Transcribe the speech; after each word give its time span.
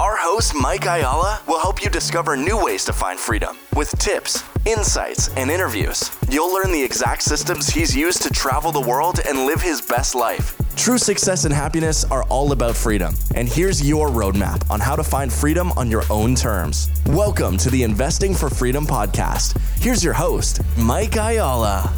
Our 0.00 0.16
host, 0.16 0.54
Mike 0.54 0.84
Ayala, 0.86 1.40
will 1.46 1.60
help 1.60 1.82
you 1.82 1.90
discover 1.90 2.36
new 2.36 2.62
ways 2.62 2.84
to 2.86 2.92
find 2.92 3.18
freedom 3.20 3.58
with 3.76 3.90
tips, 3.98 4.42
insights, 4.64 5.28
and 5.36 5.50
interviews. 5.50 6.10
You'll 6.30 6.52
learn 6.52 6.72
the 6.72 6.82
exact 6.82 7.22
systems 7.22 7.68
he's 7.68 7.94
used 7.94 8.22
to 8.22 8.30
travel 8.30 8.72
the 8.72 8.80
world 8.80 9.20
and 9.28 9.44
live 9.46 9.60
his 9.60 9.82
best 9.82 10.14
life. 10.14 10.56
True 10.76 10.96
success 10.96 11.44
and 11.44 11.54
happiness 11.54 12.04
are 12.04 12.22
all 12.24 12.52
about 12.52 12.74
freedom. 12.74 13.14
And 13.34 13.46
here's 13.46 13.86
your 13.86 14.08
roadmap 14.08 14.68
on 14.70 14.80
how 14.80 14.96
to 14.96 15.04
find 15.04 15.30
freedom 15.30 15.72
on 15.72 15.90
your 15.90 16.04
own 16.08 16.34
terms. 16.34 16.90
Welcome 17.06 17.58
to 17.58 17.68
the 17.70 17.82
Investing 17.82 18.34
for 18.34 18.48
Freedom 18.48 18.86
podcast. 18.86 19.58
Here's 19.78 20.02
your 20.02 20.14
host, 20.14 20.62
Mike 20.78 21.16
Ayala. 21.16 21.92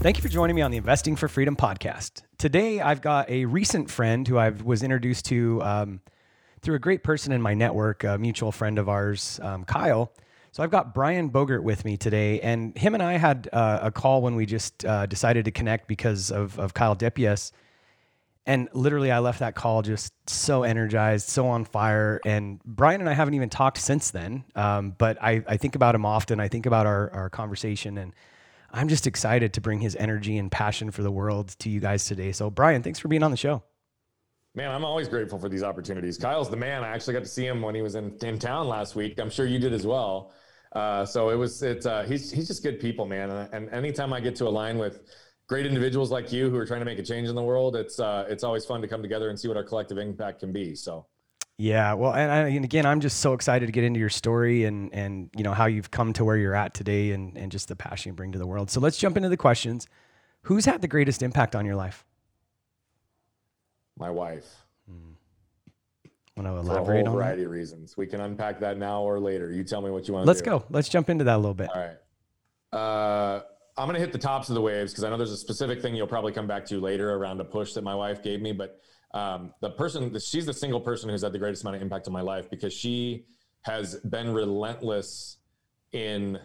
Thank 0.00 0.16
you 0.16 0.22
for 0.22 0.28
joining 0.28 0.56
me 0.56 0.62
on 0.62 0.70
the 0.70 0.78
Investing 0.78 1.16
for 1.16 1.28
Freedom 1.28 1.54
podcast. 1.54 2.22
Today, 2.38 2.80
I've 2.80 3.02
got 3.02 3.28
a 3.28 3.44
recent 3.44 3.90
friend 3.90 4.26
who 4.26 4.38
I 4.38 4.50
was 4.50 4.82
introduced 4.82 5.26
to 5.26 5.62
um, 5.62 6.00
through 6.64 6.74
a 6.76 6.80
great 6.80 7.04
person 7.04 7.32
in 7.32 7.40
my 7.42 7.54
network, 7.54 8.02
a 8.04 8.18
mutual 8.18 8.50
friend 8.50 8.78
of 8.78 8.88
ours, 8.88 9.38
um, 9.42 9.64
Kyle. 9.64 10.12
So 10.50 10.62
I've 10.62 10.70
got 10.70 10.94
Brian 10.94 11.30
Bogert 11.30 11.62
with 11.62 11.84
me 11.84 11.96
today, 11.96 12.40
and 12.40 12.76
him 12.76 12.94
and 12.94 13.02
I 13.02 13.14
had 13.14 13.48
uh, 13.52 13.80
a 13.82 13.90
call 13.90 14.22
when 14.22 14.34
we 14.34 14.46
just 14.46 14.84
uh, 14.84 15.06
decided 15.06 15.44
to 15.46 15.50
connect 15.50 15.88
because 15.88 16.30
of, 16.30 16.58
of 16.58 16.74
Kyle 16.74 16.96
Depias. 16.96 17.52
And 18.46 18.68
literally, 18.72 19.10
I 19.10 19.18
left 19.18 19.40
that 19.40 19.54
call 19.54 19.82
just 19.82 20.12
so 20.28 20.62
energized, 20.62 21.28
so 21.28 21.48
on 21.48 21.64
fire. 21.64 22.20
And 22.24 22.62
Brian 22.64 23.00
and 23.00 23.10
I 23.10 23.14
haven't 23.14 23.34
even 23.34 23.48
talked 23.48 23.78
since 23.78 24.10
then. 24.10 24.44
Um, 24.54 24.94
but 24.96 25.20
I, 25.22 25.42
I 25.48 25.56
think 25.56 25.74
about 25.74 25.94
him 25.94 26.06
often. 26.06 26.40
I 26.40 26.48
think 26.48 26.66
about 26.66 26.86
our, 26.86 27.10
our 27.10 27.30
conversation, 27.30 27.98
and 27.98 28.12
I'm 28.70 28.88
just 28.88 29.06
excited 29.06 29.54
to 29.54 29.60
bring 29.60 29.80
his 29.80 29.96
energy 29.96 30.38
and 30.38 30.52
passion 30.52 30.90
for 30.90 31.02
the 31.02 31.10
world 31.10 31.56
to 31.60 31.70
you 31.70 31.80
guys 31.80 32.04
today. 32.04 32.32
So, 32.32 32.50
Brian, 32.50 32.82
thanks 32.82 32.98
for 32.98 33.08
being 33.08 33.22
on 33.22 33.30
the 33.30 33.36
show. 33.36 33.62
Man, 34.54 34.70
I'm 34.70 34.84
always 34.84 35.08
grateful 35.08 35.38
for 35.38 35.48
these 35.48 35.64
opportunities. 35.64 36.16
Kyle's 36.16 36.48
the 36.48 36.56
man. 36.56 36.84
I 36.84 36.88
actually 36.88 37.14
got 37.14 37.24
to 37.24 37.28
see 37.28 37.46
him 37.46 37.60
when 37.60 37.74
he 37.74 37.82
was 37.82 37.96
in, 37.96 38.16
in 38.22 38.38
town 38.38 38.68
last 38.68 38.94
week. 38.94 39.18
I'm 39.18 39.30
sure 39.30 39.46
you 39.46 39.58
did 39.58 39.72
as 39.72 39.86
well. 39.86 40.32
Uh, 40.72 41.04
so 41.04 41.30
it 41.30 41.36
was, 41.36 41.62
it's, 41.62 41.86
uh, 41.86 42.04
he's, 42.04 42.30
he's 42.30 42.46
just 42.46 42.62
good 42.62 42.78
people, 42.78 43.04
man. 43.04 43.30
And, 43.30 43.52
and 43.52 43.70
anytime 43.70 44.12
I 44.12 44.20
get 44.20 44.36
to 44.36 44.46
align 44.46 44.78
with 44.78 45.02
great 45.46 45.66
individuals 45.66 46.10
like 46.10 46.32
you 46.32 46.50
who 46.50 46.56
are 46.56 46.66
trying 46.66 46.80
to 46.80 46.84
make 46.84 46.98
a 46.98 47.02
change 47.02 47.28
in 47.28 47.34
the 47.34 47.42
world, 47.42 47.76
it's 47.76 48.00
uh, 48.00 48.26
it's 48.28 48.44
always 48.44 48.64
fun 48.64 48.80
to 48.82 48.88
come 48.88 49.02
together 49.02 49.30
and 49.30 49.38
see 49.38 49.48
what 49.48 49.56
our 49.56 49.64
collective 49.64 49.98
impact 49.98 50.40
can 50.40 50.52
be. 50.52 50.74
So. 50.74 51.06
Yeah, 51.56 51.94
well, 51.94 52.12
and, 52.12 52.32
I, 52.32 52.48
and, 52.48 52.64
again, 52.64 52.84
I'm 52.84 52.98
just 52.98 53.20
so 53.20 53.32
excited 53.32 53.66
to 53.66 53.72
get 53.72 53.84
into 53.84 54.00
your 54.00 54.08
story 54.08 54.64
and 54.64 54.92
and 54.92 55.30
you 55.36 55.44
know 55.44 55.54
how 55.54 55.66
you've 55.66 55.90
come 55.90 56.12
to 56.14 56.24
where 56.24 56.36
you're 56.36 56.54
at 56.54 56.74
today, 56.74 57.12
and 57.12 57.36
and 57.36 57.52
just 57.52 57.68
the 57.68 57.76
passion 57.76 58.10
you 58.10 58.14
bring 58.14 58.32
to 58.32 58.38
the 58.38 58.46
world. 58.46 58.70
So 58.70 58.80
let's 58.80 58.98
jump 58.98 59.16
into 59.16 59.28
the 59.28 59.36
questions. 59.36 59.86
Who's 60.42 60.64
had 60.64 60.82
the 60.82 60.88
greatest 60.88 61.22
impact 61.22 61.54
on 61.54 61.64
your 61.64 61.76
life? 61.76 62.04
My 63.98 64.10
wife. 64.10 64.46
Hmm. 64.88 65.12
Want 66.36 66.48
to 66.48 66.56
elaborate 66.56 66.86
For 66.86 66.94
a 66.94 67.04
whole 67.04 67.14
variety 67.14 67.42
that? 67.42 67.46
of 67.46 67.52
reasons. 67.52 67.96
We 67.96 68.06
can 68.06 68.20
unpack 68.20 68.58
that 68.60 68.76
now 68.76 69.02
or 69.02 69.20
later. 69.20 69.52
You 69.52 69.62
tell 69.62 69.80
me 69.80 69.90
what 69.90 70.08
you 70.08 70.14
want. 70.14 70.26
Let's 70.26 70.42
go. 70.42 70.64
Let's 70.68 70.88
jump 70.88 71.08
into 71.08 71.24
that 71.24 71.36
a 71.36 71.38
little 71.38 71.54
bit. 71.54 71.70
All 71.72 71.80
right. 71.80 72.76
Uh, 72.76 73.42
I'm 73.76 73.86
going 73.86 73.94
to 73.94 74.00
hit 74.00 74.12
the 74.12 74.18
tops 74.18 74.48
of 74.48 74.56
the 74.56 74.60
waves 74.60 74.92
because 74.92 75.04
I 75.04 75.10
know 75.10 75.16
there's 75.16 75.30
a 75.32 75.36
specific 75.36 75.80
thing 75.80 75.94
you'll 75.94 76.08
probably 76.08 76.32
come 76.32 76.46
back 76.48 76.64
to 76.66 76.80
later 76.80 77.14
around 77.14 77.40
a 77.40 77.44
push 77.44 77.72
that 77.74 77.82
my 77.82 77.94
wife 77.94 78.20
gave 78.22 78.40
me. 78.40 78.52
But 78.52 78.80
um, 79.12 79.54
the 79.60 79.70
person, 79.70 80.16
she's 80.18 80.46
the 80.46 80.52
single 80.52 80.80
person 80.80 81.08
who's 81.08 81.22
had 81.22 81.32
the 81.32 81.38
greatest 81.38 81.62
amount 81.62 81.76
of 81.76 81.82
impact 81.82 82.08
on 82.08 82.12
my 82.12 82.20
life 82.20 82.50
because 82.50 82.72
she 82.72 83.26
has 83.62 83.96
been 84.00 84.32
relentless 84.32 85.38
in 85.92 86.38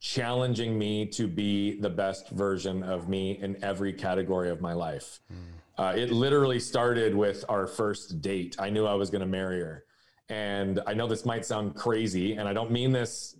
challenging 0.00 0.78
me 0.78 1.06
to 1.06 1.26
be 1.28 1.80
the 1.80 1.90
best 1.90 2.30
version 2.30 2.82
of 2.82 3.08
me 3.08 3.38
in 3.40 3.62
every 3.62 3.92
category 3.92 4.50
of 4.50 4.60
my 4.60 4.72
life. 4.72 5.20
Mm. 5.32 5.36
Uh, 5.78 5.94
it 5.96 6.10
literally 6.10 6.60
started 6.60 7.14
with 7.14 7.44
our 7.48 7.66
first 7.66 8.20
date. 8.20 8.56
I 8.58 8.70
knew 8.70 8.86
I 8.86 8.94
was 8.94 9.10
going 9.10 9.20
to 9.22 9.26
marry 9.26 9.60
her. 9.60 9.84
And 10.28 10.80
I 10.86 10.94
know 10.94 11.06
this 11.06 11.24
might 11.24 11.44
sound 11.44 11.74
crazy, 11.74 12.34
and 12.34 12.48
I 12.48 12.52
don't 12.52 12.70
mean 12.70 12.92
this 12.92 13.36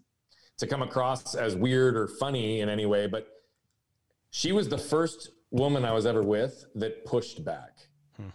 to 0.59 0.67
come 0.67 0.83
across 0.83 1.35
as 1.35 1.57
weird 1.57 1.97
or 1.97 2.07
funny 2.07 2.61
in 2.61 2.69
any 2.69 2.87
way, 2.87 3.07
but 3.07 3.27
she 4.31 4.53
was 4.53 4.69
the 4.69 4.79
first 4.79 5.31
woman 5.51 5.85
I 5.85 5.93
was 5.93 6.07
ever 6.07 6.23
with 6.23 6.65
that 6.75 7.05
pushed 7.05 7.45
back. 7.45 7.89
Hmm. 8.17 8.29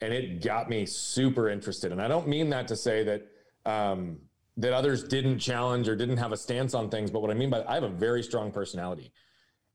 And 0.00 0.12
it 0.12 0.42
got 0.42 0.68
me 0.68 0.86
super 0.86 1.48
interested. 1.48 1.92
And 1.92 2.00
I 2.00 2.08
don't 2.08 2.28
mean 2.28 2.50
that 2.50 2.68
to 2.68 2.76
say 2.76 3.04
that 3.04 3.26
um, 3.64 4.18
that 4.56 4.72
others 4.72 5.04
didn't 5.04 5.38
challenge 5.38 5.88
or 5.88 5.96
didn't 5.96 6.16
have 6.16 6.32
a 6.32 6.36
stance 6.36 6.74
on 6.74 6.88
things, 6.88 7.10
but 7.10 7.20
what 7.20 7.30
I 7.30 7.34
mean 7.34 7.50
by 7.50 7.64
I 7.64 7.74
have 7.74 7.82
a 7.82 7.88
very 7.88 8.22
strong 8.22 8.50
personality. 8.50 9.12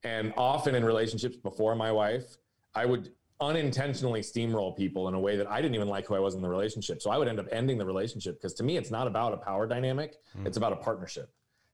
And 0.03 0.33
often 0.37 0.75
in 0.75 0.83
relationships 0.83 1.37
before 1.37 1.75
my 1.75 1.91
wife, 1.91 2.37
I 2.73 2.85
would 2.85 3.11
unintentionally 3.41 4.21
steamroll 4.21 4.77
people 4.77 5.07
in 5.07 5.13
a 5.13 5.19
way 5.19 5.35
that 5.35 5.49
I 5.49 5.61
didn't 5.61 5.75
even 5.75 5.87
like 5.87 6.05
who 6.05 6.15
I 6.15 6.19
was 6.19 6.35
in 6.35 6.41
the 6.41 6.49
relationship. 6.49 7.01
So 7.01 7.09
I 7.09 7.17
would 7.17 7.27
end 7.27 7.39
up 7.39 7.47
ending 7.51 7.77
the 7.77 7.85
relationship 7.85 8.35
because 8.35 8.53
to 8.55 8.63
me, 8.63 8.77
it's 8.77 8.91
not 8.91 9.07
about 9.07 9.33
a 9.33 9.37
power 9.37 9.67
dynamic, 9.67 10.17
mm. 10.37 10.45
it's 10.45 10.57
about 10.57 10.73
a 10.73 10.77
partnership 10.77 11.31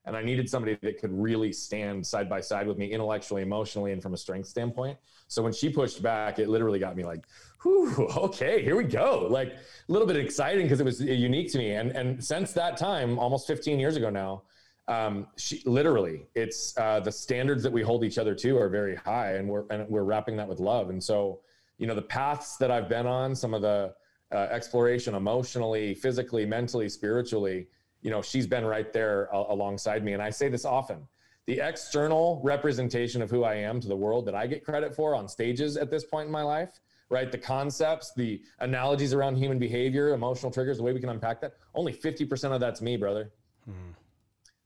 and 0.08 0.16
I 0.16 0.24
needed 0.24 0.50
somebody 0.50 0.78
that 0.82 1.00
could 1.00 1.12
really 1.12 1.52
stand 1.52 2.08
side 2.08 2.30
by 2.30 2.40
side 2.40 2.66
with 2.66 2.78
me 2.78 2.88
intellectually, 2.92 3.42
emotionally, 3.42 3.92
and 3.92 4.02
from 4.02 4.14
a 4.14 4.18
strength 4.18 4.48
standpoint. 4.48 4.98
So 5.28 5.44
when 5.44 5.52
she 5.52 5.70
pushed 5.70 6.02
back, 6.02 6.40
it 6.40 6.48
literally 6.48 6.80
got 6.80 6.96
me 6.96 7.04
like, 7.04 7.26
Whew, 7.64 8.08
okay, 8.18 8.64
here 8.64 8.78
we 8.78 8.86
go. 8.86 9.28
Like 9.30 9.50
a 9.50 9.92
little 9.92 10.08
bit 10.08 10.16
exciting 10.16 10.64
because 10.64 10.80
it 10.80 10.86
was 10.86 11.02
unique 11.02 11.52
to 11.52 11.58
me. 11.58 11.72
And 11.72 11.92
and 11.92 12.24
since 12.24 12.54
that 12.54 12.78
time, 12.78 13.20
almost 13.20 13.48
15 13.48 13.80
years 13.80 13.98
ago 13.98 14.10
now, 14.10 14.44
um, 14.88 15.28
she 15.36 15.62
literally, 15.66 16.28
it's 16.34 16.78
uh, 16.78 17.02
the 17.02 17.12
standards 17.12 17.62
that 17.64 17.74
we 17.74 17.82
hold 17.82 18.06
each 18.06 18.18
other 18.18 18.34
to 18.36 18.58
are 18.58 18.70
very 18.70 18.96
high, 18.96 19.34
and 19.34 19.50
we're 19.50 19.66
and 19.70 19.90
we're 19.90 20.04
wrapping 20.04 20.38
that 20.38 20.48
with 20.48 20.62
love. 20.62 20.90
And 20.90 21.04
so, 21.04 21.42
you 21.78 21.88
know, 21.88 21.96
the 21.96 22.02
paths 22.02 22.58
that 22.58 22.72
I've 22.72 22.90
been 22.90 23.06
on, 23.06 23.36
some 23.36 23.54
of 23.54 23.62
the 23.62 23.94
uh, 24.32 24.38
exploration 24.52 25.16
emotionally, 25.16 25.94
physically, 25.94 26.46
mentally, 26.46 26.90
spiritually 26.90 27.68
you 28.02 28.12
know, 28.12 28.22
she's 28.22 28.48
been 28.48 28.66
right 28.66 28.92
there 28.94 29.26
alongside 29.26 30.04
me. 30.04 30.14
And 30.14 30.22
I 30.22 30.30
say 30.30 30.50
this 30.50 30.66
often 30.66 31.08
the 31.46 31.60
external 31.60 32.42
representation 32.44 33.22
of 33.22 33.30
who 33.30 33.46
I 33.46 33.56
am 33.56 33.80
to 33.80 33.88
the 33.88 33.96
world 33.96 34.26
that 34.26 34.36
I 34.36 34.48
get 34.48 34.66
credit 34.66 34.94
for 34.94 35.16
on 35.16 35.30
stages 35.30 35.78
at 35.78 35.90
this 35.90 36.04
point 36.04 36.26
in 36.26 36.32
my 36.32 36.42
life, 36.42 36.82
right? 37.10 37.32
The 37.32 37.38
concepts, 37.38 38.12
the 38.14 38.42
analogies 38.60 39.14
around 39.14 39.38
human 39.38 39.58
behavior, 39.58 40.14
emotional 40.14 40.52
triggers, 40.52 40.78
the 40.78 40.84
way 40.84 40.92
we 40.92 41.00
can 41.00 41.08
unpack 41.08 41.40
that, 41.42 41.54
only 41.74 41.94
50% 41.94 42.52
of 42.52 42.60
that's 42.60 42.82
me, 42.82 42.98
brother. 42.98 43.32
Hmm. 43.64 43.92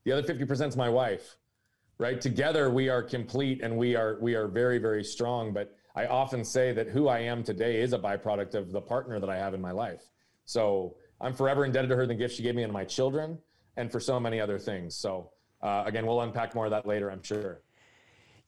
The 0.04 0.10
other 0.10 0.34
50% 0.34 0.68
is 0.68 0.76
my 0.76 0.88
wife, 0.88 1.36
right? 1.98 2.20
Together 2.20 2.68
we 2.68 2.88
are 2.88 3.02
complete 3.02 3.60
and 3.62 3.76
we 3.76 3.94
are 3.94 4.18
we 4.20 4.34
are 4.34 4.48
very 4.48 4.78
very 4.78 5.04
strong, 5.04 5.52
but 5.52 5.76
I 5.94 6.06
often 6.06 6.44
say 6.44 6.72
that 6.72 6.88
who 6.88 7.08
I 7.08 7.20
am 7.20 7.42
today 7.42 7.80
is 7.80 7.92
a 7.92 7.98
byproduct 7.98 8.54
of 8.54 8.72
the 8.72 8.80
partner 8.80 9.20
that 9.20 9.28
I 9.28 9.36
have 9.36 9.54
in 9.54 9.60
my 9.60 9.72
life. 9.72 10.02
So 10.44 10.96
I'm 11.20 11.34
forever 11.34 11.64
indebted 11.64 11.90
to 11.90 11.96
her 11.96 12.06
the 12.06 12.14
gift 12.14 12.36
she 12.36 12.42
gave 12.42 12.54
me 12.54 12.62
and 12.62 12.72
my 12.72 12.84
children, 12.84 13.38
and 13.76 13.90
for 13.90 14.00
so 14.00 14.18
many 14.18 14.40
other 14.40 14.58
things. 14.58 14.96
So 14.96 15.30
uh, 15.62 15.84
again, 15.86 16.06
we'll 16.06 16.20
unpack 16.22 16.54
more 16.54 16.64
of 16.64 16.70
that 16.70 16.86
later, 16.86 17.10
I'm 17.10 17.22
sure. 17.22 17.60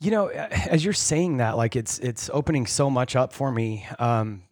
You 0.01 0.11
know, 0.11 0.29
as 0.29 0.85
you're 0.85 0.93
saying 0.93 1.39
that, 1.39 1.57
like 1.57 1.77
it's 1.77 1.99
it's 2.01 2.29
opening 2.33 2.67
so 2.67 2.91
much 2.91 3.15
up 3.15 3.33
for 3.33 3.53
me. 3.53 3.87
Um, 3.99 4.43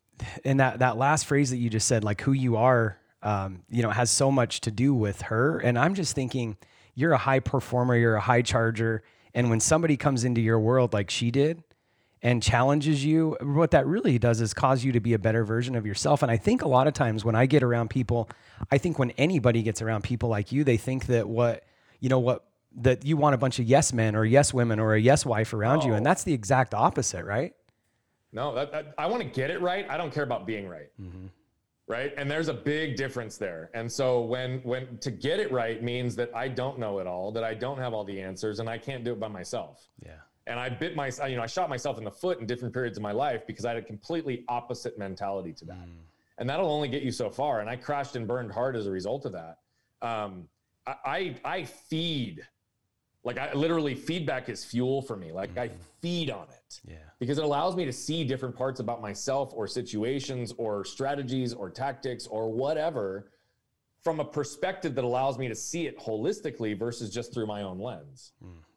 and 0.44 0.60
that 0.60 0.78
that 0.78 0.96
last 0.96 1.26
phrase 1.26 1.50
that 1.50 1.56
you 1.56 1.68
just 1.68 1.88
said, 1.88 2.04
like 2.04 2.20
who 2.20 2.32
you 2.32 2.56
are, 2.56 2.98
um, 3.22 3.62
you 3.68 3.82
know, 3.82 3.90
has 3.90 4.10
so 4.10 4.30
much 4.30 4.60
to 4.62 4.70
do 4.70 4.94
with 4.94 5.22
her. 5.22 5.58
And 5.58 5.78
I'm 5.78 5.94
just 5.94 6.14
thinking, 6.14 6.56
you're 6.94 7.12
a 7.12 7.18
high 7.18 7.40
performer, 7.40 7.96
you're 7.96 8.14
a 8.14 8.20
high 8.20 8.42
charger, 8.42 9.02
and 9.34 9.50
when 9.50 9.60
somebody 9.60 9.96
comes 9.96 10.24
into 10.24 10.40
your 10.40 10.60
world 10.60 10.92
like 10.92 11.10
she 11.10 11.30
did, 11.30 11.62
and 12.22 12.42
challenges 12.42 13.04
you, 13.04 13.36
what 13.40 13.72
that 13.72 13.86
really 13.86 14.18
does 14.18 14.40
is 14.40 14.54
cause 14.54 14.84
you 14.84 14.92
to 14.92 15.00
be 15.00 15.12
a 15.12 15.18
better 15.18 15.44
version 15.44 15.74
of 15.74 15.84
yourself. 15.84 16.22
And 16.22 16.30
I 16.30 16.36
think 16.36 16.62
a 16.62 16.68
lot 16.68 16.86
of 16.86 16.94
times 16.94 17.24
when 17.24 17.34
I 17.34 17.46
get 17.46 17.62
around 17.62 17.90
people, 17.90 18.30
I 18.70 18.78
think 18.78 18.98
when 18.98 19.10
anybody 19.12 19.62
gets 19.62 19.82
around 19.82 20.04
people 20.04 20.28
like 20.28 20.52
you, 20.52 20.62
they 20.62 20.76
think 20.76 21.06
that 21.06 21.28
what, 21.28 21.64
you 21.98 22.08
know, 22.08 22.20
what, 22.20 22.44
that 22.76 23.04
you 23.04 23.16
want 23.16 23.34
a 23.34 23.38
bunch 23.38 23.58
of 23.58 23.66
yes 23.66 23.92
men 23.92 24.14
or 24.14 24.24
yes 24.24 24.54
women 24.54 24.78
or 24.78 24.94
a 24.94 25.00
yes 25.00 25.26
wife 25.26 25.52
around 25.52 25.82
you. 25.82 25.94
And 25.94 26.06
that's 26.06 26.22
the 26.22 26.32
exact 26.32 26.74
opposite, 26.74 27.24
right? 27.24 27.54
No, 28.32 28.54
that, 28.54 28.72
that, 28.72 28.94
I 28.96 29.06
want 29.06 29.22
to 29.22 29.28
get 29.28 29.50
it 29.50 29.60
right. 29.60 29.84
I 29.90 29.96
don't 29.96 30.14
care 30.14 30.24
about 30.24 30.46
being 30.46 30.68
right. 30.68 30.90
Mm-hmm. 31.00 31.26
Right. 31.88 32.14
And 32.16 32.30
there's 32.30 32.48
a 32.48 32.54
big 32.54 32.96
difference 32.96 33.36
there. 33.36 33.68
And 33.74 33.90
so 33.90 34.22
when, 34.22 34.60
when 34.60 34.96
to 34.98 35.10
get 35.10 35.40
it 35.40 35.52
right 35.52 35.82
means 35.82 36.14
that 36.16 36.30
I 36.34 36.48
don't 36.48 36.78
know 36.78 37.00
it 37.00 37.06
all, 37.06 37.32
that 37.32 37.44
I 37.44 37.52
don't 37.52 37.78
have 37.78 37.92
all 37.92 38.04
the 38.04 38.22
answers 38.22 38.60
and 38.60 38.70
I 38.70 38.78
can't 38.78 39.04
do 39.04 39.12
it 39.12 39.20
by 39.20 39.28
myself. 39.28 39.88
Yeah 40.02 40.12
and 40.46 40.58
I 40.58 40.68
bit 40.68 40.96
my, 40.96 41.10
you 41.28 41.36
know, 41.36 41.42
I 41.42 41.46
shot 41.46 41.68
myself 41.68 41.98
in 41.98 42.04
the 42.04 42.10
foot 42.10 42.40
in 42.40 42.46
different 42.46 42.74
periods 42.74 42.98
of 42.98 43.02
my 43.02 43.12
life 43.12 43.46
because 43.46 43.64
I 43.64 43.68
had 43.68 43.78
a 43.78 43.82
completely 43.82 44.44
opposite 44.48 44.98
mentality 44.98 45.52
to 45.54 45.64
that, 45.66 45.86
mm. 45.86 46.00
and 46.38 46.48
that'll 46.48 46.70
only 46.70 46.88
get 46.88 47.02
you 47.02 47.12
so 47.12 47.30
far. 47.30 47.60
And 47.60 47.70
I 47.70 47.76
crashed 47.76 48.16
and 48.16 48.26
burned 48.26 48.52
hard 48.52 48.76
as 48.76 48.86
a 48.86 48.90
result 48.90 49.24
of 49.24 49.32
that. 49.32 49.58
Um, 50.00 50.48
I, 50.86 50.94
I, 51.04 51.34
I 51.44 51.64
feed, 51.64 52.40
like 53.22 53.38
I 53.38 53.52
literally 53.52 53.94
feedback 53.94 54.48
is 54.48 54.64
fuel 54.64 55.00
for 55.00 55.16
me. 55.16 55.30
Like 55.30 55.54
mm. 55.54 55.62
I 55.62 55.70
feed 56.00 56.30
on 56.30 56.48
it, 56.48 56.80
yeah, 56.84 56.96
because 57.20 57.38
it 57.38 57.44
allows 57.44 57.76
me 57.76 57.84
to 57.84 57.92
see 57.92 58.24
different 58.24 58.56
parts 58.56 58.80
about 58.80 59.00
myself 59.00 59.52
or 59.54 59.68
situations 59.68 60.52
or 60.58 60.84
strategies 60.84 61.54
or 61.54 61.70
tactics 61.70 62.26
or 62.26 62.50
whatever 62.50 63.30
from 64.02 64.18
a 64.18 64.24
perspective 64.24 64.96
that 64.96 65.04
allows 65.04 65.38
me 65.38 65.46
to 65.46 65.54
see 65.54 65.86
it 65.86 65.96
holistically 65.96 66.76
versus 66.76 67.08
just 67.08 67.32
through 67.32 67.46
my 67.46 67.62
own 67.62 67.78
lens. 67.78 68.32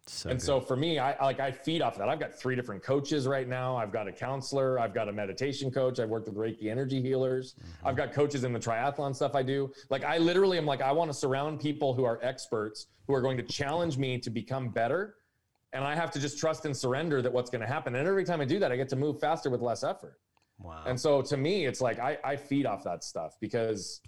So 0.08 0.30
and 0.30 0.40
good. 0.40 0.46
so 0.46 0.62
for 0.62 0.76
me, 0.76 1.00
I 1.00 1.24
like 1.24 1.40
I 1.40 1.52
feed 1.52 1.82
off 1.82 1.98
that. 1.98 2.10
I've 2.10 2.20
got 2.20 2.34
three 2.34 2.56
different 2.56 2.84
coaches 2.84 3.28
right 3.28 3.48
now. 3.48 3.76
I've 3.76 3.92
got 3.92 4.08
a 4.08 4.12
counselor. 4.12 4.80
I've 4.80 4.94
got 4.94 5.10
a 5.10 5.12
meditation 5.12 5.72
coach. 5.72 6.00
I've 6.00 6.10
worked 6.10 6.28
with 6.28 6.36
Reiki 6.38 6.68
energy 6.68 7.02
healers. 7.02 7.54
Mm-hmm. 7.54 7.88
I've 7.88 7.96
got 7.96 8.14
coaches 8.14 8.44
in 8.44 8.54
the 8.54 8.60
triathlon 8.60 9.16
stuff 9.16 9.34
I 9.34 9.42
do. 9.42 9.72
Like 9.90 10.04
I 10.04 10.20
literally 10.20 10.60
am 10.60 10.66
like 10.66 10.82
I 10.82 10.92
want 10.92 11.10
to 11.10 11.14
surround 11.18 11.60
people 11.60 11.96
who 11.96 12.04
are 12.04 12.20
experts 12.22 12.86
who 13.08 13.16
are 13.16 13.22
going 13.22 13.38
to 13.38 13.44
challenge 13.44 13.98
me 13.98 14.20
to 14.20 14.30
become 14.30 14.70
better. 14.70 15.16
And 15.74 15.84
I 15.84 15.96
have 15.96 16.12
to 16.12 16.20
just 16.20 16.38
trust 16.38 16.66
and 16.66 16.78
surrender 16.78 17.22
that 17.24 17.34
what's 17.34 17.50
going 17.50 17.62
to 17.62 17.68
happen. 17.68 17.96
And 17.96 18.08
every 18.08 18.26
time 18.26 18.42
I 18.42 18.46
do 18.46 18.60
that, 18.60 18.72
I 18.72 18.76
get 18.76 18.90
to 18.90 18.96
move 18.96 19.20
faster 19.20 19.50
with 19.50 19.62
less 19.62 19.84
effort. 19.84 20.20
wow. 20.60 20.84
And 20.86 21.00
so 21.00 21.22
to 21.24 21.36
me, 21.36 21.66
it's 21.66 21.82
like 21.82 22.00
I, 22.00 22.18
I 22.24 22.36
feed 22.36 22.66
off 22.66 22.84
that 22.84 23.04
stuff 23.04 23.38
because 23.42 24.02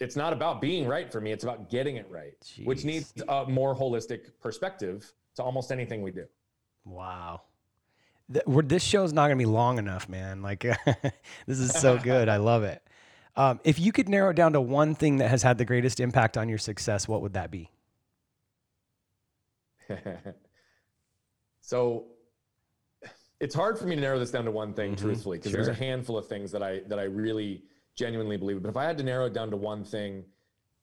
it's 0.00 0.16
not 0.16 0.32
about 0.32 0.60
being 0.60 0.86
right 0.86 1.10
for 1.10 1.20
me. 1.20 1.30
It's 1.30 1.44
about 1.44 1.70
getting 1.70 1.96
it 1.96 2.06
right, 2.10 2.34
which 2.64 2.84
needs 2.84 3.14
a 3.28 3.46
more 3.46 3.74
holistic 3.74 4.32
perspective 4.40 5.12
to 5.36 5.42
almost 5.42 5.72
anything 5.72 6.02
we 6.02 6.10
do. 6.10 6.26
Wow. 6.84 7.42
Th- 8.32 8.44
this 8.46 8.82
show's 8.82 9.12
not 9.12 9.26
going 9.26 9.38
to 9.38 9.42
be 9.42 9.50
long 9.50 9.78
enough, 9.78 10.08
man. 10.08 10.42
Like, 10.42 10.60
this 11.46 11.58
is 11.58 11.72
so 11.72 11.98
good. 11.98 12.28
I 12.28 12.36
love 12.36 12.62
it. 12.62 12.82
Um, 13.36 13.60
if 13.64 13.78
you 13.80 13.90
could 13.92 14.08
narrow 14.08 14.30
it 14.30 14.36
down 14.36 14.52
to 14.52 14.60
one 14.60 14.94
thing 14.94 15.16
that 15.16 15.28
has 15.28 15.42
had 15.42 15.58
the 15.58 15.64
greatest 15.64 15.98
impact 16.00 16.36
on 16.38 16.48
your 16.48 16.58
success, 16.58 17.08
what 17.08 17.20
would 17.20 17.32
that 17.34 17.50
be? 17.50 17.70
so 21.60 22.06
it's 23.40 23.54
hard 23.54 23.78
for 23.78 23.86
me 23.86 23.96
to 23.96 24.00
narrow 24.00 24.18
this 24.18 24.30
down 24.30 24.44
to 24.44 24.50
one 24.50 24.72
thing, 24.72 24.94
Mhm, 24.94 24.98
truthfully, 25.00 25.38
because 25.38 25.52
there's 25.52 25.68
a 25.68 25.74
handful 25.74 26.16
of 26.16 26.26
things 26.28 26.50
that 26.52 26.62
I 26.62 26.80
that 26.86 26.98
I 26.98 27.04
really 27.04 27.64
genuinely 27.96 28.36
believe. 28.36 28.62
But 28.62 28.68
if 28.68 28.76
I 28.76 28.84
had 28.84 28.96
to 28.98 29.04
narrow 29.04 29.26
it 29.26 29.34
down 29.34 29.50
to 29.50 29.56
one 29.56 29.84
thing, 29.84 30.24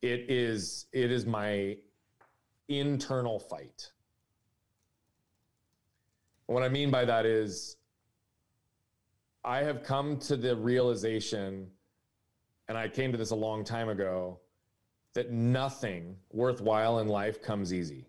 it 0.01 0.29
is 0.29 0.85
it 0.91 1.09
is 1.11 1.25
my 1.25 1.77
internal 2.67 3.39
fight. 3.39 3.91
What 6.51 6.63
I 6.63 6.69
mean 6.69 6.91
by 6.91 7.05
that 7.05 7.25
is 7.25 7.77
I 9.45 9.63
have 9.63 9.83
come 9.83 10.17
to 10.19 10.35
the 10.35 10.53
realization, 10.53 11.67
and 12.67 12.77
I 12.77 12.89
came 12.89 13.13
to 13.13 13.17
this 13.17 13.31
a 13.31 13.35
long 13.35 13.63
time 13.63 13.87
ago, 13.87 14.37
that 15.13 15.31
nothing 15.31 16.17
worthwhile 16.29 16.99
in 16.99 17.07
life 17.07 17.41
comes 17.41 17.73
easy. 17.73 18.05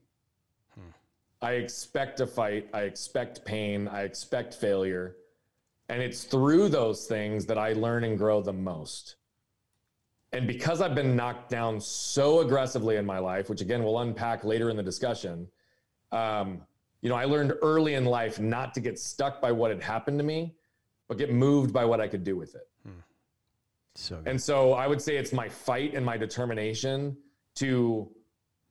I 1.41 1.53
expect 1.53 2.19
a 2.19 2.27
fight. 2.27 2.69
I 2.75 2.83
expect 2.83 3.45
pain. 3.45 3.87
I 3.87 4.03
expect 4.03 4.55
failure. 4.55 5.17
And 5.89 6.03
it's 6.03 6.25
through 6.25 6.69
those 6.69 7.07
things 7.07 7.47
that 7.47 7.59
I 7.59 7.75
learn 7.75 8.03
and 8.03 8.19
grow 8.19 8.43
the 8.43 8.53
most. 8.53 9.17
And 10.33 10.49
because 10.49 10.81
I've 10.81 10.97
been 10.97 11.15
knocked 11.15 11.49
down 11.49 11.81
so 11.81 12.41
aggressively 12.41 12.97
in 12.97 13.07
my 13.07 13.21
life, 13.21 13.49
which 13.49 13.61
again 13.61 13.85
we'll 13.85 14.01
unpack 14.01 14.43
later 14.43 14.69
in 14.69 14.77
the 14.77 14.83
discussion, 14.83 15.47
um, 16.11 16.63
you 17.03 17.09
know, 17.09 17.17
I 17.17 17.25
learned 17.25 17.53
early 17.63 17.95
in 17.95 18.05
life 18.05 18.41
not 18.41 18.73
to 18.75 18.81
get 18.81 18.99
stuck 18.99 19.41
by 19.41 19.53
what 19.53 19.71
had 19.71 19.83
happened 19.83 20.19
to 20.19 20.25
me, 20.25 20.55
but 21.09 21.19
get 21.19 21.33
moved 21.33 21.73
by 21.73 21.85
what 21.85 22.01
I 22.01 22.09
could 22.09 22.25
do 22.25 22.37
with 22.37 22.55
it. 22.55 22.69
So 23.95 24.17
good. 24.17 24.29
And 24.29 24.41
so 24.41 24.73
I 24.73 24.87
would 24.87 25.03
say 25.03 25.17
it's 25.17 25.33
my 25.33 25.49
fight 25.49 25.95
and 25.95 26.07
my 26.07 26.17
determination 26.17 27.17
to, 27.57 28.09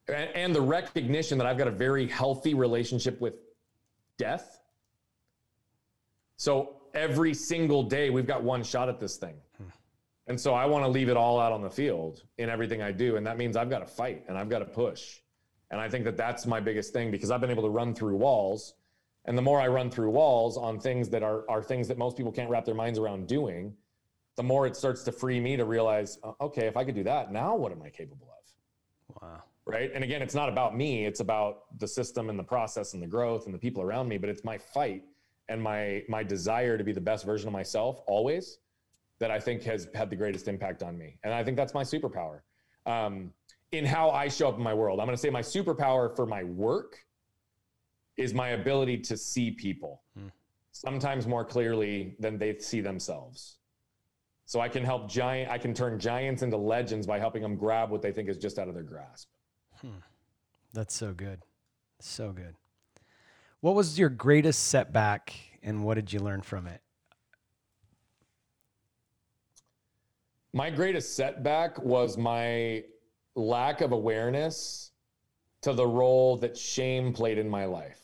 and, 0.08 0.30
and 0.34 0.56
the 0.56 0.62
recognition 0.62 1.38
that 1.38 1.46
I've 1.46 1.58
got 1.58 1.68
a 1.68 1.72
very 1.72 2.08
healthy 2.08 2.54
relationship 2.54 3.22
with 3.22 3.36
death. 4.18 4.60
So 6.38 6.82
every 6.94 7.34
single 7.34 7.84
day 7.84 8.10
we've 8.10 8.26
got 8.26 8.42
one 8.42 8.64
shot 8.64 8.90
at 8.90 9.00
this 9.00 9.18
thing. 9.18 9.36
And 10.28 10.40
so 10.40 10.54
I 10.54 10.66
want 10.66 10.86
to 10.86 10.90
leave 10.90 11.10
it 11.10 11.18
all 11.18 11.40
out 11.40 11.52
on 11.52 11.62
the 11.62 11.70
field 11.70 12.24
in 12.38 12.50
everything 12.50 12.82
I 12.82 12.92
do. 12.92 13.18
And 13.18 13.28
that 13.28 13.38
means 13.38 13.58
I've 13.58 13.70
got 13.70 13.80
to 13.80 13.86
fight 13.86 14.24
and 14.28 14.38
I've 14.38 14.50
got 14.50 14.60
to 14.60 14.66
push. 14.66 15.20
And 15.72 15.80
I 15.80 15.90
think 15.90 16.06
that 16.06 16.18
that's 16.18 16.46
my 16.46 16.60
biggest 16.60 16.94
thing 16.94 17.10
because 17.12 17.32
I've 17.32 17.42
been 17.42 17.50
able 17.50 17.64
to 17.64 17.70
run 17.70 17.96
through 17.96 18.18
walls. 18.18 18.76
And 19.26 19.38
the 19.38 19.42
more 19.42 19.60
I 19.60 19.68
run 19.68 19.90
through 19.90 20.10
walls 20.10 20.58
on 20.58 20.80
things 20.80 21.10
that 21.10 21.24
are, 21.24 21.50
are 21.50 21.64
things 21.64 21.88
that 21.88 21.98
most 21.98 22.18
people 22.18 22.32
can't 22.32 22.50
wrap 22.50 22.66
their 22.66 22.76
minds 22.76 23.00
around 23.00 23.28
doing, 23.28 23.74
the 24.36 24.44
more 24.44 24.68
it 24.68 24.76
starts 24.76 25.04
to 25.04 25.12
free 25.12 25.40
me 25.40 25.56
to 25.58 25.66
realize, 25.66 26.20
uh, 26.24 26.34
okay, 26.42 26.68
if 26.68 26.78
I 26.78 26.84
could 26.84 26.96
do 26.96 27.04
that, 27.04 27.32
now 27.32 27.56
what 27.56 27.72
am 27.72 27.82
I 27.82 27.90
capable 27.90 28.28
of? 28.28 28.42
wow. 29.22 29.44
Right. 29.66 29.92
And 29.94 30.04
again, 30.04 30.22
it's 30.22 30.34
not 30.34 30.50
about 30.50 30.76
me, 30.76 31.06
it's 31.06 31.20
about 31.20 31.78
the 31.80 31.88
system 31.88 32.30
and 32.30 32.38
the 32.38 32.44
process 32.44 32.94
and 32.94 33.02
the 33.02 33.08
growth 33.08 33.46
and 33.46 33.54
the 33.54 33.60
people 33.60 33.82
around 33.82 34.08
me, 34.08 34.18
but 34.18 34.30
it's 34.30 34.44
my 34.44 34.58
fight 34.58 35.04
and 35.50 35.62
my 35.62 36.04
my 36.08 36.24
desire 36.24 36.78
to 36.78 36.84
be 36.84 36.92
the 36.92 37.02
best 37.02 37.26
version 37.26 37.48
of 37.48 37.54
myself 37.54 38.02
always 38.08 38.60
that 39.20 39.30
I 39.30 39.40
think 39.40 39.64
has 39.64 39.88
had 39.94 40.10
the 40.10 40.16
greatest 40.16 40.48
impact 40.48 40.82
on 40.82 40.98
me. 40.98 41.18
And 41.24 41.34
I 41.34 41.44
think 41.44 41.58
that's 41.58 41.76
my 41.76 41.84
superpower. 41.84 42.40
Um, 42.88 43.32
in 43.72 43.86
how 43.86 44.10
I 44.12 44.28
show 44.28 44.50
up 44.50 44.58
in 44.58 44.64
my 44.64 44.74
world. 44.74 45.00
I'm 45.00 45.06
going 45.06 45.16
to 45.16 45.22
say 45.22 45.30
my 45.30 45.42
superpower 45.42 46.14
for 46.16 46.26
my 46.26 46.44
work 46.44 47.06
is 48.18 48.34
my 48.34 48.50
ability 48.50 48.98
to 48.98 49.18
see 49.18 49.52
people 49.52 50.02
Hmm. 50.16 50.28
sometimes 50.72 51.26
more 51.26 51.46
clearly 51.46 52.16
than 52.20 52.38
they 52.38 52.58
see 52.60 52.82
themselves. 52.82 53.58
So 54.46 54.60
I 54.60 54.68
can 54.68 54.84
help 54.84 55.10
giant, 55.10 55.50
I 55.50 55.58
can 55.58 55.74
turn 55.74 55.98
giants 55.98 56.42
into 56.42 56.58
legends 56.58 57.08
by 57.08 57.20
helping 57.20 57.42
them 57.42 57.56
grab 57.56 57.90
what 57.90 58.02
they 58.02 58.12
think 58.12 58.28
is 58.28 58.38
just 58.38 58.60
out 58.60 58.68
of 58.68 58.74
their 58.74 58.84
grasp. 58.84 59.30
That's 60.74 60.94
so 60.94 61.14
good. 61.14 61.42
So 62.00 62.32
good. 62.34 62.56
What 63.62 63.76
was 63.76 63.98
your 63.98 64.10
greatest 64.10 64.68
setback 64.68 65.34
and 65.64 65.84
what 65.84 65.96
did 65.96 66.12
you 66.12 66.20
learn 66.20 66.42
from 66.42 66.68
it? 66.68 66.82
My 70.54 70.70
greatest 70.70 71.16
setback 71.16 71.82
was 71.82 72.18
my 72.18 72.84
lack 73.36 73.82
of 73.82 73.92
awareness 73.92 74.92
to 75.62 75.74
the 75.74 75.86
role 75.86 76.38
that 76.38 76.58
shame 76.58 77.14
played 77.14 77.38
in 77.38 77.50
my 77.50 77.66
life. 77.66 78.02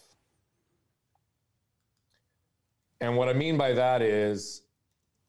And 3.02 3.16
what 3.16 3.30
I 3.30 3.34
mean 3.34 3.58
by 3.58 3.74
that 3.74 4.02
is 4.02 4.64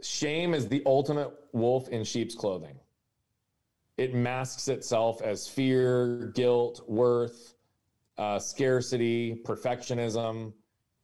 shame 0.02 0.54
is 0.54 0.68
the 0.68 0.82
ultimate 0.86 1.32
wolf 1.52 1.88
in 1.88 2.04
sheep's 2.04 2.34
clothing. 2.34 2.78
It 3.96 4.14
masks 4.14 4.68
itself 4.68 5.20
as 5.22 5.48
fear, 5.48 6.32
guilt, 6.34 6.82
worth, 6.88 7.54
uh, 8.16 8.38
scarcity, 8.38 9.40
perfectionism. 9.44 10.52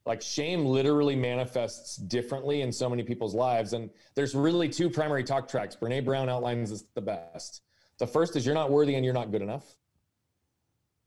Like 0.06 0.22
shame 0.22 0.64
literally 0.64 1.16
manifests 1.16 1.96
differently 1.96 2.60
in 2.60 2.70
so 2.70 2.88
many 2.88 3.02
people's 3.02 3.34
lives. 3.34 3.72
And 3.72 3.90
there's 4.14 4.34
really 4.34 4.68
two 4.68 4.88
primary 4.88 5.24
talk 5.24 5.48
tracks. 5.48 5.76
Brene 5.76 6.04
Brown 6.04 6.28
outlines 6.28 6.70
this 6.70 6.84
the 6.94 7.00
best. 7.00 7.62
The 7.98 8.06
first 8.06 8.36
is 8.36 8.44
you're 8.44 8.54
not 8.54 8.70
worthy 8.70 8.94
and 8.94 9.04
you're 9.04 9.14
not 9.14 9.30
good 9.30 9.42
enough. 9.42 9.64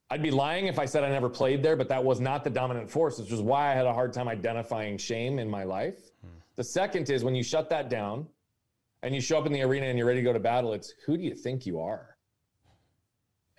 I'd 0.09 0.23
be 0.23 0.31
lying 0.31 0.67
if 0.67 0.79
I 0.79 0.85
said 0.85 1.03
I 1.03 1.09
never 1.09 1.29
played 1.29 1.61
there, 1.61 1.75
but 1.75 1.89
that 1.89 2.03
was 2.03 2.21
not 2.21 2.43
the 2.43 2.49
dominant 2.49 2.89
force, 2.89 3.19
which 3.19 3.31
is 3.31 3.41
why 3.41 3.71
I 3.71 3.73
had 3.73 3.85
a 3.85 3.93
hard 3.93 4.13
time 4.13 4.29
identifying 4.29 4.97
shame 4.97 5.37
in 5.37 5.49
my 5.49 5.63
life. 5.63 5.99
Hmm. 6.21 6.29
The 6.55 6.63
second 6.63 7.09
is 7.09 7.23
when 7.23 7.35
you 7.35 7.43
shut 7.43 7.69
that 7.71 7.89
down 7.89 8.27
and 9.03 9.13
you 9.13 9.19
show 9.19 9.37
up 9.37 9.45
in 9.45 9.51
the 9.51 9.61
arena 9.61 9.87
and 9.87 9.97
you're 9.97 10.07
ready 10.07 10.21
to 10.21 10.23
go 10.23 10.33
to 10.33 10.39
battle, 10.39 10.73
it's 10.73 10.93
who 11.05 11.17
do 11.17 11.23
you 11.23 11.35
think 11.35 11.65
you 11.65 11.81
are? 11.81 12.15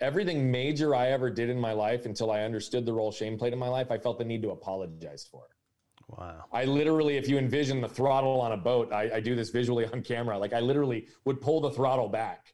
Everything 0.01 0.49
major 0.49 0.95
I 0.95 1.09
ever 1.09 1.29
did 1.29 1.49
in 1.49 1.59
my 1.59 1.73
life 1.73 2.05
until 2.05 2.31
I 2.31 2.41
understood 2.41 2.85
the 2.85 2.93
role 2.93 3.11
shame 3.11 3.37
played 3.37 3.53
in 3.53 3.59
my 3.59 3.67
life, 3.67 3.91
I 3.91 3.97
felt 3.97 4.17
the 4.17 4.25
need 4.25 4.41
to 4.43 4.51
apologize 4.51 5.27
for. 5.29 5.43
Wow. 6.07 6.45
I 6.51 6.65
literally, 6.65 7.17
if 7.17 7.27
you 7.27 7.37
envision 7.37 7.81
the 7.81 7.89
throttle 7.89 8.41
on 8.41 8.53
a 8.53 8.57
boat, 8.57 8.91
I, 8.91 9.11
I 9.15 9.19
do 9.19 9.35
this 9.35 9.49
visually 9.49 9.85
on 9.85 10.01
camera. 10.01 10.37
Like 10.39 10.53
I 10.53 10.59
literally 10.61 11.07
would 11.25 11.41
pull 11.41 11.61
the 11.61 11.69
throttle 11.69 12.09
back, 12.09 12.53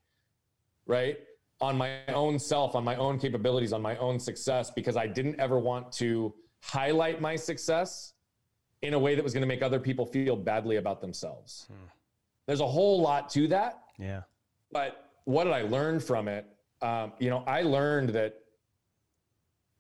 right? 0.88 1.18
On 1.62 1.77
my 1.77 2.00
own 2.08 2.38
self, 2.38 2.75
on 2.75 2.84
my 2.84 2.96
own 2.96 3.20
capabilities, 3.20 3.74
on 3.74 3.82
my 3.82 3.96
own 3.98 4.20
success, 4.20 4.72
because 4.72 4.98
I 4.98 5.08
didn't 5.08 5.39
ever 5.39 5.58
want 5.58 5.92
to 5.94 6.34
highlight 6.62 7.22
my 7.22 7.36
success 7.36 8.13
in 8.82 8.94
a 8.94 9.00
way 9.00 9.15
that 9.15 9.24
was 9.24 9.34
going 9.34 9.42
to 9.42 9.48
make 9.48 9.62
other 9.62 9.80
people 9.80 10.06
feel 10.06 10.36
badly 10.36 10.75
about 10.75 11.01
themselves. 11.01 11.68
There's 12.46 12.62
a 12.62 12.68
whole 12.68 13.01
lot 13.01 13.30
to 13.32 13.48
that. 13.48 13.82
Yeah. 13.98 14.22
But 14.72 15.10
what 15.24 15.46
did 15.46 15.54
I 15.54 15.62
learn 15.62 16.00
from 16.00 16.27
it? 16.27 16.46
Um, 16.82 17.13
you 17.20 17.30
know, 17.30 17.44
I 17.48 17.62
learned 17.62 18.10
that 18.10 18.36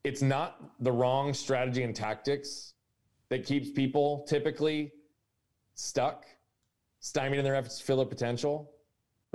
it's 0.03 0.21
not 0.21 0.61
the 0.79 0.91
wrong 0.91 1.33
strategy 1.33 1.83
and 1.83 1.95
tactics 1.95 2.73
that 3.29 3.45
keeps 3.45 3.69
people 3.71 4.25
typically 4.27 4.91
stuck, 5.73 6.25
stymied 6.99 7.39
in 7.39 7.45
their 7.45 7.55
efforts 7.55 7.79
to 7.79 7.83
fill 7.83 7.97
their 7.97 8.05
potential. 8.05 8.71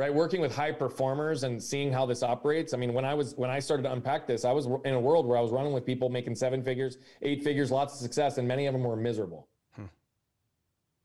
Right, 0.00 0.14
working 0.14 0.40
with 0.40 0.56
high 0.56 0.72
performers 0.72 1.42
and 1.42 1.62
seeing 1.62 1.92
how 1.92 2.06
this 2.06 2.22
operates. 2.22 2.72
I 2.72 2.78
mean, 2.78 2.94
when 2.94 3.04
I 3.04 3.12
was 3.12 3.34
when 3.36 3.50
I 3.50 3.58
started 3.58 3.82
to 3.82 3.92
unpack 3.92 4.26
this, 4.26 4.46
I 4.46 4.52
was 4.52 4.64
in 4.86 4.94
a 4.94 4.98
world 4.98 5.26
where 5.26 5.36
I 5.36 5.42
was 5.42 5.50
running 5.50 5.74
with 5.74 5.84
people 5.84 6.08
making 6.08 6.36
seven 6.36 6.62
figures, 6.62 6.96
eight 7.20 7.44
figures, 7.44 7.70
lots 7.70 7.92
of 7.92 8.00
success, 8.00 8.38
and 8.38 8.48
many 8.48 8.64
of 8.64 8.72
them 8.72 8.82
were 8.82 8.96
miserable. 8.96 9.48
Hmm. 9.76 9.84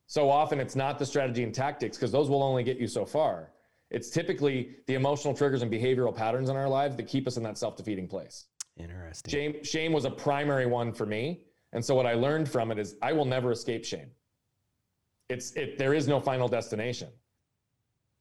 So 0.08 0.30
often 0.30 0.62
it's 0.62 0.78
not 0.78 0.98
the 0.98 1.06
strategy 1.06 1.44
and 1.44 1.54
tactics 1.54 1.98
because 1.98 2.10
those 2.10 2.30
will 2.30 2.42
only 2.42 2.64
get 2.64 2.78
you 2.78 2.88
so 2.88 3.06
far. 3.06 3.52
It's 3.92 4.10
typically 4.10 4.78
the 4.88 4.94
emotional 4.94 5.34
triggers 5.34 5.62
and 5.62 5.70
behavioral 5.70 6.16
patterns 6.16 6.48
in 6.48 6.56
our 6.56 6.70
lives 6.70 6.96
that 6.96 7.04
keep 7.04 7.28
us 7.28 7.36
in 7.36 7.44
that 7.44 7.58
self-defeating 7.58 8.08
place. 8.08 8.46
Interesting. 8.78 9.30
Shame, 9.30 9.62
shame 9.66 9.92
was 9.92 10.06
a 10.06 10.10
primary 10.10 10.68
one 10.68 10.94
for 10.94 11.06
me. 11.06 11.42
And 11.74 11.84
so 11.84 11.96
what 11.96 12.06
I 12.06 12.14
learned 12.14 12.48
from 12.48 12.72
it 12.72 12.80
is 12.80 12.96
I 13.02 13.12
will 13.12 13.26
never 13.26 13.52
escape 13.52 13.84
shame. 13.84 14.10
It's 15.28 15.52
it 15.58 15.78
there 15.78 15.94
is 15.94 16.08
no 16.08 16.22
final 16.22 16.48
destination. 16.48 17.10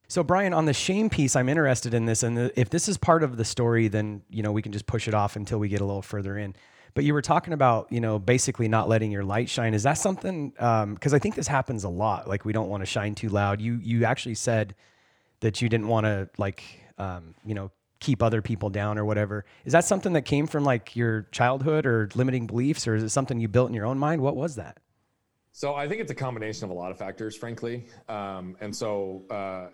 So 0.07 0.23
Brian, 0.23 0.53
on 0.53 0.65
the 0.65 0.73
shame 0.73 1.09
piece, 1.09 1.35
I'm 1.35 1.49
interested 1.49 1.93
in 1.93 2.05
this, 2.05 2.23
and 2.23 2.51
if 2.55 2.69
this 2.69 2.87
is 2.87 2.97
part 2.97 3.23
of 3.23 3.37
the 3.37 3.45
story, 3.45 3.87
then 3.87 4.21
you 4.29 4.43
know 4.43 4.51
we 4.51 4.61
can 4.61 4.71
just 4.71 4.85
push 4.85 5.07
it 5.07 5.13
off 5.13 5.35
until 5.35 5.59
we 5.59 5.67
get 5.67 5.81
a 5.81 5.85
little 5.85 6.01
further 6.01 6.37
in. 6.37 6.55
But 6.93 7.03
you 7.03 7.13
were 7.13 7.21
talking 7.21 7.53
about 7.53 7.91
you 7.91 7.99
know 7.99 8.19
basically 8.19 8.67
not 8.67 8.87
letting 8.87 9.11
your 9.11 9.23
light 9.23 9.49
shine. 9.49 9.73
Is 9.73 9.83
that 9.83 9.97
something? 9.97 10.49
Because 10.51 10.83
um, 10.83 11.15
I 11.15 11.19
think 11.19 11.35
this 11.35 11.47
happens 11.47 11.83
a 11.83 11.89
lot. 11.89 12.27
Like 12.27 12.45
we 12.45 12.53
don't 12.53 12.69
want 12.69 12.81
to 12.81 12.85
shine 12.85 13.15
too 13.15 13.29
loud. 13.29 13.61
You 13.61 13.79
you 13.81 14.05
actually 14.05 14.35
said 14.35 14.75
that 15.39 15.61
you 15.61 15.69
didn't 15.69 15.87
want 15.87 16.05
to 16.05 16.29
like 16.37 16.63
um, 16.97 17.33
you 17.43 17.55
know 17.55 17.71
keep 17.99 18.21
other 18.21 18.41
people 18.41 18.69
down 18.69 18.99
or 18.99 19.05
whatever. 19.05 19.43
Is 19.65 19.73
that 19.73 19.85
something 19.85 20.13
that 20.13 20.23
came 20.23 20.45
from 20.45 20.63
like 20.63 20.95
your 20.95 21.23
childhood 21.31 21.87
or 21.87 22.09
limiting 22.13 22.45
beliefs, 22.45 22.87
or 22.87 22.95
is 22.95 23.01
it 23.01 23.09
something 23.09 23.39
you 23.39 23.47
built 23.47 23.69
in 23.69 23.73
your 23.73 23.85
own 23.87 23.97
mind? 23.97 24.21
What 24.21 24.35
was 24.35 24.55
that? 24.55 24.79
So 25.51 25.73
I 25.73 25.87
think 25.87 26.01
it's 26.01 26.11
a 26.11 26.15
combination 26.15 26.65
of 26.65 26.69
a 26.69 26.73
lot 26.73 26.91
of 26.91 26.97
factors, 26.97 27.35
frankly. 27.35 27.87
Um, 28.07 28.55
and 28.61 28.75
so. 28.75 29.23
Uh, 29.31 29.67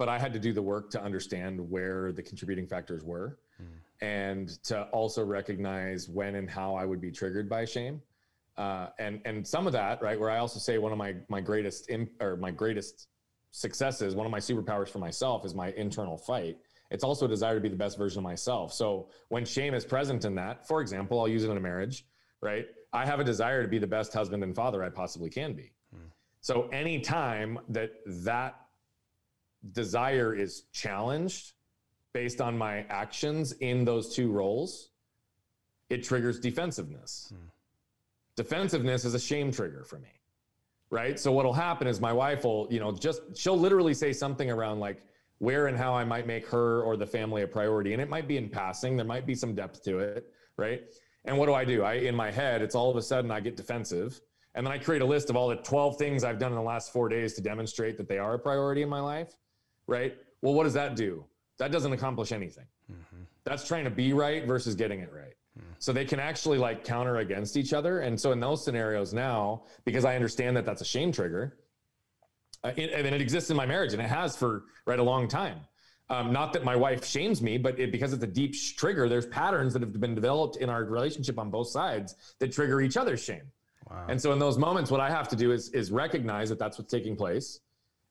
but 0.00 0.08
I 0.08 0.18
had 0.18 0.32
to 0.32 0.38
do 0.38 0.54
the 0.54 0.62
work 0.62 0.88
to 0.92 1.02
understand 1.02 1.60
where 1.60 2.10
the 2.10 2.22
contributing 2.22 2.66
factors 2.66 3.04
were 3.04 3.38
mm. 3.60 3.66
and 4.00 4.48
to 4.64 4.84
also 4.84 5.22
recognize 5.22 6.08
when 6.08 6.36
and 6.36 6.48
how 6.48 6.74
I 6.74 6.86
would 6.86 7.02
be 7.02 7.10
triggered 7.10 7.50
by 7.50 7.66
shame. 7.66 8.00
Uh, 8.56 8.86
and 8.98 9.20
and 9.26 9.46
some 9.46 9.66
of 9.66 9.74
that, 9.74 10.00
right, 10.00 10.18
where 10.18 10.30
I 10.30 10.38
also 10.38 10.58
say 10.58 10.78
one 10.78 10.90
of 10.90 10.96
my 10.96 11.16
my 11.28 11.42
greatest 11.42 11.90
imp, 11.90 12.10
or 12.18 12.38
my 12.38 12.50
greatest 12.50 13.08
successes, 13.50 14.14
one 14.14 14.24
of 14.24 14.32
my 14.32 14.38
superpowers 14.38 14.88
for 14.88 15.00
myself 15.00 15.44
is 15.44 15.54
my 15.54 15.70
internal 15.72 16.16
fight. 16.16 16.56
It's 16.90 17.04
also 17.04 17.26
a 17.26 17.28
desire 17.28 17.56
to 17.56 17.60
be 17.60 17.68
the 17.68 17.76
best 17.76 17.98
version 17.98 18.20
of 18.20 18.24
myself. 18.24 18.72
So 18.72 19.10
when 19.28 19.44
shame 19.44 19.74
is 19.74 19.84
present 19.84 20.24
in 20.24 20.34
that, 20.36 20.66
for 20.66 20.80
example, 20.80 21.20
I'll 21.20 21.28
use 21.28 21.44
it 21.44 21.50
in 21.50 21.58
a 21.58 21.60
marriage, 21.60 22.06
right? 22.40 22.64
I 22.94 23.04
have 23.04 23.20
a 23.20 23.24
desire 23.24 23.60
to 23.62 23.68
be 23.68 23.78
the 23.78 23.86
best 23.86 24.14
husband 24.14 24.42
and 24.44 24.56
father 24.56 24.82
I 24.82 24.88
possibly 24.88 25.28
can 25.28 25.52
be. 25.52 25.72
Mm. 25.94 26.08
So 26.40 26.68
anytime 26.72 27.58
that 27.68 27.90
that 28.06 28.59
desire 29.72 30.34
is 30.34 30.64
challenged 30.72 31.52
based 32.12 32.40
on 32.40 32.56
my 32.56 32.84
actions 32.88 33.52
in 33.52 33.84
those 33.84 34.14
two 34.14 34.30
roles, 34.30 34.90
it 35.88 36.02
triggers 36.02 36.40
defensiveness. 36.40 37.32
Hmm. 37.32 37.46
Defensiveness 38.36 39.04
is 39.04 39.14
a 39.14 39.20
shame 39.20 39.52
trigger 39.52 39.84
for 39.84 39.98
me. 39.98 40.08
Right. 40.90 41.20
So 41.20 41.30
what'll 41.30 41.52
happen 41.52 41.86
is 41.86 42.00
my 42.00 42.12
wife 42.12 42.44
will, 42.44 42.66
you 42.68 42.80
know, 42.80 42.90
just 42.90 43.20
she'll 43.36 43.58
literally 43.58 43.94
say 43.94 44.12
something 44.12 44.50
around 44.50 44.80
like 44.80 45.02
where 45.38 45.68
and 45.68 45.76
how 45.76 45.94
I 45.94 46.04
might 46.04 46.26
make 46.26 46.46
her 46.48 46.82
or 46.82 46.96
the 46.96 47.06
family 47.06 47.42
a 47.42 47.46
priority. 47.46 47.92
And 47.92 48.02
it 48.02 48.08
might 48.08 48.26
be 48.26 48.36
in 48.36 48.48
passing, 48.48 48.96
there 48.96 49.06
might 49.06 49.24
be 49.24 49.36
some 49.36 49.54
depth 49.54 49.84
to 49.84 50.00
it. 50.00 50.32
Right. 50.56 50.82
And 51.26 51.38
what 51.38 51.46
do 51.46 51.54
I 51.54 51.64
do? 51.64 51.84
I 51.84 51.94
in 51.94 52.14
my 52.14 52.30
head, 52.30 52.60
it's 52.60 52.74
all 52.74 52.90
of 52.90 52.96
a 52.96 53.02
sudden 53.02 53.30
I 53.30 53.38
get 53.38 53.56
defensive. 53.56 54.20
And 54.56 54.66
then 54.66 54.72
I 54.72 54.78
create 54.78 55.00
a 55.00 55.06
list 55.06 55.30
of 55.30 55.36
all 55.36 55.48
the 55.48 55.56
12 55.56 55.96
things 55.96 56.24
I've 56.24 56.40
done 56.40 56.50
in 56.50 56.56
the 56.56 56.62
last 56.62 56.92
four 56.92 57.08
days 57.08 57.34
to 57.34 57.40
demonstrate 57.40 57.96
that 57.98 58.08
they 58.08 58.18
are 58.18 58.34
a 58.34 58.38
priority 58.38 58.82
in 58.82 58.88
my 58.88 59.00
life 59.00 59.36
right? 59.90 60.16
Well, 60.40 60.54
what 60.54 60.64
does 60.64 60.74
that 60.74 60.96
do? 60.96 61.24
That 61.58 61.72
doesn't 61.72 61.92
accomplish 61.92 62.32
anything. 62.32 62.64
Mm-hmm. 62.90 63.22
That's 63.44 63.66
trying 63.66 63.84
to 63.84 63.90
be 63.90 64.12
right 64.12 64.46
versus 64.46 64.74
getting 64.74 65.00
it 65.00 65.12
right. 65.12 65.34
Mm. 65.58 65.64
So 65.78 65.92
they 65.92 66.04
can 66.04 66.20
actually 66.20 66.58
like 66.58 66.84
counter 66.84 67.16
against 67.16 67.56
each 67.56 67.72
other. 67.72 68.00
And 68.00 68.18
so 68.18 68.32
in 68.32 68.40
those 68.40 68.64
scenarios 68.64 69.12
now, 69.12 69.64
because 69.84 70.04
I 70.04 70.14
understand 70.14 70.56
that 70.56 70.64
that's 70.64 70.80
a 70.80 70.86
shame 70.86 71.12
trigger, 71.12 71.58
uh, 72.64 72.72
it, 72.76 72.92
and 72.92 73.14
it 73.14 73.20
exists 73.20 73.50
in 73.50 73.56
my 73.56 73.66
marriage 73.66 73.92
and 73.92 74.00
it 74.00 74.08
has 74.08 74.36
for 74.36 74.64
right 74.86 74.98
a 74.98 75.02
long 75.02 75.28
time. 75.28 75.60
Um, 76.08 76.32
not 76.32 76.52
that 76.54 76.64
my 76.64 76.74
wife 76.74 77.04
shames 77.04 77.40
me, 77.40 77.56
but 77.56 77.78
it, 77.78 77.92
because 77.92 78.12
it's 78.12 78.24
a 78.24 78.26
deep 78.26 78.54
sh- 78.54 78.72
trigger, 78.72 79.08
there's 79.08 79.26
patterns 79.26 79.72
that 79.74 79.82
have 79.82 80.00
been 80.00 80.14
developed 80.14 80.56
in 80.56 80.68
our 80.68 80.84
relationship 80.84 81.38
on 81.38 81.50
both 81.50 81.68
sides 81.68 82.16
that 82.40 82.52
trigger 82.52 82.80
each 82.80 82.96
other's 82.96 83.22
shame. 83.22 83.44
Wow. 83.88 84.06
And 84.08 84.20
so 84.20 84.32
in 84.32 84.38
those 84.38 84.58
moments, 84.58 84.90
what 84.90 85.00
I 85.00 85.10
have 85.10 85.28
to 85.28 85.36
do 85.36 85.52
is 85.52 85.68
is 85.70 85.90
recognize 85.90 86.48
that 86.48 86.58
that's 86.58 86.78
what's 86.78 86.90
taking 86.90 87.16
place, 87.16 87.60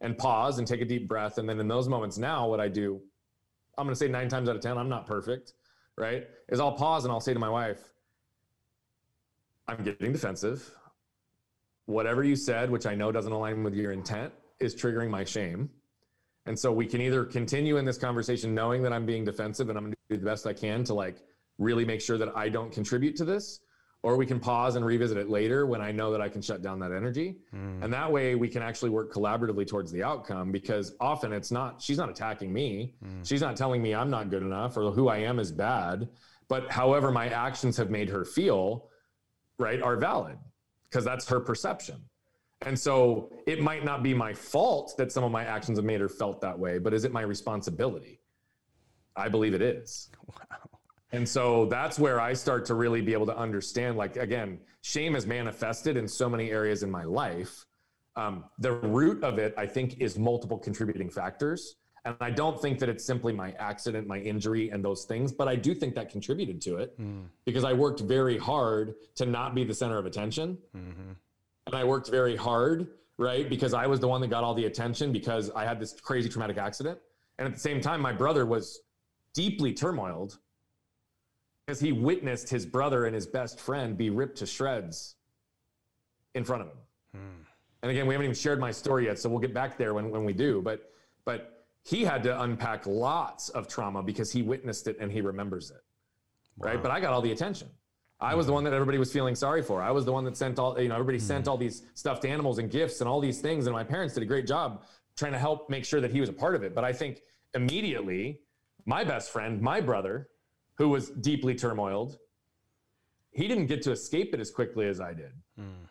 and 0.01 0.17
pause 0.17 0.59
and 0.59 0.67
take 0.67 0.81
a 0.81 0.85
deep 0.85 1.07
breath. 1.07 1.37
And 1.37 1.47
then 1.47 1.59
in 1.59 1.67
those 1.67 1.87
moments 1.87 2.17
now, 2.17 2.47
what 2.47 2.59
I 2.59 2.67
do, 2.67 3.01
I'm 3.77 3.85
going 3.85 3.93
to 3.93 3.99
say 3.99 4.07
nine 4.07 4.29
times 4.29 4.49
out 4.49 4.55
of 4.55 4.61
10, 4.61 4.77
I'm 4.77 4.89
not 4.89 5.05
perfect, 5.05 5.53
right? 5.97 6.27
Is 6.49 6.59
I'll 6.59 6.73
pause 6.73 7.05
and 7.05 7.11
I'll 7.11 7.19
say 7.19 7.33
to 7.33 7.39
my 7.39 7.49
wife, 7.49 7.79
I'm 9.67 9.83
getting 9.83 10.11
defensive. 10.11 10.69
Whatever 11.85 12.23
you 12.23 12.35
said, 12.35 12.69
which 12.69 12.85
I 12.85 12.95
know 12.95 13.11
doesn't 13.11 13.31
align 13.31 13.63
with 13.63 13.73
your 13.73 13.91
intent, 13.91 14.33
is 14.59 14.75
triggering 14.75 15.09
my 15.09 15.23
shame. 15.23 15.69
And 16.45 16.57
so 16.57 16.71
we 16.71 16.85
can 16.85 17.01
either 17.01 17.25
continue 17.25 17.77
in 17.77 17.85
this 17.85 17.97
conversation 17.97 18.55
knowing 18.55 18.81
that 18.83 18.93
I'm 18.93 19.05
being 19.05 19.23
defensive 19.23 19.69
and 19.69 19.77
I'm 19.77 19.85
going 19.85 19.93
to 19.93 20.15
do 20.15 20.17
the 20.19 20.25
best 20.25 20.47
I 20.47 20.53
can 20.53 20.83
to 20.85 20.93
like 20.93 21.17
really 21.57 21.85
make 21.85 22.01
sure 22.01 22.17
that 22.17 22.35
I 22.35 22.49
don't 22.49 22.71
contribute 22.71 23.15
to 23.17 23.25
this, 23.25 23.59
or 24.01 24.15
we 24.15 24.25
can 24.25 24.39
pause 24.39 24.75
and 24.75 24.85
revisit 24.85 25.17
it 25.17 25.29
later 25.29 25.65
when 25.65 25.81
I 25.81 25.91
know 25.91 26.11
that 26.11 26.21
I 26.21 26.29
can 26.29 26.41
shut 26.41 26.61
down 26.61 26.79
that 26.79 26.93
energy. 26.93 27.37
Mm. 27.53 27.83
And 27.83 27.93
that 27.93 28.09
way 28.09 28.35
we 28.35 28.47
can 28.47 28.61
actually 28.61 28.91
work 28.91 29.11
collaboratively 29.11 29.67
towards 29.67 29.91
the 29.91 30.03
outcome 30.03 30.51
because 30.51 30.95
often 31.01 31.33
it's 31.33 31.51
not, 31.51 31.81
she's 31.81 31.97
not 31.97 32.09
attacking 32.09 32.53
me. 32.53 32.95
Mm. 33.03 33.27
She's 33.27 33.41
not 33.41 33.57
telling 33.57 33.81
me 33.81 33.93
I'm 33.93 34.09
not 34.09 34.29
good 34.29 34.41
enough 34.41 34.77
or 34.77 34.91
who 34.91 35.09
I 35.09 35.17
am 35.17 35.37
is 35.37 35.51
bad. 35.51 36.07
But 36.47 36.71
however 36.71 37.11
my 37.11 37.27
actions 37.27 37.75
have 37.77 37.89
made 37.89 38.09
her 38.09 38.23
feel, 38.23 38.89
right, 39.57 39.81
are 39.81 39.97
valid 39.97 40.37
because 40.89 41.03
that's 41.03 41.27
her 41.27 41.39
perception. 41.39 41.97
And 42.61 42.77
so 42.77 43.31
it 43.45 43.61
might 43.61 43.85
not 43.85 44.01
be 44.01 44.13
my 44.13 44.33
fault 44.33 44.95
that 44.97 45.11
some 45.11 45.23
of 45.23 45.31
my 45.31 45.43
actions 45.43 45.77
have 45.77 45.85
made 45.85 46.01
her 46.01 46.09
felt 46.09 46.41
that 46.41 46.57
way, 46.57 46.77
but 46.77 46.93
is 46.93 47.05
it 47.05 47.11
my 47.11 47.21
responsibility? 47.21 48.19
I 49.15 49.27
believe 49.29 49.53
it 49.53 49.61
is. 49.61 50.09
Wow. 50.25 50.68
And 51.11 51.27
so 51.27 51.65
that's 51.65 51.97
where 51.97 52.21
I 52.21 52.33
start 52.33 52.65
to 52.65 52.75
really 52.75 53.01
be 53.01 53.13
able 53.13 53.25
to 53.27 53.37
understand 53.37 53.97
like, 53.97 54.15
again, 54.15 54.59
shame 54.81 55.15
is 55.15 55.25
manifested 55.25 55.97
in 55.97 56.07
so 56.07 56.29
many 56.29 56.51
areas 56.51 56.83
in 56.83 56.91
my 56.91 57.03
life. 57.03 57.65
Um, 58.15 58.45
the 58.59 58.73
root 58.73 59.23
of 59.23 59.39
it, 59.39 59.53
I 59.57 59.65
think, 59.65 59.99
is 59.99 60.19
multiple 60.19 60.57
contributing 60.57 61.09
factors. 61.09 61.75
And 62.05 62.15
I 62.21 62.31
don't 62.31 62.61
think 62.61 62.79
that 62.79 62.89
it's 62.89 63.03
simply 63.03 63.33
my 63.33 63.51
accident, 63.53 64.07
my 64.07 64.19
injury, 64.19 64.69
and 64.69 64.83
those 64.83 65.03
things, 65.05 65.31
but 65.31 65.47
I 65.47 65.55
do 65.55 65.73
think 65.75 65.95
that 65.95 66.09
contributed 66.09 66.61
to 66.61 66.77
it 66.77 66.99
mm. 66.99 67.25
because 67.43 67.63
I 67.63 67.73
worked 67.73 67.99
very 68.01 68.37
hard 68.37 68.95
to 69.15 69.25
not 69.25 69.53
be 69.53 69.63
the 69.63 69.73
center 69.73 69.97
of 69.97 70.05
attention. 70.05 70.57
Mm-hmm. 70.75 71.11
And 71.67 71.75
I 71.75 71.83
worked 71.83 72.09
very 72.09 72.35
hard, 72.35 72.87
right? 73.17 73.49
Because 73.49 73.73
I 73.73 73.85
was 73.85 73.99
the 73.99 74.07
one 74.07 74.21
that 74.21 74.29
got 74.29 74.43
all 74.43 74.53
the 74.53 74.65
attention 74.65 75.11
because 75.11 75.51
I 75.51 75.65
had 75.65 75.79
this 75.79 75.93
crazy 75.99 76.29
traumatic 76.29 76.57
accident. 76.57 76.99
And 77.37 77.47
at 77.47 77.53
the 77.53 77.59
same 77.59 77.81
time, 77.81 78.01
my 78.01 78.13
brother 78.13 78.45
was 78.45 78.79
deeply 79.33 79.73
turmoiled 79.73 80.39
because 81.69 81.79
he 81.79 81.91
witnessed 81.91 82.49
his 82.49 82.65
brother 82.65 83.05
and 83.05 83.13
his 83.13 83.27
best 83.27 83.59
friend 83.59 83.95
be 83.95 84.09
ripped 84.09 84.39
to 84.39 84.47
shreds 84.47 85.17
in 86.33 86.43
front 86.43 86.63
of 86.63 86.67
him. 86.69 86.77
Hmm. 87.13 87.41
And 87.83 87.91
again, 87.91 88.07
we 88.07 88.15
haven't 88.15 88.25
even 88.25 88.35
shared 88.35 88.59
my 88.59 88.71
story 88.71 89.05
yet, 89.05 89.19
so 89.19 89.29
we'll 89.29 89.37
get 89.37 89.53
back 89.53 89.77
there 89.77 89.93
when, 89.93 90.09
when 90.09 90.25
we 90.25 90.33
do. 90.33 90.63
But 90.63 90.91
but 91.25 91.67
he 91.83 92.03
had 92.03 92.23
to 92.23 92.41
unpack 92.41 92.87
lots 92.87 93.49
of 93.49 93.67
trauma 93.67 94.01
because 94.01 94.31
he 94.31 94.41
witnessed 94.41 94.87
it 94.87 94.97
and 94.99 95.11
he 95.11 95.21
remembers 95.21 95.69
it. 95.69 95.83
Wow. 96.57 96.69
Right. 96.69 96.81
But 96.81 96.89
I 96.89 96.99
got 96.99 97.13
all 97.13 97.21
the 97.21 97.31
attention. 97.31 97.69
I 98.19 98.33
was 98.33 98.47
the 98.47 98.53
one 98.53 98.63
that 98.63 98.73
everybody 98.73 98.97
was 98.97 99.13
feeling 99.13 99.35
sorry 99.35 99.61
for. 99.61 99.79
I 99.79 99.91
was 99.91 100.05
the 100.05 100.11
one 100.11 100.23
that 100.25 100.35
sent 100.35 100.57
all, 100.57 100.81
you 100.81 100.89
know, 100.89 100.95
everybody 100.95 101.19
mm 101.19 101.21
sent 101.21 101.47
all 101.47 101.55
these 101.55 101.83
stuffed 101.93 102.25
animals 102.25 102.57
and 102.57 102.71
gifts 102.71 102.99
and 102.99 103.07
all 103.07 103.21
these 103.21 103.41
things. 103.41 103.67
And 103.67 103.75
my 103.75 103.83
parents 103.83 104.15
did 104.15 104.23
a 104.23 104.25
great 104.25 104.47
job 104.47 104.85
trying 105.15 105.33
to 105.33 105.39
help 105.39 105.69
make 105.69 105.85
sure 105.85 106.01
that 106.01 106.11
he 106.11 106.19
was 106.19 106.29
a 106.29 106.33
part 106.33 106.55
of 106.55 106.63
it. 106.63 106.73
But 106.73 106.83
I 106.83 106.93
think 106.93 107.21
immediately, 107.53 108.39
my 108.87 109.03
best 109.03 109.31
friend, 109.31 109.61
my 109.61 109.79
brother, 109.79 110.29
who 110.79 110.89
was 110.89 111.09
deeply 111.09 111.53
turmoiled, 111.53 112.17
he 113.31 113.47
didn't 113.47 113.67
get 113.67 113.81
to 113.83 113.91
escape 113.91 114.33
it 114.33 114.39
as 114.39 114.49
quickly 114.49 114.87
as 114.87 114.99
I 114.99 115.13
did. 115.13 115.33
Mm. 115.59 115.87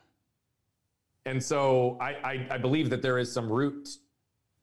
And 1.26 1.42
so 1.42 1.99
I, 2.00 2.14
I, 2.25 2.47
I 2.52 2.59
believe 2.59 2.88
that 2.90 3.02
there 3.02 3.18
is 3.18 3.30
some 3.30 3.52
root 3.52 3.87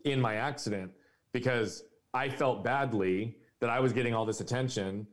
in 0.04 0.20
my 0.20 0.36
accident 0.36 0.92
because 1.32 1.84
I 2.14 2.28
felt 2.28 2.64
badly 2.64 3.38
that 3.62 3.70
I 3.70 3.80
was 3.80 3.94
getting 3.94 4.16
all 4.16 4.26
this 4.26 4.42
attention 4.42 5.06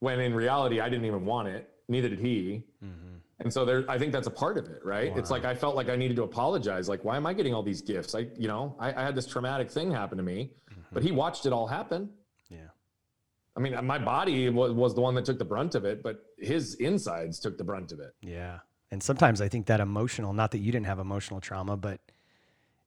when 0.00 0.20
in 0.20 0.34
reality 0.34 0.80
I 0.80 0.90
didn't 0.90 1.06
even 1.06 1.24
want 1.24 1.48
it. 1.48 1.70
Neither 1.88 2.10
did 2.10 2.20
he. 2.20 2.62
Mm-hmm. 2.84 3.14
And 3.40 3.52
so 3.52 3.64
there, 3.64 3.84
I 3.88 3.98
think 3.98 4.12
that's 4.12 4.26
a 4.26 4.30
part 4.30 4.58
of 4.58 4.66
it, 4.66 4.84
right? 4.84 5.12
Wow. 5.12 5.18
It's 5.18 5.30
like 5.30 5.46
I 5.46 5.54
felt 5.54 5.76
like 5.76 5.88
I 5.88 5.96
needed 5.96 6.16
to 6.16 6.24
apologize. 6.24 6.90
Like, 6.90 7.04
why 7.04 7.16
am 7.16 7.26
I 7.26 7.32
getting 7.32 7.54
all 7.54 7.62
these 7.62 7.80
gifts? 7.80 8.14
I, 8.14 8.26
you 8.36 8.48
know, 8.48 8.76
I, 8.78 8.92
I 8.92 9.02
had 9.02 9.14
this 9.14 9.26
traumatic 9.26 9.70
thing 9.70 9.90
happen 9.90 10.18
to 10.18 10.24
me, 10.24 10.52
mm-hmm. 10.70 10.80
but 10.92 11.02
he 11.02 11.10
watched 11.10 11.46
it 11.46 11.54
all 11.54 11.66
happen. 11.66 12.10
I 13.56 13.60
mean, 13.60 13.84
my 13.86 13.98
body 13.98 14.48
was, 14.50 14.72
was 14.72 14.94
the 14.94 15.00
one 15.00 15.14
that 15.14 15.24
took 15.24 15.38
the 15.38 15.44
brunt 15.44 15.74
of 15.74 15.84
it, 15.84 16.02
but 16.02 16.24
his 16.38 16.74
insides 16.74 17.38
took 17.38 17.56
the 17.56 17.64
brunt 17.64 17.92
of 17.92 18.00
it. 18.00 18.14
Yeah. 18.20 18.58
And 18.90 19.02
sometimes 19.02 19.40
I 19.40 19.48
think 19.48 19.66
that 19.66 19.80
emotional, 19.80 20.32
not 20.32 20.50
that 20.50 20.58
you 20.58 20.70
didn't 20.70 20.86
have 20.86 20.98
emotional 20.98 21.40
trauma, 21.40 21.76
but 21.76 22.00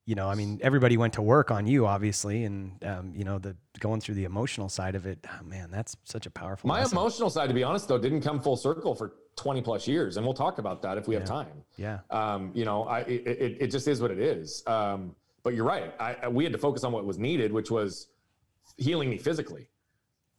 you 0.05 0.15
know, 0.15 0.27
I 0.27 0.33
mean, 0.33 0.59
everybody 0.63 0.97
went 0.97 1.13
to 1.13 1.21
work 1.21 1.51
on 1.51 1.67
you, 1.67 1.85
obviously, 1.85 2.43
and 2.43 2.83
um, 2.83 3.13
you 3.15 3.23
know, 3.23 3.37
the 3.37 3.55
going 3.79 4.01
through 4.01 4.15
the 4.15 4.23
emotional 4.23 4.67
side 4.67 4.95
of 4.95 5.05
it. 5.05 5.19
Oh, 5.31 5.43
man, 5.43 5.69
that's 5.69 5.95
such 6.03 6.25
a 6.25 6.31
powerful. 6.31 6.67
My 6.67 6.79
lesson. 6.79 6.97
emotional 6.97 7.29
side, 7.29 7.47
to 7.47 7.53
be 7.53 7.63
honest, 7.63 7.87
though, 7.87 7.99
didn't 7.99 8.21
come 8.21 8.39
full 8.39 8.57
circle 8.57 8.95
for 8.95 9.13
20 9.35 9.61
plus 9.61 9.87
years, 9.87 10.17
and 10.17 10.25
we'll 10.25 10.33
talk 10.33 10.57
about 10.57 10.81
that 10.81 10.97
if 10.97 11.07
we 11.07 11.13
yeah. 11.13 11.19
have 11.19 11.29
time. 11.29 11.63
Yeah. 11.77 11.99
Um, 12.09 12.49
you 12.55 12.65
know, 12.65 12.85
I 12.85 13.01
it, 13.01 13.27
it, 13.27 13.57
it, 13.59 13.67
just 13.67 13.87
is 13.87 14.01
what 14.01 14.09
it 14.09 14.19
is. 14.19 14.63
Um, 14.65 15.15
but 15.43 15.53
you're 15.53 15.65
right. 15.65 15.93
I, 15.99 16.27
we 16.27 16.43
had 16.43 16.53
to 16.53 16.59
focus 16.59 16.83
on 16.83 16.91
what 16.91 17.05
was 17.05 17.19
needed, 17.19 17.53
which 17.53 17.69
was 17.69 18.07
healing 18.77 19.11
me 19.11 19.19
physically. 19.19 19.69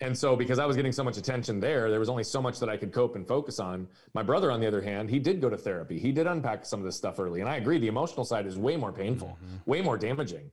And 0.02 0.16
so, 0.16 0.35
because 0.35 0.59
I 0.59 0.64
was 0.64 0.76
getting 0.76 0.92
so 0.92 1.04
much 1.04 1.19
attention 1.19 1.61
there, 1.61 1.90
there 1.90 2.00
was 2.00 2.09
only 2.09 2.25
so 2.25 2.40
much 2.40 2.59
that 2.61 2.71
I 2.71 2.76
could 2.78 2.90
cope 2.90 3.16
and 3.16 3.28
focus 3.28 3.61
on. 3.61 3.87
My 4.14 4.23
brother, 4.23 4.50
on 4.50 4.59
the 4.59 4.66
other 4.66 4.80
hand, 4.80 5.11
he 5.11 5.19
did 5.19 5.42
go 5.42 5.50
to 5.50 5.59
therapy. 5.59 5.99
He 5.99 6.11
did 6.11 6.26
unpack 6.26 6.64
some 6.64 6.80
of 6.80 6.87
this 6.87 6.97
stuff 6.97 7.21
early. 7.21 7.40
And 7.40 7.49
I 7.50 7.57
agree, 7.57 7.78
the 7.78 7.88
emotional 7.88 8.25
side 8.25 8.47
is 8.47 8.57
way 8.57 8.76
more 8.76 8.92
painful, 8.92 9.28
mm-hmm. 9.28 9.71
way 9.71 9.83
more 9.83 9.99
damaging. 9.99 10.50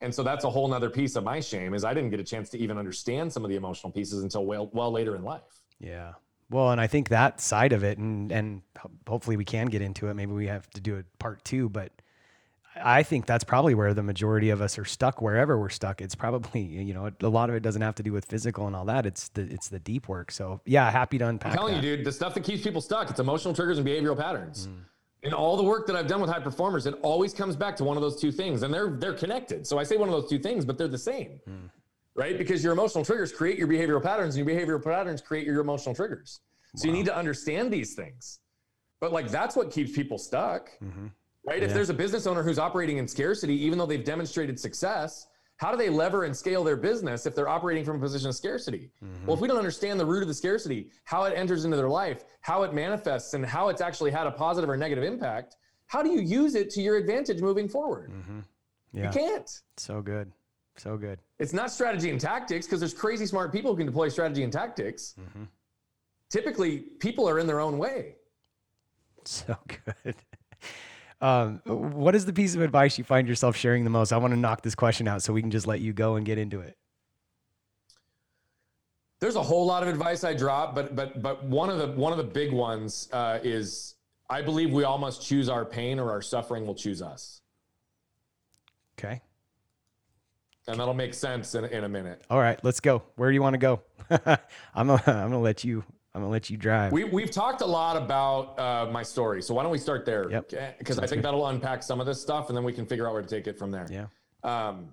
And 0.00 0.12
so 0.12 0.22
that's 0.22 0.44
a 0.44 0.50
whole 0.50 0.66
nother 0.68 0.90
piece 0.90 1.16
of 1.16 1.24
my 1.24 1.40
shame 1.40 1.74
is 1.74 1.84
I 1.84 1.94
didn't 1.94 2.10
get 2.10 2.20
a 2.20 2.24
chance 2.24 2.48
to 2.50 2.58
even 2.58 2.76
understand 2.76 3.32
some 3.32 3.44
of 3.44 3.50
the 3.50 3.56
emotional 3.56 3.92
pieces 3.92 4.22
until 4.22 4.44
well, 4.46 4.68
well 4.72 4.90
later 4.90 5.14
in 5.14 5.22
life. 5.22 5.60
Yeah. 5.80 6.12
Well, 6.50 6.70
and 6.70 6.80
I 6.80 6.86
think 6.86 7.08
that 7.10 7.40
side 7.40 7.72
of 7.72 7.84
it, 7.84 7.98
and 7.98 8.32
and 8.32 8.62
hopefully 9.06 9.36
we 9.36 9.44
can 9.44 9.66
get 9.66 9.82
into 9.82 10.08
it. 10.08 10.14
Maybe 10.14 10.32
we 10.32 10.46
have 10.46 10.68
to 10.70 10.80
do 10.80 10.96
a 10.96 11.04
part 11.18 11.44
two, 11.44 11.68
but 11.68 11.92
I 12.82 13.02
think 13.02 13.26
that's 13.26 13.44
probably 13.44 13.74
where 13.74 13.94
the 13.94 14.02
majority 14.02 14.50
of 14.50 14.60
us 14.60 14.78
are 14.78 14.84
stuck. 14.84 15.20
Wherever 15.22 15.58
we're 15.58 15.68
stuck, 15.68 16.00
it's 16.00 16.14
probably 16.14 16.60
you 16.62 16.94
know 16.94 17.10
a 17.20 17.28
lot 17.28 17.50
of 17.50 17.56
it 17.56 17.60
doesn't 17.60 17.82
have 17.82 17.94
to 17.96 18.02
do 18.02 18.12
with 18.12 18.24
physical 18.24 18.66
and 18.66 18.74
all 18.74 18.84
that. 18.86 19.06
It's 19.06 19.28
the 19.30 19.42
it's 19.42 19.68
the 19.68 19.78
deep 19.78 20.08
work. 20.08 20.30
So 20.30 20.60
yeah, 20.64 20.90
happy 20.90 21.18
to 21.18 21.26
unpack. 21.26 21.52
I'm 21.52 21.58
telling 21.58 21.74
that. 21.74 21.84
you, 21.84 21.96
dude, 21.96 22.06
the 22.06 22.12
stuff 22.12 22.34
that 22.34 22.44
keeps 22.44 22.62
people 22.62 22.80
stuck. 22.80 23.10
It's 23.10 23.20
emotional 23.20 23.54
triggers 23.54 23.78
and 23.78 23.86
behavioral 23.86 24.16
patterns. 24.16 24.66
Mm. 24.66 24.80
In 25.24 25.32
all 25.34 25.56
the 25.56 25.64
work 25.64 25.88
that 25.88 25.96
I've 25.96 26.06
done 26.06 26.20
with 26.20 26.30
high 26.30 26.38
performers, 26.38 26.86
it 26.86 26.94
always 27.02 27.34
comes 27.34 27.56
back 27.56 27.76
to 27.78 27.84
one 27.84 27.96
of 27.96 28.02
those 28.02 28.20
two 28.20 28.30
things, 28.30 28.62
and 28.62 28.72
they're 28.72 28.90
they're 28.90 29.14
connected. 29.14 29.66
So 29.66 29.78
I 29.78 29.82
say 29.82 29.96
one 29.96 30.08
of 30.08 30.14
those 30.14 30.30
two 30.30 30.38
things, 30.38 30.64
but 30.64 30.78
they're 30.78 30.88
the 30.88 30.98
same. 30.98 31.40
Mm 31.48 31.70
right? 32.18 32.36
Because 32.36 32.64
your 32.64 32.72
emotional 32.72 33.04
triggers 33.04 33.32
create 33.32 33.56
your 33.56 33.68
behavioral 33.68 34.02
patterns, 34.02 34.36
and 34.36 34.44
your 34.44 34.56
behavioral 34.56 34.82
patterns 34.82 35.22
create 35.22 35.46
your 35.46 35.60
emotional 35.60 35.94
triggers. 35.94 36.40
So 36.74 36.86
wow. 36.86 36.92
you 36.92 36.98
need 36.98 37.06
to 37.06 37.16
understand 37.16 37.72
these 37.72 37.94
things. 37.94 38.40
But 39.00 39.12
like 39.12 39.30
that's 39.30 39.54
what 39.54 39.70
keeps 39.70 39.92
people 39.92 40.18
stuck, 40.18 40.70
mm-hmm. 40.82 41.06
Right? 41.46 41.60
Yeah. 41.60 41.66
If 41.68 41.74
there's 41.74 41.90
a 41.90 41.94
business 41.94 42.26
owner 42.26 42.42
who's 42.42 42.58
operating 42.58 42.98
in 42.98 43.08
scarcity, 43.08 43.54
even 43.64 43.78
though 43.78 43.86
they've 43.86 44.04
demonstrated 44.04 44.58
success, 44.58 45.26
how 45.58 45.72
do 45.72 45.76
they 45.76 45.90
lever 45.90 46.24
and 46.24 46.36
scale 46.36 46.62
their 46.62 46.76
business 46.76 47.26
if 47.26 47.34
they're 47.34 47.48
operating 47.48 47.84
from 47.84 47.96
a 47.96 48.00
position 48.00 48.28
of 48.28 48.36
scarcity? 48.36 48.90
Mm-hmm. 49.04 49.26
Well, 49.26 49.34
if 49.34 49.40
we 49.40 49.48
don't 49.48 49.58
understand 49.58 49.98
the 49.98 50.06
root 50.06 50.22
of 50.22 50.28
the 50.28 50.34
scarcity, 50.34 50.90
how 51.04 51.24
it 51.24 51.34
enters 51.36 51.64
into 51.64 51.76
their 51.76 51.88
life, 51.88 52.24
how 52.42 52.62
it 52.62 52.72
manifests, 52.72 53.34
and 53.34 53.44
how 53.44 53.68
it's 53.68 53.80
actually 53.80 54.12
had 54.12 54.26
a 54.26 54.30
positive 54.30 54.70
or 54.70 54.76
negative 54.76 55.02
impact, 55.02 55.56
how 55.86 56.02
do 56.02 56.10
you 56.10 56.20
use 56.20 56.54
it 56.54 56.70
to 56.70 56.80
your 56.80 56.96
advantage 56.96 57.40
moving 57.40 57.68
forward? 57.68 58.12
Mm-hmm. 58.12 58.40
Yeah. 58.92 59.06
You 59.06 59.10
can't. 59.10 59.50
So 59.76 60.00
good. 60.00 60.30
So 60.76 60.96
good. 60.96 61.18
It's 61.40 61.52
not 61.52 61.72
strategy 61.72 62.10
and 62.10 62.20
tactics 62.20 62.66
because 62.66 62.78
there's 62.78 62.94
crazy 62.94 63.26
smart 63.26 63.52
people 63.52 63.72
who 63.72 63.78
can 63.78 63.86
deploy 63.86 64.08
strategy 64.08 64.44
and 64.44 64.52
tactics. 64.52 65.16
Mm-hmm. 65.20 65.44
Typically, 66.30 66.78
people 67.00 67.28
are 67.28 67.38
in 67.40 67.46
their 67.48 67.58
own 67.58 67.78
way. 67.78 68.14
So 69.24 69.56
good. 70.04 70.14
Um, 71.20 71.60
what 71.64 72.14
is 72.14 72.26
the 72.26 72.32
piece 72.32 72.54
of 72.54 72.62
advice 72.62 72.96
you 72.96 73.04
find 73.04 73.26
yourself 73.26 73.56
sharing 73.56 73.84
the 73.84 73.90
most? 73.90 74.12
I 74.12 74.18
want 74.18 74.32
to 74.32 74.38
knock 74.38 74.62
this 74.62 74.74
question 74.74 75.08
out 75.08 75.22
so 75.22 75.32
we 75.32 75.40
can 75.40 75.50
just 75.50 75.66
let 75.66 75.80
you 75.80 75.92
go 75.92 76.16
and 76.16 76.24
get 76.24 76.38
into 76.38 76.60
it. 76.60 76.76
There's 79.20 79.34
a 79.34 79.42
whole 79.42 79.66
lot 79.66 79.82
of 79.82 79.88
advice 79.88 80.22
I 80.22 80.34
drop, 80.34 80.76
but 80.76 80.94
but 80.94 81.20
but 81.20 81.42
one 81.44 81.70
of 81.70 81.78
the 81.78 81.88
one 81.88 82.12
of 82.12 82.18
the 82.18 82.24
big 82.24 82.52
ones 82.52 83.08
uh, 83.12 83.40
is 83.42 83.96
I 84.30 84.42
believe 84.42 84.70
we 84.70 84.84
all 84.84 84.98
must 84.98 85.26
choose 85.26 85.48
our 85.48 85.64
pain, 85.64 85.98
or 85.98 86.10
our 86.12 86.22
suffering 86.22 86.66
will 86.66 86.76
choose 86.76 87.02
us. 87.02 87.40
Okay 88.96 89.20
and 90.68 90.78
that'll 90.78 90.94
make 90.94 91.14
sense 91.14 91.54
in, 91.54 91.64
in 91.64 91.84
a 91.84 91.88
minute. 91.88 92.22
All 92.30 92.38
right, 92.38 92.62
let's 92.62 92.80
go. 92.80 93.02
Where 93.16 93.30
do 93.30 93.34
you 93.34 93.42
want 93.42 93.54
to 93.54 93.58
go? 93.58 93.80
I'm 94.74 94.86
gonna, 94.86 95.02
I'm 95.06 95.30
gonna 95.30 95.40
let 95.40 95.64
you. 95.64 95.82
I'm 96.14 96.22
gonna 96.22 96.32
let 96.32 96.50
you 96.50 96.56
drive. 96.56 96.92
We 96.92 97.04
we've 97.04 97.30
talked 97.30 97.60
a 97.60 97.66
lot 97.66 97.96
about 97.96 98.58
uh, 98.58 98.90
my 98.90 99.02
story, 99.02 99.42
so 99.42 99.54
why 99.54 99.62
don't 99.62 99.72
we 99.72 99.78
start 99.78 100.04
there? 100.04 100.30
Yep. 100.30 100.78
Because 100.78 100.98
I 100.98 101.06
think 101.06 101.18
good. 101.18 101.24
that'll 101.26 101.46
unpack 101.46 101.82
some 101.82 102.00
of 102.00 102.06
this 102.06 102.20
stuff, 102.20 102.48
and 102.48 102.56
then 102.56 102.64
we 102.64 102.72
can 102.72 102.86
figure 102.86 103.06
out 103.06 103.12
where 103.12 103.22
to 103.22 103.28
take 103.28 103.46
it 103.46 103.58
from 103.58 103.70
there. 103.70 103.86
Yeah. 103.90 104.06
Um, 104.42 104.88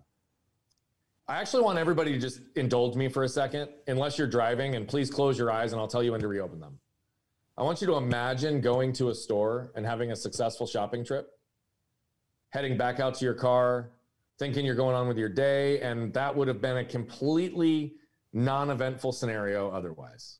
I 1.28 1.40
actually 1.42 1.64
want 1.64 1.80
everybody 1.80 2.12
to 2.12 2.20
just 2.20 2.42
indulge 2.56 2.96
me 2.96 3.08
for 3.08 3.24
a 3.24 3.30
second, 3.30 3.70
unless 3.88 4.18
you're 4.18 4.28
driving, 4.28 4.76
and 4.76 4.88
please 4.88 5.10
close 5.10 5.38
your 5.38 5.52
eyes, 5.52 5.72
and 5.72 5.82
I'll 5.82 5.88
tell 5.88 6.04
you 6.04 6.12
when 6.12 6.22
to 6.22 6.28
reopen 6.28 6.60
them. 6.60 6.78
I 7.58 7.64
want 7.64 7.82
you 7.82 7.88
to 7.88 7.96
imagine 7.96 8.60
going 8.60 8.92
to 8.94 9.10
a 9.10 9.16
store 9.16 9.72
and 9.76 9.86
having 9.86 10.12
a 10.12 10.16
successful 10.16 10.68
shopping 10.68 11.06
trip, 11.06 11.30
heading 12.50 12.78
back 12.78 13.00
out 13.00 13.16
to 13.16 13.26
your 13.26 13.34
car, 13.34 13.92
thinking 14.38 14.66
you're 14.66 14.76
going 14.76 14.96
on 14.96 15.08
with 15.08 15.18
your 15.18 15.30
day. 15.30 15.80
And 15.80 16.14
that 16.14 16.36
would 16.36 16.50
have 16.50 16.62
been 16.62 16.78
a 16.78 16.86
completely 16.86 17.96
non 18.34 18.70
eventful 18.70 19.14
scenario 19.14 19.72
otherwise. 19.72 20.40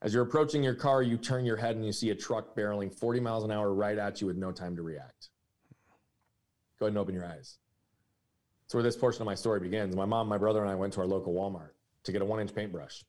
As 0.00 0.14
you're 0.14 0.22
approaching 0.22 0.62
your 0.62 0.74
car, 0.74 1.02
you 1.02 1.16
turn 1.16 1.44
your 1.44 1.56
head 1.56 1.76
and 1.76 1.84
you 1.84 1.92
see 1.92 2.10
a 2.10 2.14
truck 2.14 2.54
barreling 2.54 2.94
40 2.94 3.20
miles 3.20 3.44
an 3.44 3.50
hour 3.50 3.74
right 3.74 3.98
at 3.98 4.20
you 4.20 4.26
with 4.26 4.36
no 4.36 4.52
time 4.52 4.76
to 4.76 4.82
react. 4.82 5.30
Go 6.78 6.86
ahead 6.86 6.92
and 6.92 6.98
open 6.98 7.14
your 7.14 7.26
eyes. 7.26 7.58
That's 8.62 8.74
where 8.74 8.82
this 8.82 8.96
portion 8.96 9.22
of 9.22 9.26
my 9.26 9.34
story 9.34 9.60
begins. 9.60 9.96
My 9.96 10.04
mom, 10.04 10.28
my 10.28 10.38
brother, 10.38 10.60
and 10.60 10.70
I 10.70 10.74
went 10.74 10.92
to 10.94 11.00
our 11.00 11.06
local 11.06 11.34
Walmart 11.34 11.70
to 12.04 12.12
get 12.12 12.22
a 12.22 12.24
one 12.24 12.40
inch 12.40 12.54
paintbrush 12.54 13.02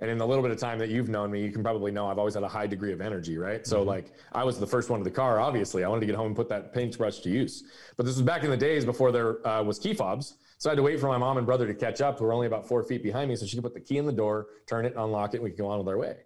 and 0.00 0.10
in 0.10 0.18
the 0.18 0.26
little 0.26 0.42
bit 0.42 0.52
of 0.52 0.58
time 0.58 0.78
that 0.78 0.90
you've 0.90 1.08
known 1.08 1.30
me, 1.30 1.42
you 1.42 1.50
can 1.50 1.62
probably 1.62 1.90
know 1.90 2.06
I've 2.06 2.18
always 2.18 2.34
had 2.34 2.44
a 2.44 2.48
high 2.48 2.68
degree 2.68 2.92
of 2.92 3.00
energy, 3.00 3.36
right? 3.36 3.66
So 3.66 3.78
mm-hmm. 3.78 3.88
like 3.88 4.12
I 4.32 4.44
was 4.44 4.58
the 4.58 4.66
first 4.66 4.90
one 4.90 5.00
to 5.00 5.04
the 5.04 5.10
car, 5.10 5.40
obviously. 5.40 5.82
I 5.82 5.88
wanted 5.88 6.00
to 6.00 6.06
get 6.06 6.14
home 6.14 6.28
and 6.28 6.36
put 6.36 6.48
that 6.50 6.72
paintbrush 6.72 7.18
to 7.20 7.30
use. 7.30 7.64
But 7.96 8.06
this 8.06 8.14
was 8.14 8.22
back 8.22 8.44
in 8.44 8.50
the 8.50 8.56
days 8.56 8.84
before 8.84 9.10
there 9.10 9.46
uh, 9.46 9.62
was 9.62 9.78
key 9.78 9.94
fobs. 9.94 10.34
So 10.58 10.68
I 10.68 10.72
had 10.72 10.76
to 10.76 10.82
wait 10.82 10.98
for 10.98 11.06
my 11.06 11.18
mom 11.18 11.36
and 11.36 11.46
brother 11.46 11.66
to 11.68 11.74
catch 11.74 12.00
up, 12.00 12.18
who 12.18 12.24
were 12.24 12.32
only 12.32 12.48
about 12.48 12.66
four 12.66 12.82
feet 12.82 13.02
behind 13.02 13.28
me, 13.28 13.36
so 13.36 13.46
she 13.46 13.56
could 13.56 13.62
put 13.62 13.74
the 13.74 13.80
key 13.80 13.96
in 13.96 14.06
the 14.06 14.12
door, 14.12 14.48
turn 14.66 14.84
it, 14.84 14.94
unlock 14.96 15.34
it, 15.34 15.36
and 15.36 15.44
we 15.44 15.50
could 15.50 15.58
go 15.58 15.68
on 15.68 15.78
with 15.78 15.88
our 15.88 15.96
way. 15.96 16.16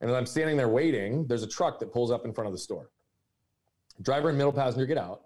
And 0.00 0.10
as 0.10 0.16
I'm 0.16 0.26
standing 0.26 0.58
there 0.58 0.68
waiting, 0.68 1.26
there's 1.26 1.42
a 1.42 1.48
truck 1.48 1.78
that 1.80 1.92
pulls 1.92 2.10
up 2.10 2.26
in 2.26 2.32
front 2.32 2.46
of 2.46 2.52
the 2.52 2.58
store. 2.58 2.90
Driver 4.02 4.28
and 4.28 4.36
middle 4.36 4.52
passenger 4.52 4.84
get 4.84 4.98
out. 4.98 5.22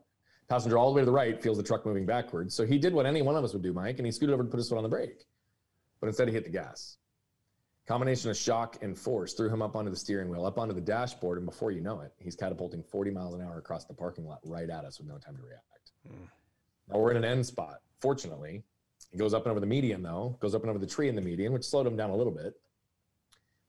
Passenger 0.49 0.79
all 0.79 0.90
the 0.90 0.97
way 0.97 1.03
to 1.03 1.07
the 1.07 1.12
right 1.12 1.43
feels 1.43 1.57
the 1.57 1.62
truck 1.64 1.85
moving 1.85 2.07
backwards. 2.07 2.55
So 2.55 2.64
he 2.64 2.79
did 2.79 2.95
what 2.95 3.07
any 3.07 3.23
one 3.23 3.35
of 3.35 3.43
us 3.45 3.53
would 3.55 3.62
do, 3.62 3.73
Mike, 3.73 3.99
and 3.99 4.07
he 4.07 4.12
scooted 4.12 4.35
over 4.35 4.45
to 4.45 4.49
put 4.49 4.59
his 4.59 4.69
foot 4.69 4.77
on 4.77 4.83
the 4.85 4.88
brake. 4.88 5.25
But 6.01 6.09
instead, 6.09 6.29
he 6.29 6.35
hit 6.35 6.45
the 6.45 6.51
gas. 6.51 6.99
Combination 7.87 8.31
of 8.31 8.37
shock 8.37 8.79
and 8.83 8.97
force 8.97 9.35
threw 9.35 9.49
him 9.49 9.62
up 9.62 9.75
onto 9.75 9.90
the 9.90 9.97
steering 9.97 10.29
wheel, 10.29 10.47
up 10.47 10.59
onto 10.59 10.75
the 10.75 10.81
dashboard, 10.81 11.38
and 11.38 11.47
before 11.47 11.71
you 11.71 11.81
know 11.81 12.01
it, 12.01 12.12
he's 12.19 12.37
catapulting 12.37 12.83
40 12.83 13.11
miles 13.11 13.35
an 13.35 13.43
hour 13.43 13.59
across 13.59 13.85
the 13.85 13.95
parking 13.95 14.27
lot 14.27 14.38
right 14.45 14.71
at 14.71 14.85
us 14.85 14.99
with 14.99 15.09
no 15.09 15.19
time 15.19 15.37
to 15.37 15.43
react. 15.43 15.93
Mm. 16.09 16.29
Now 16.88 16.99
we're 16.99 17.11
in 17.11 17.17
an 17.17 17.25
end 17.25 17.45
spot. 17.45 17.81
Fortunately, 18.05 18.62
It 19.12 19.17
goes 19.17 19.33
up 19.33 19.45
and 19.45 19.51
over 19.51 19.61
the 19.61 19.67
median, 19.67 20.03
though, 20.03 20.37
goes 20.38 20.55
up 20.55 20.61
and 20.61 20.69
over 20.69 20.79
the 20.79 20.87
tree 20.87 21.09
in 21.09 21.14
the 21.14 21.23
median, 21.23 21.55
which 21.55 21.64
slowed 21.64 21.87
him 21.87 21.97
down 21.97 22.11
a 22.11 22.14
little 22.14 22.35
bit. 22.35 22.53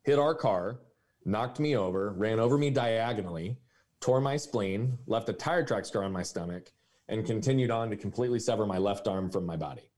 Hit 0.03 0.19
our 0.19 0.35
car, 0.35 0.81
knocked 1.23 1.57
me 1.57 1.77
over, 1.77 2.11
ran 2.11 2.37
over 2.37 2.57
me 2.57 2.69
diagonally, 2.69 3.55
tore 4.01 4.19
my 4.19 4.35
spleen, 4.35 4.97
left 5.07 5.29
a 5.29 5.33
tire 5.33 5.63
track 5.63 5.85
scar 5.85 6.03
on 6.03 6.11
my 6.11 6.21
stomach, 6.21 6.73
and 7.07 7.25
continued 7.25 7.71
on 7.71 7.89
to 7.91 7.95
completely 7.95 8.39
sever 8.39 8.65
my 8.65 8.77
left 8.77 9.07
arm 9.07 9.29
from 9.29 9.45
my 9.45 9.55
body. 9.55 9.89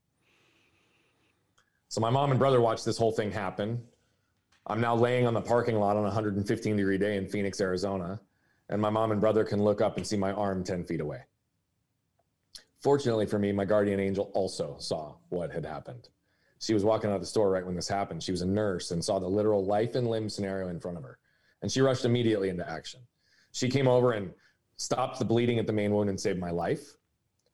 So 1.88 2.00
my 2.00 2.10
mom 2.10 2.30
and 2.30 2.38
brother 2.38 2.60
watched 2.60 2.84
this 2.84 2.96
whole 2.96 3.10
thing 3.10 3.32
happen. 3.32 3.82
I'm 4.68 4.80
now 4.80 4.94
laying 4.94 5.26
on 5.26 5.34
the 5.34 5.40
parking 5.40 5.80
lot 5.80 5.96
on 5.96 6.02
a 6.02 6.14
115 6.14 6.76
degree 6.76 6.98
day 6.98 7.16
in 7.16 7.26
Phoenix, 7.26 7.60
Arizona, 7.60 8.20
and 8.68 8.80
my 8.80 8.90
mom 8.90 9.10
and 9.10 9.20
brother 9.20 9.42
can 9.42 9.60
look 9.60 9.80
up 9.80 9.96
and 9.96 10.06
see 10.06 10.16
my 10.16 10.30
arm 10.30 10.62
10 10.62 10.84
feet 10.84 11.00
away. 11.00 11.22
Fortunately 12.80 13.26
for 13.26 13.38
me, 13.38 13.52
my 13.52 13.64
guardian 13.64 14.00
angel 14.00 14.30
also 14.34 14.76
saw 14.78 15.14
what 15.30 15.50
had 15.50 15.64
happened. 15.64 16.08
She 16.60 16.74
was 16.74 16.84
walking 16.84 17.10
out 17.10 17.16
of 17.16 17.20
the 17.20 17.26
store 17.26 17.50
right 17.50 17.64
when 17.64 17.74
this 17.74 17.88
happened. 17.88 18.22
She 18.22 18.32
was 18.32 18.42
a 18.42 18.46
nurse 18.46 18.90
and 18.90 19.04
saw 19.04 19.18
the 19.18 19.28
literal 19.28 19.64
life 19.64 19.94
and 19.94 20.08
limb 20.08 20.28
scenario 20.28 20.68
in 20.68 20.80
front 20.80 20.96
of 20.96 21.04
her. 21.04 21.18
And 21.62 21.70
she 21.70 21.80
rushed 21.80 22.04
immediately 22.04 22.48
into 22.48 22.68
action. 22.68 23.00
She 23.52 23.68
came 23.68 23.88
over 23.88 24.12
and 24.12 24.32
stopped 24.76 25.18
the 25.18 25.24
bleeding 25.24 25.58
at 25.58 25.66
the 25.66 25.72
main 25.72 25.92
wound 25.92 26.08
and 26.08 26.20
saved 26.20 26.38
my 26.38 26.50
life. 26.50 26.96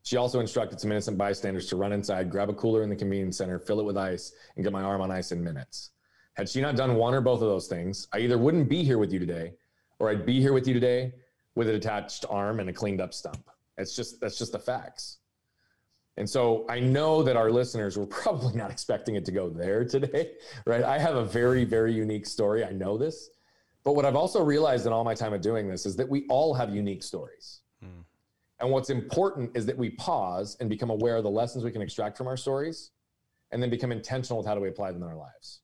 She 0.02 0.18
also 0.18 0.40
instructed 0.40 0.78
some 0.78 0.92
innocent 0.92 1.16
bystanders 1.16 1.66
to 1.68 1.76
run 1.76 1.92
inside, 1.92 2.30
grab 2.30 2.50
a 2.50 2.54
cooler 2.54 2.82
in 2.82 2.90
the 2.90 2.96
convenience 2.96 3.38
center, 3.38 3.58
fill 3.58 3.80
it 3.80 3.84
with 3.84 3.96
ice, 3.96 4.32
and 4.56 4.64
get 4.64 4.72
my 4.72 4.82
arm 4.82 5.00
on 5.00 5.10
ice 5.10 5.32
in 5.32 5.42
minutes. 5.42 5.92
Had 6.34 6.48
she 6.48 6.60
not 6.60 6.76
done 6.76 6.96
one 6.96 7.14
or 7.14 7.22
both 7.22 7.40
of 7.40 7.48
those 7.48 7.68
things, 7.68 8.08
I 8.12 8.18
either 8.18 8.36
wouldn't 8.36 8.68
be 8.68 8.84
here 8.84 8.98
with 8.98 9.12
you 9.12 9.18
today, 9.18 9.54
or 9.98 10.10
I'd 10.10 10.26
be 10.26 10.40
here 10.40 10.52
with 10.52 10.68
you 10.68 10.74
today 10.74 11.14
with 11.54 11.68
a 11.68 11.72
detached 11.72 12.26
arm 12.28 12.60
and 12.60 12.68
a 12.68 12.72
cleaned 12.72 13.00
up 13.00 13.14
stump. 13.14 13.48
It's 13.76 13.94
just 13.94 14.20
that's 14.20 14.38
just 14.38 14.52
the 14.52 14.58
facts. 14.58 15.18
And 16.16 16.28
so 16.28 16.64
I 16.68 16.78
know 16.78 17.22
that 17.24 17.36
our 17.36 17.50
listeners 17.50 17.96
were 17.96 18.06
probably 18.22 18.54
not 18.54 18.70
expecting 18.70 19.16
it 19.16 19.24
to 19.26 19.32
go 19.32 19.48
there 19.48 19.84
today, 19.84 20.32
right? 20.66 20.82
I 20.82 20.98
have 20.98 21.16
a 21.16 21.24
very, 21.24 21.64
very 21.64 21.92
unique 21.92 22.26
story. 22.26 22.64
I 22.64 22.72
know 22.72 22.96
this. 22.96 23.30
But 23.84 23.94
what 23.94 24.06
I've 24.06 24.16
also 24.16 24.42
realized 24.42 24.86
in 24.86 24.92
all 24.92 25.04
my 25.04 25.14
time 25.14 25.34
of 25.34 25.42
doing 25.42 25.68
this 25.68 25.84
is 25.84 25.94
that 25.96 26.08
we 26.08 26.24
all 26.28 26.54
have 26.54 26.74
unique 26.74 27.02
stories. 27.02 27.60
Hmm. 27.82 28.00
And 28.60 28.70
what's 28.70 28.88
important 28.88 29.54
is 29.54 29.66
that 29.66 29.76
we 29.76 29.90
pause 29.90 30.56
and 30.60 30.70
become 30.70 30.88
aware 30.88 31.16
of 31.16 31.22
the 31.22 31.30
lessons 31.30 31.64
we 31.64 31.70
can 31.70 31.82
extract 31.82 32.16
from 32.16 32.26
our 32.26 32.36
stories 32.36 32.92
and 33.52 33.62
then 33.62 33.68
become 33.68 33.92
intentional 33.92 34.38
with 34.38 34.46
how 34.46 34.54
do 34.54 34.60
we 34.60 34.68
apply 34.68 34.90
them 34.90 35.02
in 35.02 35.08
our 35.08 35.16
lives. 35.16 35.60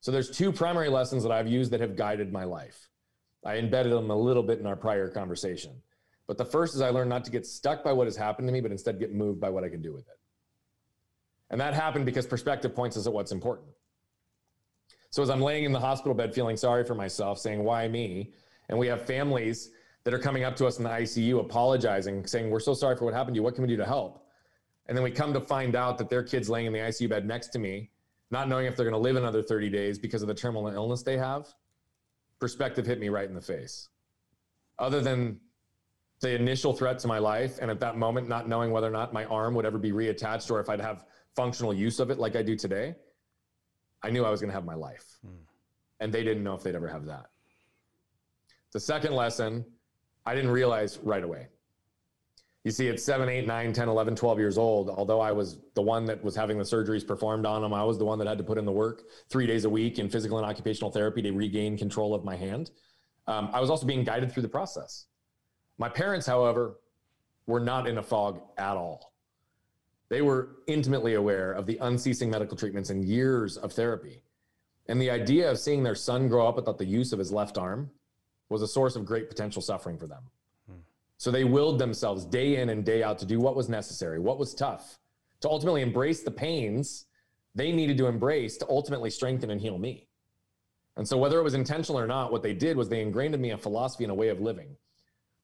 So 0.00 0.10
there's 0.10 0.30
two 0.30 0.50
primary 0.50 0.88
lessons 0.88 1.22
that 1.22 1.32
I've 1.32 1.46
used 1.46 1.70
that 1.70 1.80
have 1.80 1.96
guided 1.96 2.32
my 2.32 2.44
life. 2.44 2.88
I 3.44 3.56
embedded 3.56 3.92
them 3.92 4.10
a 4.10 4.16
little 4.16 4.42
bit 4.42 4.58
in 4.58 4.66
our 4.66 4.76
prior 4.76 5.08
conversation. 5.08 5.82
But 6.26 6.38
the 6.38 6.44
first 6.44 6.74
is 6.74 6.80
I 6.80 6.90
learned 6.90 7.10
not 7.10 7.24
to 7.24 7.30
get 7.30 7.46
stuck 7.46 7.84
by 7.84 7.92
what 7.92 8.06
has 8.06 8.16
happened 8.16 8.48
to 8.48 8.52
me, 8.52 8.60
but 8.60 8.72
instead 8.72 8.98
get 8.98 9.14
moved 9.14 9.40
by 9.40 9.48
what 9.50 9.64
I 9.64 9.68
can 9.68 9.82
do 9.82 9.92
with 9.92 10.08
it. 10.08 10.18
And 11.50 11.60
that 11.60 11.74
happened 11.74 12.04
because 12.04 12.26
perspective 12.26 12.74
points 12.74 12.96
us 12.96 13.06
at 13.06 13.12
what's 13.12 13.30
important. 13.30 13.68
So 15.10 15.22
as 15.22 15.30
I'm 15.30 15.40
laying 15.40 15.64
in 15.64 15.72
the 15.72 15.80
hospital 15.80 16.14
bed 16.14 16.34
feeling 16.34 16.56
sorry 16.56 16.84
for 16.84 16.94
myself, 16.94 17.38
saying, 17.38 17.62
why 17.62 17.86
me? 17.86 18.32
And 18.68 18.78
we 18.78 18.88
have 18.88 19.06
families 19.06 19.70
that 20.02 20.12
are 20.12 20.18
coming 20.18 20.42
up 20.42 20.56
to 20.56 20.66
us 20.66 20.78
in 20.78 20.84
the 20.84 20.90
ICU 20.90 21.40
apologizing, 21.40 22.26
saying, 22.26 22.50
we're 22.50 22.60
so 22.60 22.74
sorry 22.74 22.96
for 22.96 23.04
what 23.04 23.14
happened 23.14 23.34
to 23.34 23.38
you. 23.38 23.42
What 23.42 23.54
can 23.54 23.62
we 23.62 23.68
do 23.68 23.76
to 23.76 23.86
help? 23.86 24.26
And 24.86 24.96
then 24.96 25.04
we 25.04 25.10
come 25.10 25.32
to 25.32 25.40
find 25.40 25.76
out 25.76 25.98
that 25.98 26.10
their 26.10 26.22
kid's 26.22 26.48
laying 26.48 26.66
in 26.66 26.72
the 26.72 26.80
ICU 26.80 27.08
bed 27.08 27.26
next 27.26 27.48
to 27.48 27.58
me 27.58 27.90
not 28.30 28.48
knowing 28.48 28.66
if 28.66 28.76
they're 28.76 28.88
going 28.88 28.92
to 28.92 28.98
live 28.98 29.16
another 29.16 29.42
30 29.42 29.70
days 29.70 29.98
because 29.98 30.22
of 30.22 30.28
the 30.28 30.34
terminal 30.34 30.68
illness 30.68 31.02
they 31.02 31.16
have, 31.16 31.46
perspective 32.40 32.86
hit 32.86 32.98
me 32.98 33.08
right 33.08 33.28
in 33.28 33.34
the 33.34 33.40
face. 33.40 33.88
Other 34.78 35.00
than 35.00 35.40
the 36.20 36.34
initial 36.34 36.72
threat 36.72 36.98
to 37.00 37.08
my 37.08 37.18
life. 37.18 37.58
And 37.60 37.70
at 37.70 37.80
that 37.80 37.96
moment, 37.96 38.28
not 38.28 38.48
knowing 38.48 38.70
whether 38.70 38.86
or 38.86 38.92
not 38.92 39.12
my 39.12 39.24
arm 39.26 39.54
would 39.54 39.66
ever 39.66 39.78
be 39.78 39.92
reattached 39.92 40.50
or 40.50 40.60
if 40.60 40.68
I'd 40.68 40.80
have 40.80 41.04
functional 41.34 41.74
use 41.74 42.00
of 42.00 42.10
it 42.10 42.18
like 42.18 42.36
I 42.36 42.42
do 42.42 42.56
today, 42.56 42.94
I 44.02 44.10
knew 44.10 44.24
I 44.24 44.30
was 44.30 44.40
going 44.40 44.50
to 44.50 44.54
have 44.54 44.64
my 44.64 44.74
life. 44.74 45.18
Hmm. 45.24 45.42
And 46.00 46.12
they 46.12 46.24
didn't 46.24 46.44
know 46.44 46.54
if 46.54 46.62
they'd 46.62 46.74
ever 46.74 46.88
have 46.88 47.06
that. 47.06 47.26
The 48.72 48.80
second 48.80 49.14
lesson, 49.14 49.64
I 50.24 50.34
didn't 50.34 50.50
realize 50.50 50.98
right 51.02 51.22
away. 51.22 51.48
You 52.64 52.72
see, 52.72 52.88
at 52.88 52.98
7, 52.98 53.28
8, 53.28 53.46
9, 53.46 53.72
10, 53.72 53.88
11, 53.88 54.16
12 54.16 54.38
years 54.40 54.58
old, 54.58 54.90
although 54.90 55.20
I 55.20 55.30
was 55.30 55.60
the 55.74 55.82
one 55.82 56.04
that 56.06 56.22
was 56.24 56.34
having 56.34 56.58
the 56.58 56.64
surgeries 56.64 57.06
performed 57.06 57.46
on 57.46 57.62
them, 57.62 57.72
I 57.72 57.84
was 57.84 57.96
the 57.96 58.04
one 58.04 58.18
that 58.18 58.26
had 58.26 58.38
to 58.38 58.44
put 58.44 58.58
in 58.58 58.64
the 58.64 58.72
work 58.72 59.04
three 59.30 59.46
days 59.46 59.64
a 59.64 59.70
week 59.70 60.00
in 60.00 60.10
physical 60.10 60.36
and 60.36 60.44
occupational 60.44 60.90
therapy 60.90 61.22
to 61.22 61.30
regain 61.30 61.78
control 61.78 62.12
of 62.12 62.24
my 62.24 62.34
hand. 62.34 62.72
Um, 63.28 63.50
I 63.52 63.60
was 63.60 63.70
also 63.70 63.86
being 63.86 64.02
guided 64.02 64.32
through 64.32 64.42
the 64.42 64.48
process. 64.48 65.06
My 65.78 65.88
parents, 65.88 66.26
however, 66.26 66.76
were 67.46 67.60
not 67.60 67.86
in 67.86 67.98
a 67.98 68.02
fog 68.02 68.40
at 68.56 68.76
all. 68.76 69.12
They 70.08 70.22
were 70.22 70.56
intimately 70.66 71.14
aware 71.14 71.52
of 71.52 71.66
the 71.66 71.78
unceasing 71.78 72.30
medical 72.30 72.56
treatments 72.56 72.90
and 72.90 73.04
years 73.04 73.56
of 73.56 73.72
therapy. 73.72 74.22
And 74.88 75.00
the 75.00 75.10
idea 75.10 75.50
of 75.50 75.58
seeing 75.58 75.82
their 75.82 75.94
son 75.94 76.28
grow 76.28 76.46
up 76.46 76.56
without 76.56 76.78
the 76.78 76.84
use 76.84 77.12
of 77.12 77.18
his 77.18 77.32
left 77.32 77.58
arm 77.58 77.90
was 78.48 78.62
a 78.62 78.68
source 78.68 78.94
of 78.94 79.04
great 79.04 79.28
potential 79.28 79.60
suffering 79.60 79.98
for 79.98 80.06
them. 80.06 80.22
Hmm. 80.68 80.78
So 81.18 81.30
they 81.30 81.44
willed 81.44 81.80
themselves 81.80 82.24
day 82.24 82.56
in 82.56 82.68
and 82.68 82.84
day 82.84 83.02
out 83.02 83.18
to 83.18 83.26
do 83.26 83.40
what 83.40 83.56
was 83.56 83.68
necessary, 83.68 84.20
what 84.20 84.38
was 84.38 84.54
tough, 84.54 84.98
to 85.40 85.48
ultimately 85.48 85.82
embrace 85.82 86.22
the 86.22 86.30
pains 86.30 87.06
they 87.56 87.72
needed 87.72 87.96
to 87.98 88.06
embrace 88.06 88.58
to 88.58 88.68
ultimately 88.68 89.10
strengthen 89.10 89.50
and 89.50 89.60
heal 89.60 89.78
me. 89.78 90.06
And 90.96 91.08
so, 91.08 91.16
whether 91.16 91.40
it 91.40 91.42
was 91.42 91.54
intentional 91.54 91.98
or 91.98 92.06
not, 92.06 92.30
what 92.30 92.42
they 92.42 92.54
did 92.54 92.76
was 92.76 92.88
they 92.88 93.00
ingrained 93.00 93.34
in 93.34 93.40
me 93.40 93.50
a 93.50 93.58
philosophy 93.58 94.04
and 94.04 94.10
a 94.10 94.14
way 94.14 94.28
of 94.28 94.40
living, 94.40 94.76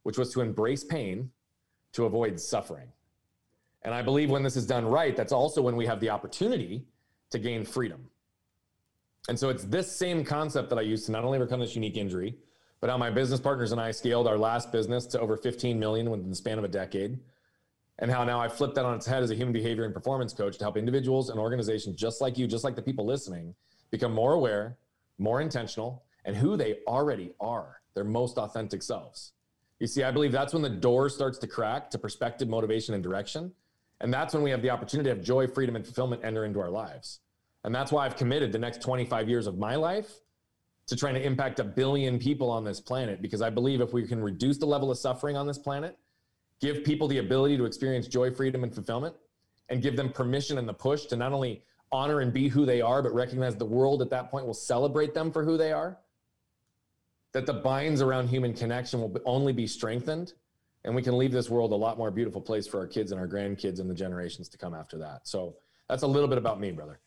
which 0.03 0.19
was 0.19 0.33
to 0.33 0.41
embrace 0.41 0.85
pain 0.85 1.31
to 1.93 2.05
avoid 2.05 2.41
suffering. 2.41 2.88
And 3.83 3.95
I 3.95 4.03
believe 4.03 4.31
when 4.31 4.43
this 4.43 4.57
is 4.57 4.67
done 4.67 4.87
right, 4.87 5.17
that's 5.17 5.33
also 5.33 5.61
when 5.61 5.77
we 5.77 5.87
have 5.87 6.01
the 6.01 6.11
opportunity 6.11 6.85
to 7.31 7.38
gain 7.38 7.65
freedom. 7.65 8.09
And 9.29 9.38
so, 9.38 9.51
it's 9.51 9.65
this 9.65 9.91
same 9.91 10.25
concept 10.25 10.69
that 10.71 10.79
I 10.79 10.83
used 10.83 11.07
to 11.07 11.12
not 11.12 11.25
only 11.25 11.37
overcome 11.38 11.61
this 11.61 11.77
unique 11.77 11.97
injury, 11.97 12.37
but 12.81 12.91
how 12.91 12.99
my 12.99 13.11
business 13.11 13.38
partners 13.38 13.71
and 13.71 13.81
I 13.81 13.93
scaled 13.93 14.27
our 14.27 14.37
last 14.37 14.73
business 14.73 15.07
to 15.07 15.21
over 15.21 15.37
15 15.37 15.79
million 15.79 16.11
within 16.11 16.29
the 16.29 16.35
span 16.35 16.59
of 16.59 16.65
a 16.65 16.69
decade. 16.69 17.21
And 18.01 18.11
how 18.11 18.25
now 18.25 18.41
I 18.41 18.49
flipped 18.49 18.75
that 18.75 18.85
on 18.85 18.97
its 18.97 19.07
head 19.07 19.23
as 19.23 19.31
a 19.31 19.37
human 19.37 19.53
behavior 19.53 19.85
and 19.85 19.95
performance 19.95 20.33
coach 20.33 20.59
to 20.59 20.65
help 20.65 20.77
individuals 20.77 21.31
and 21.31 21.38
organizations 21.38 21.95
just 21.95 22.21
like 22.21 22.37
you, 22.37 22.49
just 22.49 22.65
like 22.65 22.75
the 22.75 22.83
people 22.83 23.07
listening, 23.07 23.55
become 23.93 24.12
more 24.12 24.33
aware, 24.33 24.77
more 25.19 25.41
intentional, 25.41 26.03
and 26.25 26.37
who 26.37 26.57
they 26.57 26.79
already 26.88 27.33
are, 27.41 27.81
their 27.95 28.03
most 28.03 28.38
authentic 28.38 28.83
selves. 28.83 29.33
You 29.83 29.88
see, 29.88 30.05
I 30.05 30.12
believe 30.12 30.31
that's 30.31 30.53
when 30.53 30.62
the 30.62 30.71
door 30.71 31.09
starts 31.09 31.38
to 31.38 31.49
crack 31.49 31.90
to 31.90 31.99
perspective, 31.99 32.49
motivation, 32.49 32.95
and 32.95 33.03
direction. 33.03 33.51
And 34.01 34.14
that's 34.14 34.33
when 34.33 34.45
we 34.45 34.51
have 34.53 34.62
the 34.62 34.71
opportunity 34.71 35.11
to 35.11 35.16
have 35.16 35.25
joy, 35.25 35.49
freedom, 35.49 35.75
and 35.75 35.85
fulfillment 35.85 36.23
enter 36.25 36.45
into 36.45 36.61
our 36.61 36.71
lives. 36.71 37.18
And 37.64 37.75
that's 37.75 37.90
why 37.90 38.07
I've 38.07 38.14
committed 38.14 38.53
the 38.53 38.61
next 38.61 38.81
25 38.81 39.29
years 39.29 39.49
of 39.49 39.59
my 39.59 39.75
life 39.75 40.21
to 40.87 40.95
trying 40.95 41.14
to 41.14 41.21
impact 41.21 41.59
a 41.59 41.64
billion 41.64 42.21
people 42.21 42.49
on 42.49 42.62
this 42.62 42.79
planet 42.79 43.21
because 43.21 43.42
I 43.42 43.51
believe 43.51 43.81
if 43.81 43.92
we 43.92 44.07
can 44.07 44.23
reduce 44.23 44.57
the 44.57 44.66
level 44.66 44.88
of 44.88 44.99
suffering 44.99 45.37
on 45.37 45.49
this 45.49 45.59
planet, 45.59 45.99
give 46.61 46.85
people 46.85 47.09
the 47.09 47.18
ability 47.18 47.57
to 47.57 47.64
experience 47.64 48.07
joy, 48.07 48.31
freedom, 48.31 48.62
and 48.62 48.73
fulfillment, 48.73 49.16
and 49.68 49.83
give 49.83 49.97
them 49.97 50.12
permission 50.12 50.59
and 50.59 50.68
the 50.68 50.75
push 50.75 51.07
to 51.07 51.16
not 51.16 51.33
only 51.33 51.64
honor 51.90 52.21
and 52.21 52.33
be 52.33 52.47
who 52.47 52.64
they 52.64 52.81
are, 52.81 53.03
but 53.03 53.12
recognize 53.12 53.57
the 53.57 53.64
world 53.64 54.01
at 54.01 54.11
that 54.11 54.31
point 54.31 54.47
will 54.47 54.55
celebrate 54.55 55.12
them 55.12 55.33
for 55.33 55.42
who 55.42 55.57
they 55.57 55.73
are, 55.73 55.99
that 57.33 57.47
the 57.47 57.53
binds 57.53 58.03
around 58.03 58.29
human 58.29 58.55
connection 58.55 59.01
will 59.01 59.14
only 59.25 59.53
be 59.53 59.66
strengthened. 59.66 60.35
And 60.85 60.95
we 60.95 61.03
can 61.03 61.16
leave 61.16 61.33
this 61.33 61.49
world 61.49 61.73
a 61.73 61.77
lot 61.77 61.97
more 61.97 62.11
beautiful 62.11 62.40
place 62.40 62.66
for 62.66 62.81
our 62.81 62.87
kids 62.87 63.12
and 63.12 63.21
our 63.21 63.29
grandkids 63.29 63.79
and 63.79 63.88
the 63.88 63.95
generations 63.95 64.49
to 64.51 64.59
come 64.59 64.75
after 64.75 64.99
that. 64.99 65.21
So 65.29 65.55
that's 65.88 66.03
a 66.03 66.07
little 66.07 66.29
bit 66.29 66.38
about 66.38 66.61
me, 66.61 66.73
brother. 66.73 66.99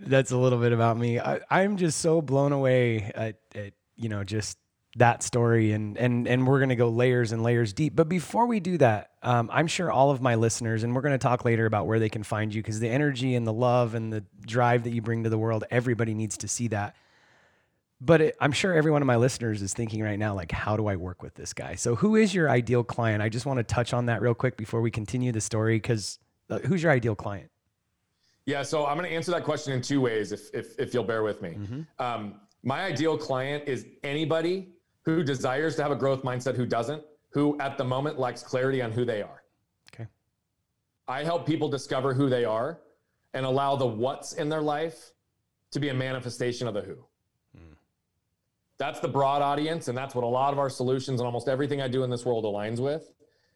that's 0.00 0.32
a 0.32 0.36
little 0.36 0.58
bit 0.58 0.72
about 0.72 0.98
me. 0.98 1.18
I, 1.18 1.40
am 1.50 1.76
just 1.76 2.00
so 2.00 2.20
blown 2.20 2.52
away 2.52 3.10
at, 3.14 3.36
at, 3.54 3.72
you 3.96 4.08
know 4.08 4.22
just 4.22 4.58
that 4.96 5.22
story, 5.22 5.72
and 5.72 5.96
and 5.98 6.26
and 6.26 6.46
we're 6.46 6.60
gonna 6.60 6.76
go 6.76 6.88
layers 6.88 7.32
and 7.32 7.42
layers 7.42 7.72
deep. 7.72 7.96
But 7.96 8.08
before 8.08 8.46
we 8.46 8.60
do 8.60 8.78
that, 8.78 9.10
um, 9.22 9.50
I'm 9.52 9.66
sure 9.66 9.90
all 9.90 10.10
of 10.10 10.20
my 10.20 10.34
listeners, 10.36 10.82
and 10.82 10.94
we're 10.94 11.02
gonna 11.02 11.18
talk 11.18 11.44
later 11.44 11.66
about 11.66 11.86
where 11.86 11.98
they 11.98 12.08
can 12.08 12.22
find 12.22 12.54
you 12.54 12.62
because 12.62 12.80
the 12.80 12.88
energy 12.88 13.34
and 13.34 13.46
the 13.46 13.52
love 13.52 13.94
and 13.94 14.12
the 14.12 14.24
drive 14.40 14.84
that 14.84 14.90
you 14.90 15.02
bring 15.02 15.24
to 15.24 15.30
the 15.30 15.38
world, 15.38 15.64
everybody 15.70 16.14
needs 16.14 16.36
to 16.38 16.48
see 16.48 16.68
that. 16.68 16.94
But 18.00 18.20
it, 18.20 18.36
I'm 18.40 18.52
sure 18.52 18.72
every 18.72 18.92
one 18.92 19.02
of 19.02 19.06
my 19.06 19.16
listeners 19.16 19.60
is 19.60 19.74
thinking 19.74 20.02
right 20.02 20.18
now, 20.18 20.34
like, 20.34 20.52
how 20.52 20.76
do 20.76 20.86
I 20.86 20.94
work 20.94 21.22
with 21.22 21.34
this 21.34 21.52
guy? 21.52 21.74
So, 21.74 21.96
who 21.96 22.14
is 22.14 22.32
your 22.32 22.48
ideal 22.48 22.84
client? 22.84 23.22
I 23.22 23.28
just 23.28 23.44
want 23.44 23.58
to 23.58 23.64
touch 23.64 23.92
on 23.92 24.06
that 24.06 24.22
real 24.22 24.34
quick 24.34 24.56
before 24.56 24.80
we 24.80 24.90
continue 24.90 25.32
the 25.32 25.40
story 25.40 25.76
because 25.76 26.18
uh, 26.48 26.60
who's 26.60 26.82
your 26.82 26.92
ideal 26.92 27.16
client? 27.16 27.50
Yeah, 28.46 28.62
so 28.62 28.86
I'm 28.86 28.96
going 28.96 29.08
to 29.08 29.14
answer 29.14 29.30
that 29.32 29.44
question 29.44 29.72
in 29.72 29.82
two 29.82 30.00
ways, 30.00 30.32
if 30.32 30.54
if, 30.54 30.78
if 30.78 30.94
you'll 30.94 31.04
bear 31.04 31.22
with 31.22 31.42
me. 31.42 31.50
Mm-hmm. 31.50 31.82
Um, 31.98 32.40
my 32.62 32.82
ideal 32.82 33.18
client 33.18 33.64
is 33.66 33.86
anybody 34.04 34.68
who 35.02 35.24
desires 35.24 35.74
to 35.76 35.82
have 35.82 35.90
a 35.90 35.96
growth 35.96 36.22
mindset, 36.22 36.54
who 36.54 36.66
doesn't, 36.66 37.02
who 37.30 37.58
at 37.60 37.78
the 37.78 37.84
moment 37.84 38.18
lacks 38.18 38.42
clarity 38.42 38.80
on 38.80 38.92
who 38.92 39.04
they 39.04 39.22
are. 39.22 39.42
Okay. 39.92 40.08
I 41.08 41.24
help 41.24 41.46
people 41.46 41.68
discover 41.68 42.14
who 42.14 42.28
they 42.28 42.44
are 42.44 42.80
and 43.34 43.44
allow 43.44 43.76
the 43.76 43.86
what's 43.86 44.34
in 44.34 44.48
their 44.48 44.62
life 44.62 45.12
to 45.70 45.80
be 45.80 45.88
a 45.88 45.94
manifestation 45.94 46.66
of 46.68 46.74
the 46.74 46.82
who. 46.82 46.96
That's 48.78 49.00
the 49.00 49.08
broad 49.08 49.42
audience, 49.42 49.88
and 49.88 49.98
that's 49.98 50.14
what 50.14 50.24
a 50.24 50.28
lot 50.28 50.52
of 50.52 50.58
our 50.58 50.70
solutions 50.70 51.20
and 51.20 51.26
almost 51.26 51.48
everything 51.48 51.80
I 51.82 51.88
do 51.88 52.04
in 52.04 52.10
this 52.10 52.24
world 52.24 52.44
aligns 52.44 52.78
with. 52.78 53.12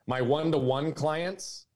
My 0.06 0.20
one 0.20 0.50
to 0.50 0.58
one 0.58 0.92
clients 0.92 1.66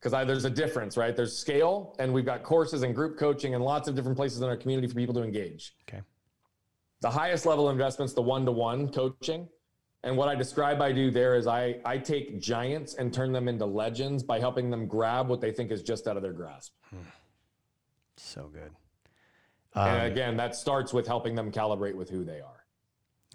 because 0.00 0.26
there's 0.26 0.44
a 0.44 0.50
difference, 0.50 0.96
right? 0.96 1.16
There's 1.16 1.36
scale, 1.36 1.96
and 1.98 2.12
we've 2.12 2.24
got 2.24 2.44
courses 2.44 2.82
and 2.82 2.94
group 2.94 3.18
coaching 3.18 3.54
and 3.54 3.64
lots 3.64 3.88
of 3.88 3.96
different 3.96 4.16
places 4.16 4.40
in 4.40 4.48
our 4.48 4.56
community 4.56 4.86
for 4.86 4.94
people 4.94 5.14
to 5.14 5.22
engage. 5.22 5.74
Okay. 5.88 6.02
The 7.00 7.10
highest 7.10 7.44
level 7.44 7.70
investments, 7.70 8.12
the 8.12 8.22
one-to-one 8.22 8.92
coaching, 8.92 9.48
and 10.04 10.16
what 10.16 10.28
I 10.28 10.36
describe 10.36 10.80
I 10.80 10.92
do 10.92 11.10
there 11.10 11.34
is 11.34 11.48
I 11.48 11.80
I 11.84 11.98
take 11.98 12.40
giants 12.40 12.94
and 12.94 13.12
turn 13.12 13.32
them 13.32 13.48
into 13.48 13.66
legends 13.66 14.22
by 14.22 14.38
helping 14.38 14.70
them 14.70 14.86
grab 14.86 15.28
what 15.28 15.40
they 15.40 15.50
think 15.50 15.72
is 15.72 15.82
just 15.82 16.06
out 16.06 16.16
of 16.16 16.22
their 16.22 16.32
grasp. 16.32 16.72
Hmm. 16.90 16.98
So 18.16 18.48
good. 18.52 18.70
Um, 19.74 19.88
and 19.88 20.12
again, 20.12 20.36
that 20.36 20.54
starts 20.54 20.92
with 20.92 21.06
helping 21.06 21.34
them 21.34 21.50
calibrate 21.50 21.94
with 21.94 22.08
who 22.08 22.24
they 22.24 22.40
are. 22.40 22.55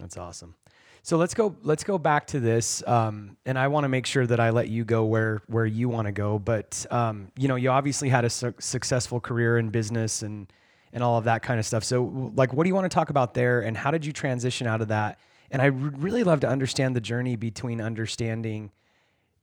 That's 0.02 0.18
awesome. 0.18 0.56
So 1.04 1.18
let's 1.18 1.34
go. 1.34 1.56
Let's 1.64 1.84
go 1.84 1.98
back 1.98 2.28
to 2.28 2.40
this, 2.40 2.84
um, 2.86 3.38
and 3.46 3.58
I 3.58 3.70
want 3.70 3.86
to 3.86 3.90
make 3.90 4.06
sure 4.06 4.28
that 4.28 4.40
I 4.40 4.52
let 4.52 4.68
you 4.68 4.84
go 4.84 5.06
where 5.06 5.42
where 5.48 5.66
you 5.66 5.90
want 5.90 6.06
to 6.06 6.12
go. 6.12 6.38
But 6.38 6.86
um, 6.92 7.32
you 7.38 7.48
know, 7.48 7.56
you 7.56 7.70
obviously 7.70 8.10
had 8.10 8.24
a 8.24 8.30
su- 8.30 8.54
successful 8.60 9.20
career 9.20 9.58
in 9.58 9.70
business 9.70 10.22
and 10.22 10.52
and 10.94 11.04
all 11.04 11.18
of 11.18 11.24
that 11.24 11.42
kind 11.42 11.60
of 11.60 11.66
stuff. 11.66 11.84
So, 11.84 12.32
like, 12.36 12.54
what 12.54 12.66
do 12.66 12.68
you 12.68 12.76
want 12.76 12.86
to 12.86 12.94
talk 12.94 13.10
about 13.10 13.34
there, 13.34 13.62
and 13.62 13.76
how 13.76 13.90
did 13.90 14.06
you 14.06 14.12
transition 14.12 14.68
out 14.68 14.82
of 14.82 14.90
that? 14.90 15.18
And 15.50 15.62
I 15.62 15.66
really 15.66 16.24
love 16.24 16.42
to 16.42 16.48
understand 16.48 16.96
the 16.96 17.02
journey 17.02 17.36
between 17.36 17.82
understanding, 17.82 18.72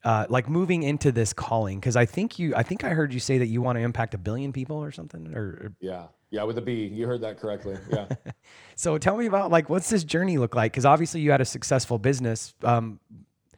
uh, 0.04 0.26
like, 0.28 0.48
moving 0.48 0.82
into 0.82 1.12
this 1.12 1.32
calling, 1.32 1.80
because 1.80 1.96
I 1.96 2.06
think 2.06 2.38
you, 2.38 2.54
I 2.54 2.62
think 2.62 2.84
I 2.84 2.90
heard 2.90 3.12
you 3.12 3.20
say 3.20 3.38
that 3.38 3.46
you 3.46 3.60
want 3.62 3.76
to 3.76 3.82
impact 3.82 4.14
a 4.14 4.18
billion 4.18 4.52
people 4.52 4.76
or 4.76 4.90
something, 4.90 5.34
or, 5.34 5.42
or 5.42 5.72
yeah, 5.80 6.06
yeah, 6.30 6.42
with 6.42 6.58
a 6.58 6.62
B. 6.62 6.86
You 6.86 7.06
heard 7.06 7.22
that 7.22 7.38
correctly. 7.38 7.76
Yeah. 7.90 8.06
so 8.76 8.98
tell 8.98 9.16
me 9.16 9.26
about 9.26 9.50
like 9.50 9.70
what's 9.70 9.88
this 9.88 10.04
journey 10.04 10.36
look 10.38 10.54
like? 10.54 10.72
Because 10.72 10.84
obviously 10.84 11.20
you 11.20 11.30
had 11.30 11.40
a 11.40 11.46
successful 11.46 11.98
business. 11.98 12.54
Um, 12.62 13.00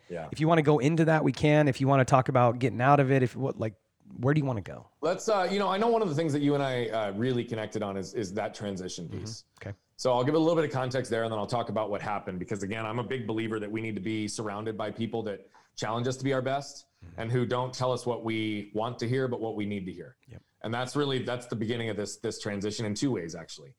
yeah. 0.09 0.29
If 0.33 0.41
you 0.41 0.49
want 0.49 0.59
to 0.59 0.63
go 0.63 0.79
into 0.79 1.05
that, 1.07 1.23
we 1.25 1.33
can. 1.33 1.69
If 1.69 1.81
you 1.81 1.89
want 1.89 2.01
to 2.01 2.05
talk 2.05 2.29
about 2.29 2.59
getting 2.59 2.81
out 2.81 3.01
of 3.01 3.11
it, 3.11 3.23
if 3.23 3.37
what 3.37 3.59
like 3.59 3.75
where 4.19 4.35
do 4.35 4.41
you 4.41 4.45
want 4.45 4.65
to 4.65 4.71
go? 4.71 4.87
Let's. 5.01 5.29
Uh, 5.29 5.49
you 5.51 5.59
know, 5.59 5.69
I 5.69 5.79
know 5.79 5.89
one 5.89 6.03
of 6.03 6.09
the 6.09 6.15
things 6.15 6.33
that 6.33 6.43
you 6.43 6.55
and 6.55 6.63
I 6.63 6.87
uh, 6.87 7.13
really 7.13 7.45
connected 7.45 7.83
on 7.83 7.97
is 7.97 8.15
is 8.15 8.33
that 8.35 8.55
transition 8.55 9.07
mm-hmm. 9.07 9.21
piece. 9.21 9.45
Mm-hmm. 9.61 9.69
Okay. 9.69 9.77
So 9.97 10.13
I'll 10.13 10.25
give 10.25 10.35
a 10.35 10.39
little 10.39 10.57
bit 10.57 10.65
of 10.65 10.71
context 10.71 11.11
there, 11.11 11.25
and 11.25 11.33
then 11.33 11.39
I'll 11.39 11.47
talk 11.47 11.69
about 11.69 11.91
what 11.91 12.01
happened. 12.03 12.39
Because 12.39 12.63
again, 12.63 12.87
I'm 12.87 12.99
a 12.99 13.05
big 13.05 13.27
believer 13.27 13.61
that 13.61 13.71
we 13.71 13.81
need 13.81 13.95
to 13.95 14.01
be 14.01 14.27
surrounded 14.27 14.77
by 14.77 14.91
people 14.91 15.23
that 15.25 15.49
challenge 15.77 16.07
us 16.07 16.17
to 16.17 16.25
be 16.25 16.33
our 16.33 16.43
best, 16.43 16.87
mm-hmm. 17.05 17.21
and 17.21 17.33
who 17.33 17.47
don't 17.47 17.73
tell 17.73 17.93
us 17.93 18.07
what 18.07 18.25
we 18.25 18.71
want 18.75 18.99
to 18.99 19.09
hear, 19.09 19.29
but 19.29 19.41
what 19.41 19.57
we 19.57 19.67
need 19.67 19.87
to 19.87 19.93
hear. 19.93 20.17
Yep. 20.29 20.43
And 20.63 20.75
that's 20.75 20.97
really 20.97 21.23
that's 21.23 21.47
the 21.47 21.57
beginning 21.57 21.89
of 21.89 21.97
this 21.97 22.19
this 22.19 22.39
transition 22.39 22.87
in 22.87 22.95
two 22.95 23.11
ways 23.11 23.35
actually. 23.35 23.75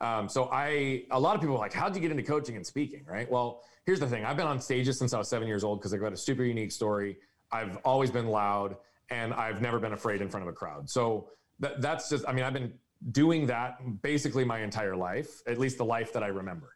Um, 0.00 0.28
so 0.28 0.48
i 0.52 1.04
a 1.12 1.20
lot 1.20 1.36
of 1.36 1.40
people 1.40 1.56
are 1.56 1.60
like 1.60 1.72
how'd 1.72 1.94
you 1.94 2.02
get 2.02 2.10
into 2.10 2.24
coaching 2.24 2.56
and 2.56 2.66
speaking? 2.66 3.04
Right? 3.06 3.30
Well 3.30 3.62
here's 3.86 4.00
the 4.00 4.08
thing. 4.08 4.24
I've 4.24 4.36
been 4.36 4.46
on 4.46 4.60
stages 4.60 4.98
since 4.98 5.14
i 5.14 5.18
was 5.18 5.28
seven 5.28 5.46
years 5.46 5.62
old 5.62 5.78
because 5.80 5.94
i've 5.94 6.00
got 6.00 6.12
a 6.12 6.16
super 6.16 6.42
unique 6.42 6.72
story. 6.72 7.16
I've 7.52 7.76
always 7.84 8.10
been 8.10 8.26
loud 8.28 8.76
and 9.10 9.32
i've 9.34 9.60
never 9.60 9.78
been 9.78 9.92
afraid 9.92 10.20
in 10.22 10.28
front 10.28 10.42
of 10.46 10.52
a 10.52 10.56
crowd. 10.56 10.90
So 10.90 11.28
that, 11.60 11.80
that's 11.80 12.08
just 12.08 12.24
i 12.28 12.32
mean 12.32 12.44
i've 12.44 12.52
been 12.52 12.72
doing 13.12 13.46
that 13.46 13.78
basically 14.02 14.44
my 14.44 14.60
entire 14.60 14.96
life 14.96 15.42
at 15.46 15.58
least 15.58 15.78
the 15.78 15.84
life 15.84 16.12
that 16.12 16.22
i 16.22 16.28
remember 16.28 16.74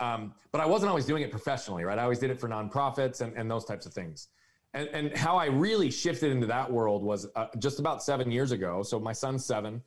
um, 0.00 0.34
but 0.52 0.60
i 0.60 0.66
wasn't 0.66 0.88
always 0.88 1.06
doing 1.06 1.22
it 1.22 1.30
professionally 1.30 1.84
right 1.84 1.98
i 1.98 2.02
always 2.02 2.18
did 2.18 2.30
it 2.30 2.40
for 2.40 2.48
nonprofits 2.48 3.20
and, 3.20 3.36
and 3.36 3.50
those 3.50 3.64
types 3.64 3.86
of 3.86 3.92
things 3.92 4.28
and, 4.74 4.88
and 4.92 5.16
how 5.16 5.36
I 5.36 5.46
really 5.46 5.90
shifted 5.90 6.30
into 6.30 6.46
that 6.46 6.70
world 6.70 7.02
was 7.02 7.26
uh, 7.34 7.46
just 7.58 7.80
about 7.80 8.02
seven 8.02 8.30
years 8.30 8.52
ago. 8.52 8.82
So 8.82 9.00
my 9.00 9.12
son's 9.12 9.44
seven, 9.44 9.82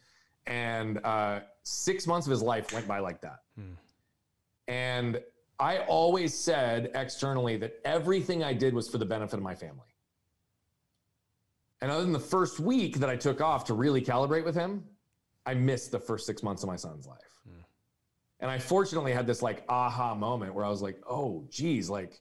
and 0.45 0.99
uh, 1.05 1.41
six 1.63 2.05
months 2.05 2.27
of 2.27 2.31
his 2.31 2.41
life 2.41 2.73
went 2.73 2.87
by 2.87 2.99
like 2.99 3.21
that. 3.21 3.39
Hmm. 3.55 3.73
And 4.67 5.21
I 5.59 5.79
always 5.79 6.33
said 6.33 6.91
externally 6.95 7.57
that 7.57 7.79
everything 7.85 8.43
I 8.43 8.53
did 8.53 8.73
was 8.73 8.89
for 8.89 8.97
the 8.97 9.05
benefit 9.05 9.37
of 9.37 9.43
my 9.43 9.55
family. 9.55 9.87
And 11.81 11.91
other 11.91 12.03
than 12.03 12.13
the 12.13 12.19
first 12.19 12.59
week 12.59 12.99
that 12.99 13.09
I 13.09 13.15
took 13.15 13.41
off 13.41 13.65
to 13.65 13.73
really 13.73 14.01
calibrate 14.01 14.45
with 14.45 14.55
him, 14.55 14.83
I 15.45 15.53
missed 15.53 15.91
the 15.91 15.99
first 15.99 16.25
six 16.25 16.43
months 16.43 16.63
of 16.63 16.67
my 16.67 16.77
son's 16.77 17.05
life. 17.05 17.32
And 18.43 18.51
I 18.51 18.59
fortunately 18.59 19.13
had 19.13 19.25
this 19.25 19.41
like 19.41 19.63
aha 19.69 20.13
moment 20.13 20.53
where 20.53 20.65
I 20.65 20.69
was 20.69 20.81
like, 20.81 21.01
oh, 21.09 21.47
geez, 21.49 21.89
like, 21.89 22.19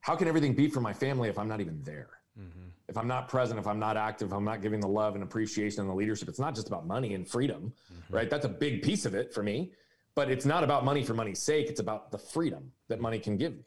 how 0.00 0.16
can 0.16 0.26
everything 0.26 0.54
be 0.54 0.68
for 0.68 0.80
my 0.80 0.92
family 0.92 1.28
if 1.28 1.38
I'm 1.38 1.46
not 1.46 1.60
even 1.60 1.80
there? 1.84 2.10
Mm-hmm. 2.36 2.66
If 2.88 2.98
I'm 2.98 3.06
not 3.06 3.28
present, 3.28 3.60
if 3.60 3.68
I'm 3.68 3.78
not 3.78 3.96
active, 3.96 4.28
if 4.28 4.34
I'm 4.34 4.44
not 4.44 4.60
giving 4.60 4.80
the 4.80 4.88
love 4.88 5.14
and 5.14 5.22
appreciation 5.22 5.82
and 5.82 5.88
the 5.88 5.94
leadership, 5.94 6.28
it's 6.28 6.40
not 6.40 6.52
just 6.52 6.66
about 6.66 6.84
money 6.84 7.14
and 7.14 7.28
freedom, 7.28 7.72
mm-hmm. 7.92 8.12
right? 8.12 8.28
That's 8.28 8.44
a 8.44 8.48
big 8.48 8.82
piece 8.82 9.06
of 9.06 9.14
it 9.14 9.32
for 9.32 9.44
me. 9.44 9.72
But 10.16 10.32
it's 10.32 10.44
not 10.44 10.64
about 10.64 10.84
money 10.84 11.04
for 11.04 11.14
money's 11.14 11.40
sake. 11.40 11.68
It's 11.68 11.78
about 11.78 12.10
the 12.10 12.18
freedom 12.18 12.72
that 12.88 13.00
money 13.00 13.20
can 13.20 13.36
give 13.36 13.52
me 13.52 13.62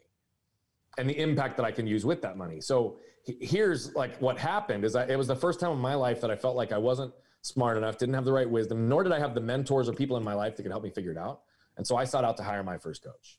and 0.98 1.08
the 1.08 1.18
impact 1.18 1.56
that 1.56 1.64
I 1.64 1.72
can 1.72 1.86
use 1.86 2.04
with 2.04 2.20
that 2.20 2.36
money. 2.36 2.60
So 2.60 2.98
here's 3.24 3.94
like 3.94 4.18
what 4.18 4.38
happened 4.38 4.84
is 4.84 4.94
I, 4.94 5.06
it 5.06 5.16
was 5.16 5.28
the 5.28 5.36
first 5.36 5.60
time 5.60 5.72
in 5.72 5.78
my 5.78 5.94
life 5.94 6.20
that 6.20 6.30
I 6.30 6.36
felt 6.36 6.56
like 6.56 6.72
I 6.72 6.78
wasn't 6.78 7.14
smart 7.42 7.76
enough, 7.76 7.98
didn't 7.98 8.14
have 8.14 8.24
the 8.24 8.32
right 8.32 8.48
wisdom, 8.48 8.88
nor 8.88 9.02
did 9.02 9.12
I 9.12 9.18
have 9.18 9.34
the 9.34 9.40
mentors 9.40 9.88
or 9.88 9.92
people 9.92 10.16
in 10.16 10.24
my 10.24 10.34
life 10.34 10.56
that 10.56 10.62
could 10.62 10.72
help 10.72 10.84
me 10.84 10.90
figure 10.90 11.12
it 11.12 11.18
out. 11.18 11.40
And 11.76 11.86
so 11.86 11.96
I 11.96 12.04
sought 12.04 12.24
out 12.24 12.36
to 12.38 12.42
hire 12.42 12.62
my 12.62 12.78
first 12.78 13.02
coach. 13.02 13.38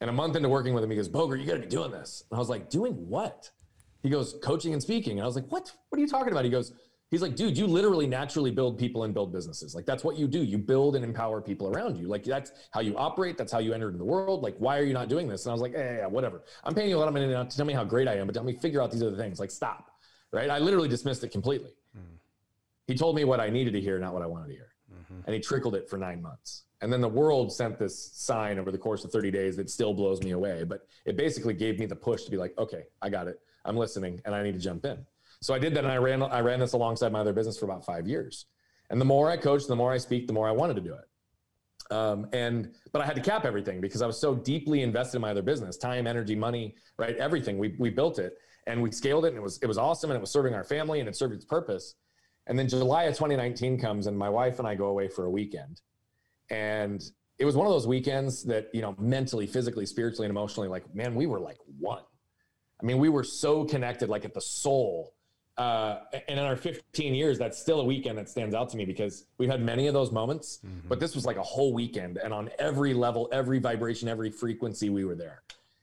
And 0.00 0.10
a 0.10 0.12
month 0.12 0.36
into 0.36 0.48
working 0.48 0.74
with 0.74 0.84
him, 0.84 0.90
he 0.90 0.96
goes, 0.96 1.08
Bogert, 1.08 1.40
you 1.40 1.46
got 1.46 1.54
to 1.54 1.60
be 1.60 1.66
doing 1.66 1.90
this. 1.90 2.24
And 2.30 2.36
I 2.36 2.40
was 2.40 2.48
like, 2.48 2.68
doing 2.68 2.92
what? 3.08 3.50
He 4.02 4.10
goes, 4.10 4.36
coaching 4.42 4.72
and 4.72 4.82
speaking. 4.82 5.12
And 5.12 5.22
I 5.22 5.26
was 5.26 5.36
like, 5.36 5.50
what? 5.50 5.72
What 5.88 5.98
are 5.98 6.00
you 6.00 6.08
talking 6.08 6.32
about? 6.32 6.44
He 6.44 6.50
goes, 6.50 6.72
he's 7.10 7.22
like, 7.22 7.36
dude, 7.36 7.56
you 7.56 7.66
literally 7.66 8.06
naturally 8.06 8.50
build 8.50 8.76
people 8.76 9.04
and 9.04 9.14
build 9.14 9.32
businesses. 9.32 9.74
Like 9.74 9.86
that's 9.86 10.04
what 10.04 10.18
you 10.18 10.26
do. 10.26 10.40
You 10.40 10.58
build 10.58 10.96
and 10.96 11.04
empower 11.04 11.40
people 11.40 11.68
around 11.68 11.96
you. 11.96 12.08
Like 12.08 12.24
that's 12.24 12.52
how 12.72 12.80
you 12.80 12.96
operate. 12.98 13.38
That's 13.38 13.52
how 13.52 13.60
you 13.60 13.72
enter 13.72 13.86
into 13.86 13.98
the 13.98 14.04
world. 14.04 14.42
Like, 14.42 14.56
why 14.58 14.78
are 14.78 14.84
you 14.84 14.92
not 14.92 15.08
doing 15.08 15.28
this? 15.28 15.46
And 15.46 15.52
I 15.52 15.54
was 15.54 15.62
like, 15.62 15.72
yeah, 15.72 15.98
yeah, 15.98 16.06
whatever. 16.06 16.42
I'm 16.64 16.74
paying 16.74 16.90
you 16.90 16.96
a 16.96 16.98
lot 16.98 17.08
of 17.08 17.14
money 17.14 17.28
to 17.28 17.56
tell 17.56 17.64
me 17.64 17.72
how 17.72 17.84
great 17.84 18.08
I 18.08 18.16
am, 18.16 18.26
but 18.26 18.34
tell 18.34 18.44
me 18.44 18.54
figure 18.54 18.82
out 18.82 18.90
these 18.90 19.02
other 19.02 19.16
things. 19.16 19.38
Like, 19.40 19.52
stop. 19.52 19.92
Right. 20.32 20.50
I 20.50 20.58
literally 20.58 20.88
dismissed 20.88 21.22
it 21.22 21.30
completely. 21.30 21.70
He 22.86 22.94
told 22.94 23.16
me 23.16 23.24
what 23.24 23.40
I 23.40 23.50
needed 23.50 23.72
to 23.72 23.80
hear, 23.80 23.98
not 23.98 24.12
what 24.12 24.22
I 24.22 24.26
wanted 24.26 24.48
to 24.48 24.52
hear. 24.52 24.68
Mm-hmm. 24.92 25.20
And 25.26 25.34
he 25.34 25.40
trickled 25.40 25.74
it 25.74 25.88
for 25.88 25.96
nine 25.96 26.20
months. 26.20 26.64
And 26.80 26.92
then 26.92 27.00
the 27.00 27.08
world 27.08 27.52
sent 27.52 27.78
this 27.78 28.12
sign 28.12 28.58
over 28.58 28.70
the 28.70 28.78
course 28.78 29.04
of 29.04 29.10
30 29.10 29.30
days 29.30 29.56
that 29.56 29.70
still 29.70 29.94
blows 29.94 30.22
me 30.22 30.32
away. 30.32 30.64
But 30.64 30.86
it 31.06 31.16
basically 31.16 31.54
gave 31.54 31.78
me 31.78 31.86
the 31.86 31.96
push 31.96 32.24
to 32.24 32.30
be 32.30 32.36
like, 32.36 32.52
okay, 32.58 32.84
I 33.00 33.08
got 33.08 33.26
it. 33.26 33.40
I'm 33.64 33.76
listening 33.76 34.20
and 34.24 34.34
I 34.34 34.42
need 34.42 34.52
to 34.52 34.60
jump 34.60 34.84
in. 34.84 34.98
So 35.40 35.54
I 35.54 35.58
did 35.58 35.74
that 35.74 35.84
and 35.84 35.92
I 35.92 35.96
ran 35.96 36.22
I 36.22 36.40
ran 36.40 36.60
this 36.60 36.72
alongside 36.74 37.12
my 37.12 37.20
other 37.20 37.32
business 37.32 37.58
for 37.58 37.64
about 37.64 37.84
five 37.84 38.06
years. 38.06 38.46
And 38.90 39.00
the 39.00 39.04
more 39.04 39.30
I 39.30 39.36
coached, 39.36 39.68
the 39.68 39.76
more 39.76 39.92
I 39.92 39.98
speak, 39.98 40.26
the 40.26 40.32
more 40.32 40.48
I 40.48 40.52
wanted 40.52 40.74
to 40.76 40.82
do 40.82 40.94
it. 40.94 41.94
Um, 41.94 42.28
and 42.32 42.72
but 42.92 43.02
I 43.02 43.06
had 43.06 43.16
to 43.16 43.22
cap 43.22 43.44
everything 43.44 43.80
because 43.80 44.02
I 44.02 44.06
was 44.06 44.18
so 44.18 44.34
deeply 44.34 44.82
invested 44.82 45.16
in 45.16 45.22
my 45.22 45.30
other 45.30 45.42
business, 45.42 45.76
time, 45.76 46.06
energy, 46.06 46.34
money, 46.34 46.74
right? 46.98 47.16
Everything. 47.16 47.58
We 47.58 47.74
we 47.78 47.90
built 47.90 48.18
it 48.18 48.38
and 48.66 48.82
we 48.82 48.90
scaled 48.90 49.24
it 49.24 49.28
and 49.28 49.36
it 49.36 49.42
was 49.42 49.58
it 49.62 49.66
was 49.66 49.78
awesome 49.78 50.10
and 50.10 50.16
it 50.16 50.20
was 50.20 50.30
serving 50.30 50.54
our 50.54 50.64
family 50.64 51.00
and 51.00 51.08
it 51.08 51.16
served 51.16 51.34
its 51.34 51.44
purpose. 51.44 51.94
And 52.46 52.58
then 52.58 52.68
July 52.68 53.04
of 53.04 53.14
2019 53.14 53.78
comes 53.78 54.06
and 54.06 54.16
my 54.16 54.28
wife 54.28 54.58
and 54.58 54.68
I 54.68 54.74
go 54.74 54.86
away 54.86 55.08
for 55.08 55.24
a 55.24 55.30
weekend. 55.30 55.80
And 56.50 57.02
it 57.38 57.44
was 57.44 57.56
one 57.56 57.66
of 57.66 57.72
those 57.72 57.86
weekends 57.86 58.44
that, 58.44 58.68
you 58.72 58.82
know, 58.82 58.94
mentally, 58.98 59.46
physically, 59.46 59.86
spiritually, 59.86 60.26
and 60.26 60.30
emotionally, 60.30 60.68
like, 60.68 60.94
man, 60.94 61.14
we 61.14 61.26
were 61.26 61.40
like 61.40 61.58
one. 61.78 62.02
I 62.80 62.84
mean, 62.86 62.98
we 62.98 63.08
were 63.08 63.24
so 63.24 63.64
connected, 63.64 64.08
like 64.08 64.24
at 64.24 64.34
the 64.34 64.40
soul 64.40 65.14
uh, 65.56 66.00
and 66.12 66.38
in 66.38 66.44
our 66.44 66.56
15 66.56 67.14
years, 67.14 67.38
that's 67.38 67.58
still 67.58 67.80
a 67.80 67.84
weekend 67.84 68.18
that 68.18 68.28
stands 68.28 68.54
out 68.54 68.68
to 68.70 68.76
me 68.76 68.84
because 68.84 69.26
we've 69.38 69.50
had 69.50 69.62
many 69.62 69.86
of 69.86 69.94
those 69.94 70.10
moments, 70.10 70.58
mm-hmm. 70.66 70.88
but 70.88 70.98
this 70.98 71.14
was 71.14 71.24
like 71.24 71.36
a 71.36 71.42
whole 71.42 71.72
weekend. 71.72 72.16
And 72.16 72.34
on 72.34 72.50
every 72.58 72.92
level, 72.92 73.28
every 73.32 73.60
vibration, 73.60 74.08
every 74.08 74.30
frequency, 74.30 74.90
we 74.90 75.04
were 75.04 75.14
there. 75.14 75.42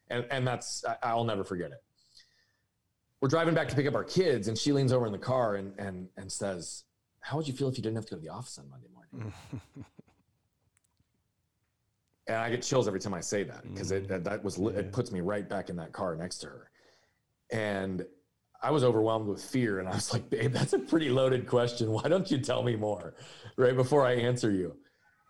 And, 0.09 0.25
and 0.29 0.45
that's, 0.45 0.83
I'll 1.01 1.23
never 1.23 1.45
forget 1.45 1.71
it. 1.71 1.81
We're 3.21 3.29
driving 3.29 3.53
back 3.53 3.69
to 3.69 3.75
pick 3.75 3.85
up 3.85 3.93
our 3.93 4.03
kids, 4.03 4.47
and 4.47 4.57
she 4.57 4.71
leans 4.73 4.91
over 4.91 5.05
in 5.05 5.11
the 5.11 5.17
car 5.17 5.55
and, 5.55 5.73
and, 5.77 6.07
and 6.17 6.31
says, 6.31 6.85
How 7.19 7.37
would 7.37 7.47
you 7.47 7.53
feel 7.53 7.69
if 7.69 7.77
you 7.77 7.83
didn't 7.83 7.97
have 7.97 8.05
to 8.07 8.15
go 8.15 8.17
to 8.17 8.21
the 8.21 8.29
office 8.29 8.57
on 8.57 8.67
Monday 8.69 8.87
morning? 8.91 9.31
and 12.27 12.37
I 12.37 12.49
get 12.49 12.63
chills 12.63 12.87
every 12.87 12.99
time 12.99 13.13
I 13.13 13.21
say 13.21 13.43
that 13.43 13.61
because 13.63 13.91
mm-hmm. 13.91 14.11
it, 14.11 14.23
that 14.23 14.43
was, 14.43 14.57
it 14.57 14.91
puts 14.91 15.11
me 15.11 15.21
right 15.21 15.47
back 15.47 15.69
in 15.69 15.75
that 15.75 15.93
car 15.93 16.15
next 16.15 16.39
to 16.39 16.47
her. 16.47 16.71
And 17.51 18.05
I 18.63 18.71
was 18.71 18.83
overwhelmed 18.83 19.27
with 19.27 19.43
fear 19.43 19.79
and 19.79 19.87
I 19.87 19.93
was 19.93 20.13
like, 20.13 20.29
babe, 20.29 20.51
that's 20.51 20.73
a 20.73 20.79
pretty 20.79 21.09
loaded 21.09 21.47
question. 21.47 21.91
Why 21.91 22.03
don't 22.03 22.29
you 22.31 22.39
tell 22.39 22.63
me 22.63 22.75
more 22.75 23.15
right 23.57 23.75
before 23.75 24.05
I 24.05 24.13
answer 24.13 24.51
you? 24.51 24.75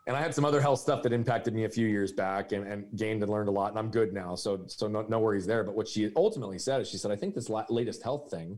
And 0.07 0.17
I 0.17 0.19
had 0.19 0.33
some 0.33 0.45
other 0.45 0.59
health 0.59 0.79
stuff 0.79 1.03
that 1.03 1.13
impacted 1.13 1.53
me 1.53 1.65
a 1.65 1.69
few 1.69 1.87
years 1.87 2.11
back 2.11 2.53
and, 2.53 2.65
and 2.67 2.85
gained 2.97 3.21
and 3.21 3.31
learned 3.31 3.49
a 3.49 3.51
lot. 3.51 3.69
And 3.69 3.77
I'm 3.77 3.91
good 3.91 4.13
now. 4.13 4.33
So, 4.35 4.63
so 4.67 4.87
no, 4.87 5.03
no 5.03 5.19
worries 5.19 5.45
there. 5.45 5.63
But 5.63 5.75
what 5.75 5.87
she 5.87 6.11
ultimately 6.15 6.57
said 6.57 6.81
is 6.81 6.89
she 6.89 6.97
said, 6.97 7.11
I 7.11 7.15
think 7.15 7.35
this 7.35 7.49
la- 7.49 7.65
latest 7.69 8.01
health 8.01 8.31
thing 8.31 8.57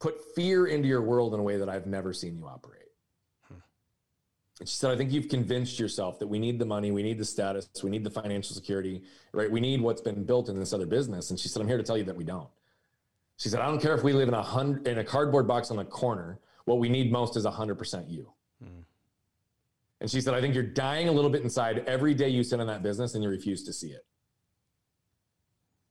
put 0.00 0.16
fear 0.34 0.66
into 0.66 0.88
your 0.88 1.00
world 1.00 1.32
in 1.32 1.38
a 1.38 1.42
way 1.44 1.58
that 1.58 1.68
I've 1.68 1.86
never 1.86 2.12
seen 2.12 2.36
you 2.36 2.46
operate. 2.46 2.88
Hmm. 3.46 3.54
And 4.58 4.68
she 4.68 4.74
said, 4.74 4.90
I 4.90 4.96
think 4.96 5.12
you've 5.12 5.28
convinced 5.28 5.78
yourself 5.78 6.18
that 6.18 6.26
we 6.26 6.40
need 6.40 6.58
the 6.58 6.66
money, 6.66 6.90
we 6.90 7.04
need 7.04 7.18
the 7.18 7.24
status, 7.24 7.68
we 7.84 7.90
need 7.90 8.02
the 8.02 8.10
financial 8.10 8.56
security, 8.56 9.04
right? 9.32 9.48
We 9.48 9.60
need 9.60 9.80
what's 9.80 10.00
been 10.00 10.24
built 10.24 10.48
in 10.48 10.58
this 10.58 10.72
other 10.72 10.86
business. 10.86 11.30
And 11.30 11.38
she 11.38 11.46
said, 11.46 11.62
I'm 11.62 11.68
here 11.68 11.76
to 11.76 11.84
tell 11.84 11.96
you 11.96 12.04
that 12.04 12.16
we 12.16 12.24
don't. 12.24 12.48
She 13.36 13.48
said, 13.48 13.60
I 13.60 13.66
don't 13.66 13.80
care 13.80 13.94
if 13.94 14.02
we 14.02 14.12
live 14.12 14.26
in 14.26 14.34
a 14.34 14.42
hundred 14.42 14.88
in 14.88 14.98
a 14.98 15.04
cardboard 15.04 15.46
box 15.46 15.70
on 15.70 15.76
the 15.76 15.84
corner. 15.84 16.40
What 16.64 16.80
we 16.80 16.88
need 16.88 17.12
most 17.12 17.36
is 17.36 17.46
hundred 17.46 17.76
percent 17.76 18.08
you. 18.08 18.32
And 20.02 20.10
she 20.10 20.20
said, 20.20 20.34
I 20.34 20.40
think 20.40 20.52
you're 20.52 20.64
dying 20.64 21.08
a 21.08 21.12
little 21.12 21.30
bit 21.30 21.42
inside 21.42 21.84
every 21.86 22.12
day 22.12 22.28
you 22.28 22.42
sit 22.42 22.58
in 22.58 22.66
that 22.66 22.82
business 22.82 23.14
and 23.14 23.22
you 23.22 23.30
refuse 23.30 23.62
to 23.62 23.72
see 23.72 23.90
it. 23.90 24.04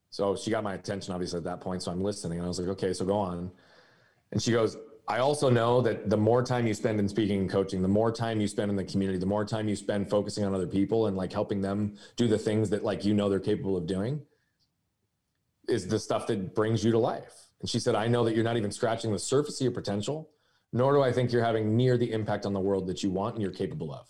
So 0.10 0.36
she 0.36 0.52
got 0.52 0.66
my 0.66 0.74
attention, 0.74 1.14
obviously, 1.14 1.38
at 1.38 1.46
that 1.46 1.62
point. 1.62 1.82
So 1.82 1.92
I'm 1.92 2.04
listening. 2.04 2.40
And 2.40 2.46
I 2.46 2.50
was 2.50 2.60
like, 2.60 2.68
okay, 2.68 2.92
so 2.92 3.06
go 3.06 3.18
on. 3.18 3.50
And 4.34 4.42
she 4.42 4.52
goes, 4.52 4.76
I 5.08 5.20
also 5.20 5.50
know 5.50 5.80
that 5.84 6.10
the 6.10 6.18
more 6.18 6.44
time 6.44 6.68
you 6.68 6.74
spend 6.74 7.00
in 7.00 7.08
speaking 7.08 7.40
and 7.40 7.50
coaching, 7.50 7.82
the 7.82 7.88
more 7.88 8.12
time 8.12 8.42
you 8.42 8.50
spend 8.50 8.70
in 8.70 8.76
the 8.76 8.84
community, 8.84 9.18
the 9.18 9.26
more 9.26 9.46
time 9.46 9.70
you 9.70 9.78
spend 9.78 10.10
focusing 10.10 10.44
on 10.44 10.54
other 10.54 10.68
people 10.68 11.08
and 11.08 11.16
like 11.16 11.32
helping 11.32 11.62
them 11.62 11.96
do 12.18 12.28
the 12.28 12.38
things 12.38 12.70
that 12.72 12.84
like 12.84 13.06
you 13.06 13.14
know 13.14 13.30
they're 13.30 13.40
capable 13.40 13.78
of 13.78 13.88
doing 13.88 14.22
is 15.70 15.88
the 15.88 15.98
stuff 15.98 16.28
that 16.28 16.54
brings 16.54 16.84
you 16.84 16.92
to 16.92 17.00
life. 17.00 17.48
And 17.62 17.70
she 17.70 17.80
said, 17.80 17.96
I 17.96 18.10
know 18.10 18.26
that 18.26 18.36
you're 18.36 18.44
not 18.44 18.58
even 18.58 18.74
scratching 18.74 19.14
the 19.14 19.20
surface 19.20 19.62
of 19.62 19.64
your 19.64 19.72
potential, 19.72 20.30
nor 20.74 20.94
do 20.94 21.02
I 21.02 21.12
think 21.12 21.32
you're 21.32 21.44
having 21.44 21.76
near 21.76 21.98
the 21.98 22.12
impact 22.12 22.46
on 22.46 22.54
the 22.54 22.60
world 22.60 22.88
that 22.88 23.04
you 23.04 23.10
want 23.10 23.36
and 23.36 23.42
you're 23.42 23.52
capable 23.52 23.94
of. 23.94 24.08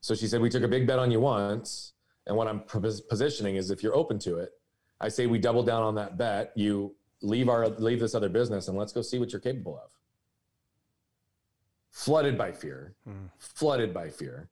So 0.00 0.14
she 0.14 0.26
said, 0.26 0.40
We 0.40 0.50
took 0.50 0.62
a 0.62 0.68
big 0.68 0.86
bet 0.86 0.98
on 0.98 1.10
you 1.10 1.20
once. 1.20 1.92
And 2.26 2.36
what 2.36 2.48
I'm 2.48 2.60
positioning 2.60 3.56
is 3.56 3.70
if 3.70 3.82
you're 3.82 3.94
open 3.94 4.18
to 4.20 4.38
it, 4.38 4.50
I 5.00 5.08
say 5.08 5.26
we 5.26 5.38
double 5.38 5.62
down 5.62 5.84
on 5.84 5.94
that 5.94 6.18
bet. 6.18 6.52
You 6.56 6.96
leave 7.22 7.48
our 7.48 7.68
leave 7.68 8.00
this 8.00 8.14
other 8.14 8.28
business 8.28 8.68
and 8.68 8.76
let's 8.76 8.92
go 8.92 9.02
see 9.02 9.18
what 9.18 9.32
you're 9.32 9.40
capable 9.40 9.76
of 9.76 9.90
flooded 11.90 12.36
by 12.36 12.52
fear 12.52 12.94
mm. 13.08 13.30
flooded 13.38 13.94
by 13.94 14.08
fear 14.08 14.50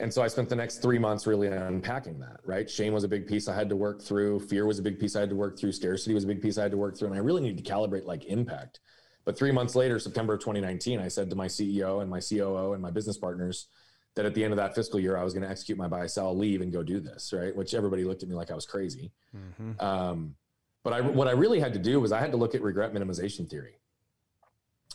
and 0.00 0.12
so 0.12 0.22
i 0.22 0.28
spent 0.28 0.48
the 0.48 0.56
next 0.56 0.78
three 0.78 0.98
months 0.98 1.26
really 1.26 1.46
unpacking 1.48 2.18
that 2.18 2.40
right 2.44 2.68
shame 2.68 2.92
was 2.92 3.04
a 3.04 3.08
big 3.08 3.26
piece 3.26 3.48
i 3.48 3.54
had 3.54 3.68
to 3.68 3.76
work 3.76 4.02
through 4.02 4.38
fear 4.38 4.66
was 4.66 4.78
a 4.78 4.82
big 4.82 4.98
piece 4.98 5.16
i 5.16 5.20
had 5.20 5.30
to 5.30 5.36
work 5.36 5.58
through 5.58 5.72
scarcity 5.72 6.12
was 6.12 6.24
a 6.24 6.26
big 6.26 6.42
piece 6.42 6.58
i 6.58 6.62
had 6.62 6.70
to 6.70 6.76
work 6.76 6.96
through 6.96 7.08
and 7.08 7.16
i 7.16 7.20
really 7.20 7.40
needed 7.40 7.64
to 7.64 7.72
calibrate 7.72 8.04
like 8.04 8.24
impact 8.26 8.80
but 9.24 9.36
three 9.36 9.52
months 9.52 9.74
later 9.74 9.98
september 9.98 10.34
of 10.34 10.40
2019 10.40 11.00
i 11.00 11.08
said 11.08 11.30
to 11.30 11.36
my 11.36 11.46
ceo 11.46 12.02
and 12.02 12.10
my 12.10 12.20
coo 12.20 12.72
and 12.72 12.82
my 12.82 12.90
business 12.90 13.16
partners 13.16 13.68
that 14.14 14.26
at 14.26 14.34
the 14.34 14.44
end 14.44 14.52
of 14.52 14.56
that 14.56 14.74
fiscal 14.74 15.00
year 15.00 15.16
i 15.16 15.24
was 15.24 15.32
going 15.32 15.42
to 15.42 15.48
execute 15.48 15.78
my 15.78 15.88
buy 15.88 16.06
sell 16.06 16.36
leave 16.36 16.60
and 16.60 16.72
go 16.72 16.82
do 16.82 17.00
this 17.00 17.32
right 17.32 17.54
which 17.56 17.74
everybody 17.74 18.04
looked 18.04 18.22
at 18.22 18.28
me 18.28 18.34
like 18.34 18.50
i 18.50 18.54
was 18.54 18.66
crazy 18.66 19.10
mm-hmm. 19.34 19.84
um, 19.84 20.34
but 20.82 20.92
I, 20.92 21.00
what 21.00 21.28
I 21.28 21.32
really 21.32 21.60
had 21.60 21.72
to 21.74 21.78
do 21.78 22.00
was 22.00 22.12
I 22.12 22.18
had 22.18 22.32
to 22.32 22.36
look 22.36 22.54
at 22.54 22.62
regret 22.62 22.92
minimization 22.92 23.48
theory. 23.48 23.78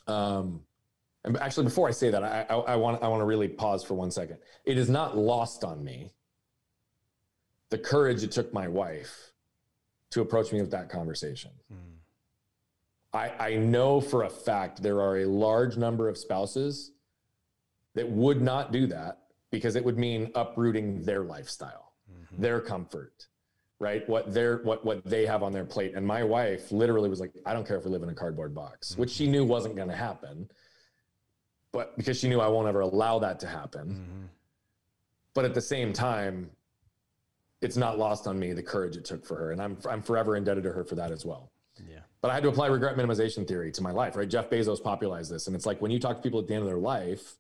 Um, 0.05 0.61
and 1.23 1.37
actually, 1.37 1.65
before 1.65 1.87
I 1.87 1.91
say 1.91 2.09
that, 2.09 2.23
I, 2.23 2.45
I, 2.49 2.55
I, 2.55 2.75
want 2.75 3.03
I 3.03 3.07
want 3.07 3.21
to 3.21 3.25
really 3.25 3.47
pause 3.47 3.83
for 3.83 3.93
one 3.93 4.11
second. 4.11 4.37
It 4.65 4.77
is 4.77 4.89
not 4.89 5.17
lost 5.17 5.63
on 5.63 5.83
me 5.83 6.13
the 7.69 7.77
courage 7.77 8.23
it 8.23 8.31
took 8.31 8.53
my 8.53 8.67
wife 8.67 9.31
to 10.11 10.21
approach 10.21 10.53
me 10.53 10.61
with 10.61 10.71
that 10.71 10.89
conversation. 10.89 11.51
Mm. 11.71 11.96
I, 13.13 13.31
I 13.39 13.55
know 13.55 14.01
for 14.01 14.23
a 14.23 14.29
fact 14.29 14.83
there 14.83 15.01
are 15.01 15.19
a 15.19 15.25
large 15.25 15.77
number 15.77 16.09
of 16.09 16.17
spouses 16.17 16.91
that 17.95 18.09
would 18.09 18.41
not 18.41 18.71
do 18.71 18.87
that 18.87 19.19
because 19.51 19.75
it 19.75 19.83
would 19.83 19.97
mean 19.97 20.31
uprooting 20.35 21.01
their 21.03 21.23
lifestyle, 21.23 21.93
mm-hmm. 22.11 22.41
their 22.41 22.59
comfort, 22.59 23.27
right 23.79 24.07
what 24.09 24.33
they're 24.33 24.57
what 24.57 24.83
what 24.83 25.03
they 25.05 25.25
have 25.25 25.43
on 25.43 25.53
their 25.53 25.65
plate 25.65 25.93
and 25.95 26.05
my 26.05 26.23
wife 26.23 26.71
literally 26.71 27.09
was 27.09 27.19
like 27.19 27.31
i 27.45 27.53
don't 27.53 27.67
care 27.67 27.77
if 27.77 27.85
we 27.85 27.91
live 27.91 28.03
in 28.03 28.09
a 28.09 28.13
cardboard 28.13 28.53
box 28.53 28.91
mm-hmm. 28.91 29.01
which 29.01 29.11
she 29.11 29.27
knew 29.27 29.43
wasn't 29.43 29.75
going 29.75 29.87
to 29.87 29.95
happen 29.95 30.49
but 31.71 31.95
because 31.97 32.19
she 32.19 32.27
knew 32.27 32.39
i 32.39 32.47
won't 32.47 32.67
ever 32.67 32.81
allow 32.81 33.19
that 33.19 33.39
to 33.39 33.47
happen 33.47 33.89
mm-hmm. 33.89 34.25
but 35.33 35.45
at 35.45 35.53
the 35.53 35.61
same 35.61 35.93
time 35.93 36.49
it's 37.61 37.77
not 37.77 37.97
lost 37.99 38.27
on 38.27 38.39
me 38.39 38.51
the 38.53 38.63
courage 38.63 38.97
it 38.97 39.05
took 39.05 39.23
for 39.23 39.35
her 39.35 39.51
and 39.51 39.61
i'm 39.61 39.77
i'm 39.89 40.01
forever 40.01 40.35
indebted 40.35 40.63
to 40.63 40.71
her 40.71 40.83
for 40.83 40.95
that 40.95 41.11
as 41.11 41.25
well 41.25 41.51
yeah 41.87 41.99
but 42.21 42.31
i 42.31 42.33
had 42.33 42.43
to 42.43 42.49
apply 42.49 42.67
regret 42.67 42.95
minimization 42.97 43.47
theory 43.47 43.71
to 43.71 43.81
my 43.81 43.91
life 43.91 44.15
right 44.15 44.29
jeff 44.29 44.49
bezos 44.49 44.81
popularized 44.81 45.31
this 45.31 45.47
and 45.47 45.55
it's 45.55 45.65
like 45.65 45.81
when 45.81 45.91
you 45.91 45.99
talk 45.99 46.17
to 46.17 46.21
people 46.21 46.39
at 46.39 46.47
the 46.47 46.53
end 46.53 46.63
of 46.63 46.67
their 46.67 46.77
life 46.77 47.37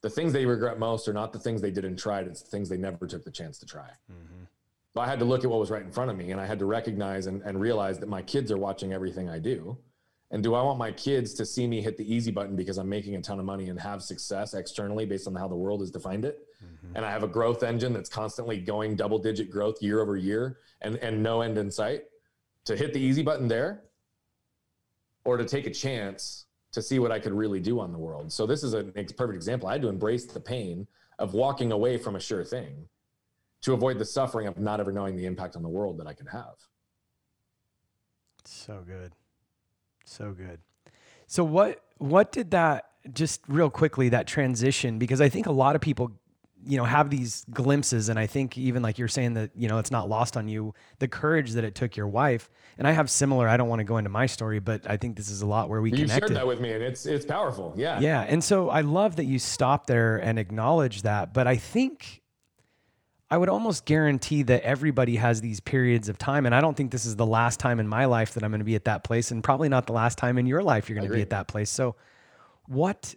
the 0.00 0.10
things 0.10 0.32
they 0.32 0.46
regret 0.46 0.78
most 0.78 1.08
are 1.08 1.12
not 1.12 1.32
the 1.32 1.38
things 1.38 1.60
they 1.60 1.70
didn't 1.70 1.96
try, 1.96 2.20
it's 2.20 2.42
the 2.42 2.50
things 2.50 2.68
they 2.68 2.76
never 2.76 3.06
took 3.06 3.24
the 3.24 3.30
chance 3.30 3.58
to 3.58 3.66
try. 3.66 3.88
Mm-hmm. 4.10 4.44
So 4.94 5.00
I 5.00 5.06
had 5.06 5.18
to 5.18 5.24
look 5.24 5.44
at 5.44 5.50
what 5.50 5.60
was 5.60 5.70
right 5.70 5.82
in 5.82 5.90
front 5.90 6.10
of 6.10 6.16
me 6.16 6.30
and 6.30 6.40
I 6.40 6.46
had 6.46 6.58
to 6.60 6.66
recognize 6.66 7.26
and, 7.26 7.42
and 7.42 7.60
realize 7.60 7.98
that 7.98 8.08
my 8.08 8.22
kids 8.22 8.50
are 8.52 8.56
watching 8.56 8.92
everything 8.92 9.28
I 9.28 9.38
do. 9.38 9.76
And 10.30 10.42
do 10.42 10.54
I 10.54 10.62
want 10.62 10.78
my 10.78 10.92
kids 10.92 11.32
to 11.34 11.46
see 11.46 11.66
me 11.66 11.80
hit 11.80 11.96
the 11.96 12.12
easy 12.14 12.30
button 12.30 12.54
because 12.54 12.76
I'm 12.76 12.88
making 12.88 13.16
a 13.16 13.22
ton 13.22 13.38
of 13.38 13.46
money 13.46 13.70
and 13.70 13.80
have 13.80 14.02
success 14.02 14.54
externally 14.54 15.06
based 15.06 15.26
on 15.26 15.34
how 15.34 15.48
the 15.48 15.56
world 15.56 15.80
has 15.80 15.90
defined 15.90 16.24
it? 16.24 16.40
Mm-hmm. 16.62 16.96
And 16.96 17.04
I 17.04 17.10
have 17.10 17.22
a 17.22 17.28
growth 17.28 17.62
engine 17.62 17.92
that's 17.92 18.10
constantly 18.10 18.58
going 18.58 18.94
double 18.94 19.18
digit 19.18 19.50
growth 19.50 19.82
year 19.82 20.00
over 20.00 20.16
year 20.16 20.58
and, 20.82 20.96
and 20.96 21.22
no 21.22 21.40
end 21.40 21.58
in 21.58 21.70
sight 21.70 22.04
to 22.68 22.76
hit 22.76 22.92
the 22.92 23.00
easy 23.00 23.22
button 23.22 23.48
there 23.48 23.80
or 25.24 25.38
to 25.38 25.44
take 25.44 25.66
a 25.66 25.70
chance 25.70 26.44
to 26.70 26.82
see 26.82 26.98
what 26.98 27.10
I 27.10 27.18
could 27.18 27.32
really 27.32 27.60
do 27.60 27.80
on 27.80 27.92
the 27.92 27.98
world. 27.98 28.30
So 28.30 28.46
this 28.46 28.62
is 28.62 28.74
a 28.74 28.84
perfect 28.84 29.36
example. 29.36 29.70
I 29.70 29.72
had 29.72 29.82
to 29.82 29.88
embrace 29.88 30.26
the 30.26 30.38
pain 30.38 30.86
of 31.18 31.32
walking 31.32 31.72
away 31.72 31.96
from 31.96 32.14
a 32.14 32.20
sure 32.20 32.44
thing 32.44 32.86
to 33.62 33.72
avoid 33.72 33.98
the 33.98 34.04
suffering 34.04 34.46
of 34.46 34.58
not 34.58 34.80
ever 34.80 34.92
knowing 34.92 35.16
the 35.16 35.24
impact 35.24 35.56
on 35.56 35.62
the 35.62 35.68
world 35.68 35.98
that 35.98 36.06
I 36.06 36.12
could 36.12 36.28
have. 36.28 36.56
So 38.44 38.84
good. 38.86 39.12
So 40.04 40.32
good. 40.32 40.60
So 41.26 41.44
what 41.44 41.82
what 41.96 42.32
did 42.32 42.50
that 42.50 42.90
just 43.14 43.40
real 43.48 43.70
quickly 43.70 44.10
that 44.10 44.26
transition 44.26 44.98
because 44.98 45.22
I 45.22 45.30
think 45.30 45.46
a 45.46 45.52
lot 45.52 45.74
of 45.74 45.80
people 45.80 46.12
you 46.66 46.76
know 46.76 46.84
have 46.84 47.10
these 47.10 47.44
glimpses 47.50 48.08
and 48.08 48.18
i 48.18 48.26
think 48.26 48.58
even 48.58 48.82
like 48.82 48.98
you're 48.98 49.08
saying 49.08 49.34
that 49.34 49.50
you 49.54 49.68
know 49.68 49.78
it's 49.78 49.90
not 49.90 50.08
lost 50.08 50.36
on 50.36 50.48
you 50.48 50.74
the 50.98 51.08
courage 51.08 51.52
that 51.52 51.64
it 51.64 51.74
took 51.74 51.96
your 51.96 52.06
wife 52.06 52.50
and 52.78 52.86
i 52.86 52.92
have 52.92 53.08
similar 53.08 53.48
i 53.48 53.56
don't 53.56 53.68
want 53.68 53.80
to 53.80 53.84
go 53.84 53.96
into 53.96 54.10
my 54.10 54.26
story 54.26 54.58
but 54.58 54.88
i 54.90 54.96
think 54.96 55.16
this 55.16 55.30
is 55.30 55.42
a 55.42 55.46
lot 55.46 55.68
where 55.68 55.80
we 55.80 55.90
you 55.92 56.08
shared 56.08 56.34
that 56.34 56.46
with 56.46 56.60
me 56.60 56.72
and 56.72 56.82
it's 56.82 57.06
it's 57.06 57.24
powerful 57.24 57.72
yeah 57.76 58.00
yeah 58.00 58.22
and 58.22 58.42
so 58.42 58.68
i 58.70 58.80
love 58.80 59.16
that 59.16 59.24
you 59.24 59.38
stop 59.38 59.86
there 59.86 60.16
and 60.16 60.38
acknowledge 60.38 61.02
that 61.02 61.32
but 61.32 61.46
i 61.46 61.56
think 61.56 62.22
I 63.30 63.36
would 63.36 63.50
almost 63.50 63.84
guarantee 63.84 64.42
that 64.44 64.62
everybody 64.62 65.16
has 65.16 65.42
these 65.42 65.60
periods 65.60 66.08
of 66.08 66.16
time. 66.16 66.46
And 66.46 66.54
I 66.54 66.62
don't 66.62 66.74
think 66.74 66.90
this 66.90 67.04
is 67.04 67.14
the 67.16 67.26
last 67.26 67.60
time 67.60 67.78
in 67.78 67.86
my 67.86 68.06
life 68.06 68.32
that 68.34 68.42
I'm 68.42 68.50
going 68.50 68.60
to 68.60 68.64
be 68.64 68.74
at 68.74 68.86
that 68.86 69.04
place, 69.04 69.30
and 69.30 69.44
probably 69.44 69.68
not 69.68 69.86
the 69.86 69.92
last 69.92 70.16
time 70.16 70.38
in 70.38 70.46
your 70.46 70.62
life 70.62 70.88
you're 70.88 70.96
going 70.96 71.08
to 71.08 71.14
be 71.14 71.20
at 71.20 71.30
that 71.30 71.46
place. 71.46 71.68
So, 71.68 71.96
what 72.66 73.14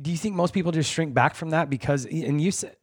do 0.00 0.10
you 0.10 0.16
think 0.16 0.34
most 0.34 0.54
people 0.54 0.72
just 0.72 0.90
shrink 0.90 1.14
back 1.14 1.34
from 1.34 1.50
that? 1.50 1.68
Because, 1.70 2.04
and 2.06 2.40
you 2.40 2.50
said, 2.50 2.76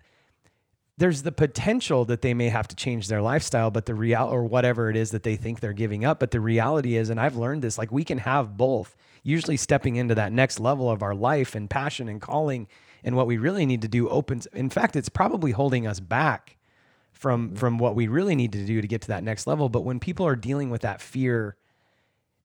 there's 0.97 1.21
the 1.21 1.31
potential 1.31 2.05
that 2.05 2.21
they 2.21 2.33
may 2.33 2.49
have 2.49 2.67
to 2.67 2.75
change 2.75 3.07
their 3.07 3.21
lifestyle, 3.21 3.69
but 3.69 3.85
the 3.85 3.93
real 3.93 4.23
or 4.23 4.43
whatever 4.43 4.89
it 4.89 4.95
is 4.95 5.11
that 5.11 5.23
they 5.23 5.35
think 5.35 5.59
they're 5.59 5.73
giving 5.73 6.03
up. 6.03 6.19
But 6.19 6.31
the 6.31 6.39
reality 6.39 6.95
is, 6.95 7.09
and 7.09 7.19
I've 7.19 7.35
learned 7.35 7.61
this, 7.61 7.77
like 7.77 7.91
we 7.91 8.03
can 8.03 8.19
have 8.19 8.57
both. 8.57 8.95
Usually, 9.23 9.57
stepping 9.57 9.95
into 9.97 10.15
that 10.15 10.31
next 10.31 10.59
level 10.59 10.89
of 10.89 11.03
our 11.03 11.13
life 11.13 11.53
and 11.53 11.69
passion 11.69 12.07
and 12.07 12.21
calling 12.21 12.67
and 13.03 13.15
what 13.15 13.27
we 13.27 13.37
really 13.37 13.65
need 13.65 13.81
to 13.81 13.87
do 13.87 14.09
opens 14.09 14.45
in 14.47 14.69
fact 14.69 14.95
it's 14.95 15.09
probably 15.09 15.51
holding 15.51 15.87
us 15.87 15.99
back 15.99 16.57
from 17.11 17.47
mm-hmm. 17.47 17.55
from 17.55 17.77
what 17.77 17.95
we 17.95 18.07
really 18.07 18.35
need 18.35 18.51
to 18.51 18.65
do 18.65 18.81
to 18.81 18.87
get 18.87 19.01
to 19.01 19.07
that 19.07 19.23
next 19.23 19.47
level 19.47 19.69
but 19.69 19.81
when 19.81 19.99
people 19.99 20.25
are 20.25 20.35
dealing 20.35 20.69
with 20.69 20.81
that 20.81 21.01
fear 21.01 21.55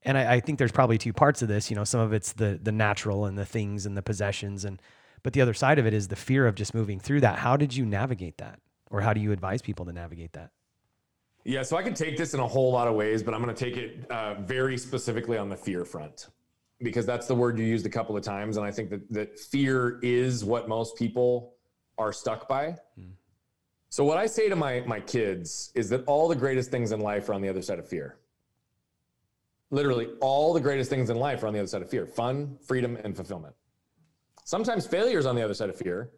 and 0.05 0.19
I, 0.19 0.35
I, 0.35 0.41
think 0.41 0.59
there's 0.59 0.73
probably 0.73 0.99
two 0.99 1.13
parts 1.13 1.43
of 1.43 1.49
this 1.49 1.71
you 1.71 1.77
know 1.77 1.85
some 1.85 2.01
of 2.01 2.13
it's 2.13 2.33
the 2.33 2.59
the 2.63 2.73
natural 2.73 3.27
and 3.27 3.37
the 3.37 3.47
things 3.47 3.87
and 3.87 3.97
the 3.97 4.03
possessions 4.03 4.65
and 4.65 4.81
but 5.23 5.33
the 5.33 5.41
other 5.41 5.55
side 5.55 5.79
of 5.79 5.87
it 5.87 5.95
is 5.95 6.09
the 6.09 6.17
fear 6.17 6.47
of 6.47 6.55
just 6.55 6.75
moving 6.75 6.99
through 6.99 7.21
that 7.21 7.39
how 7.39 7.57
did 7.57 7.75
you 7.75 7.85
navigate 7.85 8.39
that 8.39 8.61
or 8.91 9.01
how 9.01 9.13
do 9.13 9.21
you 9.21 9.33
advise 9.33 9.63
people 9.63 9.85
to 9.85 9.93
navigate 9.93 10.33
that 10.33 10.51
yeah 11.45 11.63
so 11.63 11.77
i 11.77 11.83
could 11.83 11.97
take 11.97 12.17
this 12.17 12.35
in 12.35 12.41
a 12.41 12.47
whole 12.47 12.73
lot 12.73 12.89
of 12.89 12.95
ways 12.95 13.23
but 13.23 13.35
i'm 13.35 13.43
going 13.43 13.55
to 13.55 13.65
take 13.65 13.77
it 13.77 14.11
uh, 14.11 14.35
very 14.43 14.77
specifically 14.77 15.39
on 15.39 15.49
the 15.49 15.57
fear 15.57 15.85
front 15.85 16.29
because 16.83 17.07
that's 17.07 17.27
the 17.27 17.35
word 17.35 17.59
you 17.59 17.65
used 17.65 17.87
a 17.87 17.91
couple 17.91 18.17
of 18.17 18.23
times. 18.23 18.57
And 18.57 18.67
I 18.67 18.71
think 18.71 18.91
that, 18.91 19.13
that 19.13 19.39
fear 19.39 19.99
is 20.03 20.45
what 20.45 20.69
most 20.69 20.97
people 20.97 21.55
are 21.99 22.13
stuck 22.13 22.49
by. 22.49 22.77
Mm. 22.99 23.13
So 23.89 24.05
what 24.05 24.19
I 24.19 24.27
say 24.27 24.49
to 24.49 24.57
my, 24.57 24.81
my 24.87 25.01
kids 25.01 25.71
is 25.75 25.89
that 25.91 26.05
all 26.07 26.29
the 26.29 26.37
greatest 26.37 26.71
things 26.71 26.93
in 26.93 27.01
life 27.01 27.29
are 27.29 27.35
on 27.35 27.43
the 27.43 27.49
other 27.49 27.63
side 27.63 27.79
of 27.79 27.87
fear. 27.87 28.17
Literally 29.73 30.11
all 30.21 30.53
the 30.53 30.61
greatest 30.61 30.91
things 30.91 31.11
in 31.11 31.17
life 31.17 31.43
are 31.43 31.49
on 31.49 31.55
the 31.55 31.59
other 31.59 31.67
side 31.67 31.83
of 31.83 31.91
fear, 31.91 32.07
fun, 32.07 32.59
freedom, 32.65 32.97
and 33.03 33.17
fulfillment. 33.17 33.55
Sometimes 34.45 34.87
failure 34.87 35.19
is 35.19 35.27
on 35.27 35.35
the 35.35 35.43
other 35.43 35.55
side 35.55 35.71
of 35.71 35.77
fear, 35.77 36.11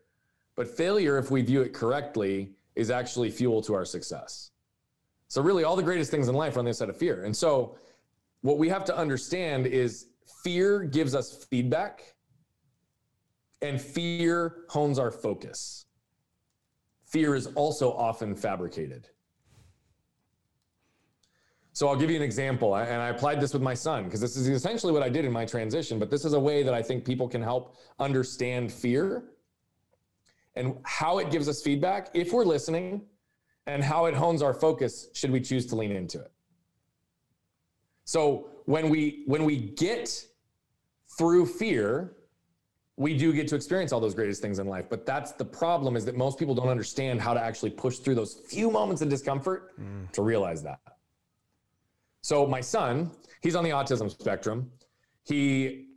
but 0.56 0.68
failure, 0.68 1.18
if 1.18 1.30
we 1.30 1.40
view 1.40 1.62
it 1.62 1.72
correctly, 1.72 2.50
is 2.74 2.90
actually 2.90 3.30
fuel 3.30 3.62
to 3.62 3.72
our 3.72 3.84
success. 3.84 4.50
So 5.28 5.40
really 5.40 5.62
all 5.64 5.76
the 5.76 5.82
greatest 5.84 6.10
things 6.10 6.28
in 6.28 6.34
life 6.34 6.56
are 6.56 6.58
on 6.58 6.64
the 6.64 6.70
other 6.72 6.76
side 6.76 6.88
of 6.88 6.96
fear. 6.96 7.24
And 7.24 7.34
so 7.34 7.78
what 8.42 8.58
we 8.58 8.68
have 8.68 8.84
to 8.86 8.96
understand 8.96 9.66
is 9.66 10.08
fear 10.42 10.82
gives 10.82 11.14
us 11.14 11.44
feedback, 11.44 12.02
and 13.62 13.80
fear 13.80 14.64
hones 14.68 14.98
our 14.98 15.10
focus. 15.10 15.86
Fear 17.06 17.36
is 17.36 17.46
also 17.54 17.92
often 17.92 18.34
fabricated. 18.34 19.08
So 21.74 21.88
I'll 21.88 21.96
give 21.96 22.08
you 22.08 22.14
an 22.14 22.22
example, 22.22 22.76
and 22.76 23.02
I 23.02 23.08
applied 23.08 23.40
this 23.40 23.52
with 23.52 23.60
my 23.60 23.74
son 23.74 24.04
because 24.04 24.20
this 24.20 24.36
is 24.36 24.48
essentially 24.48 24.92
what 24.92 25.02
I 25.02 25.08
did 25.08 25.24
in 25.24 25.32
my 25.32 25.44
transition. 25.44 25.98
But 25.98 26.08
this 26.08 26.24
is 26.24 26.32
a 26.32 26.38
way 26.38 26.62
that 26.62 26.72
I 26.72 26.80
think 26.80 27.04
people 27.04 27.28
can 27.28 27.42
help 27.42 27.76
understand 27.98 28.72
fear 28.72 29.24
and 30.54 30.76
how 30.84 31.18
it 31.18 31.32
gives 31.32 31.48
us 31.48 31.62
feedback 31.62 32.10
if 32.14 32.32
we're 32.32 32.44
listening, 32.44 33.02
and 33.66 33.82
how 33.82 34.04
it 34.06 34.14
hones 34.14 34.40
our 34.40 34.54
focus 34.54 35.08
should 35.14 35.32
we 35.32 35.40
choose 35.40 35.66
to 35.66 35.74
lean 35.74 35.90
into 35.90 36.20
it. 36.20 36.30
So 38.04 38.50
when 38.66 38.88
we 38.88 39.24
when 39.26 39.44
we 39.44 39.56
get 39.56 40.24
through 41.18 41.46
fear, 41.46 42.12
we 42.96 43.16
do 43.16 43.32
get 43.32 43.48
to 43.48 43.56
experience 43.56 43.90
all 43.92 43.98
those 43.98 44.14
greatest 44.14 44.40
things 44.40 44.60
in 44.60 44.68
life. 44.68 44.86
But 44.88 45.06
that's 45.06 45.32
the 45.32 45.44
problem 45.44 45.96
is 45.96 46.04
that 46.04 46.16
most 46.16 46.38
people 46.38 46.54
don't 46.54 46.68
understand 46.68 47.20
how 47.20 47.34
to 47.34 47.40
actually 47.40 47.70
push 47.70 47.98
through 47.98 48.14
those 48.14 48.34
few 48.34 48.70
moments 48.70 49.02
of 49.02 49.08
discomfort 49.08 49.76
mm. 49.80 50.08
to 50.12 50.22
realize 50.22 50.62
that. 50.62 50.78
So 52.24 52.46
my 52.46 52.62
son, 52.62 53.10
he's 53.42 53.54
on 53.54 53.64
the 53.64 53.68
autism 53.68 54.10
spectrum. 54.10 54.70
He 55.24 55.88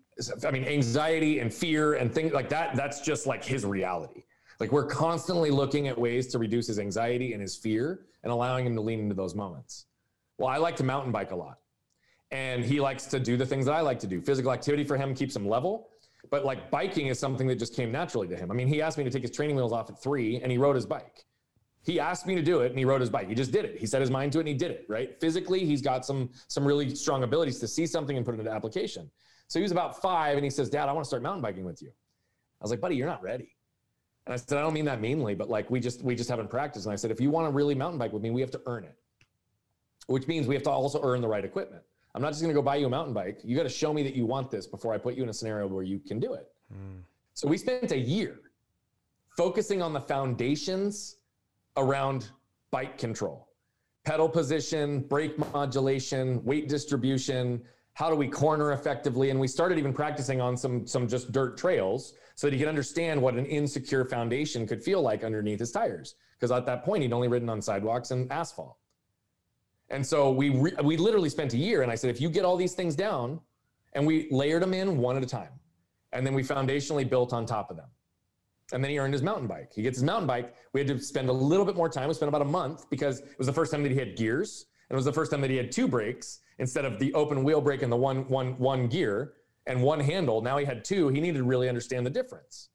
I 0.46 0.52
mean 0.52 0.66
anxiety 0.66 1.40
and 1.40 1.54
fear 1.54 1.94
and 1.94 2.14
things 2.14 2.34
like 2.34 2.50
that 2.50 2.76
that's 2.76 3.00
just 3.00 3.28
like 3.28 3.46
his 3.46 3.64
reality. 3.64 4.26
Like 4.60 4.74
we're 4.74 4.88
constantly 4.88 5.52
looking 5.52 5.88
at 5.88 5.98
ways 5.98 6.28
to 6.28 6.38
reduce 6.38 6.68
his 6.68 6.80
anxiety 6.80 7.32
and 7.32 7.42
his 7.42 7.56
fear 7.56 8.08
and 8.24 8.32
allowing 8.34 8.66
him 8.66 8.76
to 8.76 8.82
lean 8.82 9.00
into 9.00 9.16
those 9.16 9.36
moments. 9.36 9.86
Well, 10.38 10.50
I 10.50 10.58
like 10.58 10.76
to 10.78 10.84
mountain 10.84 11.14
bike 11.14 11.32
a 11.32 11.36
lot 11.36 11.60
and 12.32 12.62
he 12.62 12.82
likes 12.82 13.06
to 13.06 13.22
do 13.22 13.38
the 13.38 13.46
things 13.46 13.66
that 13.68 13.76
I 13.76 13.80
like 13.80 14.00
to 14.00 14.08
do. 14.08 14.20
Physical 14.20 14.52
activity 14.52 14.84
for 14.84 14.98
him 14.98 15.16
keeps 15.16 15.34
him 15.34 15.48
level, 15.48 15.92
but 16.30 16.44
like 16.44 16.70
biking 16.70 17.08
is 17.08 17.18
something 17.18 17.48
that 17.48 17.56
just 17.56 17.74
came 17.74 17.90
naturally 17.90 18.28
to 18.28 18.36
him. 18.36 18.52
I 18.52 18.54
mean, 18.54 18.68
he 18.68 18.82
asked 18.82 18.98
me 18.98 19.06
to 19.06 19.10
take 19.10 19.22
his 19.22 19.32
training 19.32 19.56
wheels 19.56 19.72
off 19.72 19.90
at 19.90 19.98
three, 19.98 20.42
and 20.42 20.52
he 20.52 20.58
rode 20.58 20.76
his 20.76 20.86
bike. 20.86 21.24
He 21.88 22.02
asked 22.02 22.28
me 22.28 22.36
to 22.36 22.42
do 22.42 22.60
it, 22.60 22.70
and 22.70 22.78
he 22.78 22.84
rode 22.84 23.00
his 23.00 23.10
bike. 23.10 23.30
He 23.30 23.34
just 23.34 23.54
did 23.54 23.64
it. 23.64 23.78
He 23.80 23.86
set 23.86 24.02
his 24.02 24.12
mind 24.12 24.34
to 24.34 24.40
it, 24.40 24.42
and 24.42 24.50
he 24.50 24.54
did 24.54 24.72
it. 24.72 24.86
Right? 24.90 25.18
Physically, 25.22 25.64
he's 25.64 25.82
got 25.82 26.06
some 26.06 26.30
some 26.50 26.68
really 26.68 26.94
strong 26.94 27.24
abilities 27.24 27.60
to 27.60 27.68
see 27.68 27.88
something 27.88 28.18
and 28.18 28.26
put 28.26 28.36
it 28.36 28.40
into 28.40 28.52
application. 28.52 29.10
So 29.48 29.58
he 29.58 29.64
was 29.64 29.72
about 29.72 30.02
five, 30.02 30.36
and 30.36 30.44
he 30.44 30.50
says, 30.50 30.70
"Dad, 30.70 30.90
I 30.90 30.92
want 30.92 31.06
to 31.06 31.08
start 31.08 31.24
mountain 31.24 31.42
biking 31.42 31.64
with 31.64 31.82
you." 31.82 31.88
I 31.88 32.64
was 32.66 32.72
like, 32.72 32.82
"Buddy, 32.82 32.98
you're 32.98 33.08
not 33.08 33.24
ready." 33.24 33.56
And 34.26 34.34
I 34.34 34.36
said, 34.36 34.58
"I 34.58 34.62
don't 34.62 34.74
mean 34.74 34.84
that 34.84 35.00
meanly, 35.00 35.34
but 35.34 35.50
like 35.50 35.72
we 35.72 35.80
just 35.80 36.02
we 36.04 36.14
just 36.14 36.30
haven't 36.30 36.50
practiced." 36.50 36.88
And 36.88 36.92
I 36.92 36.98
said, 36.98 37.10
"If 37.10 37.22
you 37.22 37.32
want 37.32 37.48
to 37.48 37.52
really 37.52 37.74
mountain 37.74 37.98
bike 37.98 38.12
with 38.12 38.22
me, 38.22 38.32
we 38.32 38.42
have 38.42 38.52
to 38.52 38.62
earn 38.66 38.84
it." 38.84 38.98
Which 40.08 40.28
means 40.28 40.46
we 40.46 40.56
have 40.56 40.64
to 40.64 40.70
also 40.70 41.00
earn 41.02 41.22
the 41.22 41.28
right 41.30 41.46
equipment. 41.46 41.84
I'm 42.16 42.22
not 42.22 42.30
just 42.30 42.42
going 42.42 42.54
to 42.54 42.60
go 42.60 42.62
buy 42.62 42.76
you 42.76 42.88
a 42.88 42.90
mountain 42.90 43.14
bike. 43.14 43.40
You 43.46 43.56
got 43.56 43.64
to 43.64 43.70
show 43.70 43.94
me 43.94 44.04
that 44.04 44.16
you 44.16 44.26
want 44.26 44.52
this 44.52 44.68
before 44.68 44.94
I 44.94 44.98
put 44.98 45.16
you 45.16 45.24
in 45.24 45.30
a 45.30 45.34
scenario 45.34 45.68
where 45.68 45.84
you 45.84 46.00
can 46.00 46.20
do 46.20 46.34
it. 46.34 46.52
Mm. 46.74 47.04
So 47.34 47.48
we 47.48 47.58
spent 47.58 47.92
a 47.94 47.98
year 47.98 48.40
focusing 49.38 49.82
on 49.82 49.94
the 49.94 50.02
foundations 50.02 51.17
around 51.78 52.30
bike 52.72 52.98
control, 52.98 53.48
pedal 54.04 54.28
position, 54.28 55.00
brake 55.02 55.38
modulation, 55.54 56.44
weight 56.44 56.68
distribution. 56.68 57.62
How 57.94 58.10
do 58.10 58.16
we 58.16 58.28
corner 58.28 58.74
effectively? 58.74 59.30
And 59.30 59.40
we 59.40 59.48
started 59.48 59.78
even 59.78 59.94
practicing 59.94 60.42
on 60.42 60.58
some 60.58 60.86
some 60.86 61.08
just 61.08 61.32
dirt 61.32 61.58
trails 61.58 62.14
so 62.36 62.48
that 62.48 62.54
he 62.54 62.60
could 62.60 62.68
understand 62.68 63.22
what 63.22 63.36
an 63.36 63.46
insecure 63.46 64.06
foundation 64.06 64.68
could 64.68 64.84
feel 64.84 65.02
like 65.02 65.24
underneath 65.24 65.60
his 65.60 65.72
tires. 65.72 66.16
Because 66.38 66.52
at 66.52 66.66
that 66.68 66.84
point, 66.84 67.02
he'd 67.02 67.14
only 67.14 67.28
ridden 67.28 67.50
on 67.50 67.62
sidewalks 67.62 68.12
and 68.12 68.32
asphalt. 68.32 68.78
And 69.90 70.06
so 70.06 70.30
we 70.32 70.50
re- 70.50 70.76
we 70.84 70.98
literally 70.98 71.30
spent 71.30 71.54
a 71.54 71.58
year, 71.58 71.82
and 71.82 71.92
I 71.92 71.96
said, 71.96 72.10
if 72.10 72.22
you 72.22 72.30
get 72.30 72.46
all 72.46 72.58
these 72.58 72.74
things 72.74 72.96
down, 72.96 73.40
and 73.94 74.06
we 74.06 74.28
layered 74.30 74.62
them 74.62 74.74
in 74.74 74.98
one 74.98 75.18
at 75.18 75.24
a 75.24 75.28
time, 75.28 75.52
and 76.12 76.26
then 76.26 76.36
we 76.36 76.44
foundationally 76.44 77.10
built 77.10 77.34
on 77.34 77.46
top 77.46 77.72
of 77.72 77.78
them. 77.78 77.88
And 78.74 78.84
then 78.84 78.92
he 78.92 79.00
earned 79.00 79.14
his 79.14 79.24
mountain 79.24 79.48
bike. 79.48 79.72
He 79.74 79.82
gets 79.82 79.98
his 79.98 80.04
mountain 80.04 80.28
bike. 80.28 80.54
We 80.74 80.82
had 80.82 80.88
to 80.90 81.00
spend 81.00 81.30
a 81.30 81.34
little 81.34 81.66
bit 81.66 81.76
more 81.76 81.90
time. 81.90 82.08
We 82.08 82.14
spent 82.14 82.28
about 82.28 82.42
a 82.42 82.46
month 82.46 82.90
because 82.90 83.20
it 83.20 83.38
was 83.38 83.48
the 83.48 83.54
first 83.54 83.72
time 83.72 83.82
that 83.84 83.92
he 83.92 83.98
had 83.98 84.18
gears, 84.18 84.66
and 84.90 84.96
it 84.96 84.98
was 84.98 85.06
the 85.06 85.14
first 85.14 85.32
time 85.32 85.42
that 85.42 85.50
he 85.50 85.58
had 85.58 85.72
two 85.72 85.88
brakes 85.88 86.40
instead 86.60 86.86
of 86.86 87.00
the 87.00 87.14
open 87.14 87.44
wheel 87.44 87.62
brake 87.62 87.82
and 87.82 87.92
the 87.92 87.98
one 87.98 88.28
one 88.28 88.58
one 88.58 88.88
gear 88.88 89.34
and 89.68 89.82
one 89.82 90.00
handle. 90.00 90.42
Now 90.42 90.58
he 90.58 90.66
had 90.66 90.84
two. 90.84 91.08
He 91.10 91.22
needed 91.22 91.38
to 91.38 91.44
really 91.44 91.70
understand 91.70 92.06
the 92.06 92.10
difference. 92.10 92.70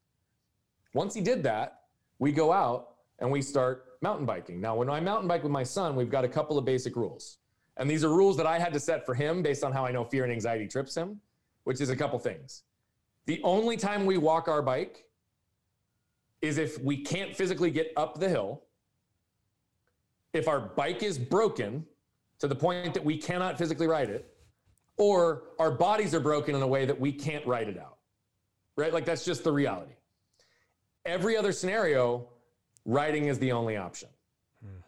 Once 0.93 1.13
he 1.13 1.21
did 1.21 1.43
that, 1.43 1.81
we 2.19 2.31
go 2.31 2.51
out 2.51 2.95
and 3.19 3.31
we 3.31 3.41
start 3.41 3.85
mountain 4.01 4.25
biking. 4.25 4.61
Now, 4.61 4.75
when 4.75 4.89
I 4.89 4.99
mountain 4.99 5.27
bike 5.27 5.43
with 5.43 5.51
my 5.51 5.63
son, 5.63 5.95
we've 5.95 6.09
got 6.09 6.23
a 6.23 6.27
couple 6.27 6.57
of 6.57 6.65
basic 6.65 6.95
rules. 6.95 7.37
And 7.77 7.89
these 7.89 8.03
are 8.03 8.09
rules 8.09 8.37
that 8.37 8.45
I 8.45 8.59
had 8.59 8.73
to 8.73 8.79
set 8.79 9.05
for 9.05 9.15
him 9.15 9.41
based 9.41 9.63
on 9.63 9.71
how 9.71 9.85
I 9.85 9.91
know 9.91 10.03
fear 10.03 10.23
and 10.23 10.31
anxiety 10.31 10.67
trips 10.67 10.95
him, 10.95 11.19
which 11.63 11.81
is 11.81 11.89
a 11.89 11.95
couple 11.95 12.19
things. 12.19 12.63
The 13.25 13.41
only 13.43 13.77
time 13.77 14.05
we 14.05 14.17
walk 14.17 14.47
our 14.47 14.61
bike 14.61 15.05
is 16.43 16.57
if 16.57 16.77
we 16.83 16.97
can't 16.97 17.33
physically 17.33 17.71
get 17.71 17.93
up 17.95 18.19
the 18.19 18.27
hill, 18.27 18.61
if 20.33 20.49
our 20.49 20.59
bike 20.59 21.01
is 21.01 21.17
broken 21.17 21.85
to 22.39 22.49
the 22.49 22.55
point 22.55 22.93
that 22.93 23.03
we 23.03 23.17
cannot 23.17 23.57
physically 23.57 23.87
ride 23.87 24.09
it, 24.09 24.29
or 24.97 25.43
our 25.57 25.71
bodies 25.71 26.13
are 26.13 26.19
broken 26.19 26.53
in 26.53 26.61
a 26.61 26.67
way 26.67 26.85
that 26.85 26.99
we 26.99 27.13
can't 27.13 27.47
ride 27.47 27.69
it 27.69 27.79
out. 27.79 27.97
Right? 28.75 28.91
Like 28.91 29.05
that's 29.05 29.23
just 29.23 29.45
the 29.45 29.53
reality. 29.53 29.93
Every 31.05 31.37
other 31.37 31.53
scenario, 31.53 32.27
riding 32.83 33.27
is 33.27 33.39
the 33.39 33.53
only 33.53 33.77
option. 33.77 34.09
Hmm. 34.61 34.81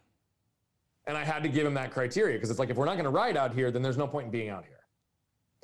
And 1.07 1.17
I 1.17 1.23
had 1.23 1.41
to 1.43 1.49
give 1.49 1.65
him 1.65 1.73
that 1.75 1.91
criteria 1.91 2.35
because 2.35 2.49
it's 2.49 2.59
like 2.59 2.69
if 2.69 2.75
we're 2.75 2.85
not 2.85 2.95
going 2.95 3.05
to 3.05 3.11
ride 3.11 3.37
out 3.37 3.53
here, 3.53 3.71
then 3.71 3.81
there's 3.81 3.97
no 3.97 4.07
point 4.07 4.25
in 4.25 4.31
being 4.31 4.49
out 4.49 4.65
here. 4.65 4.81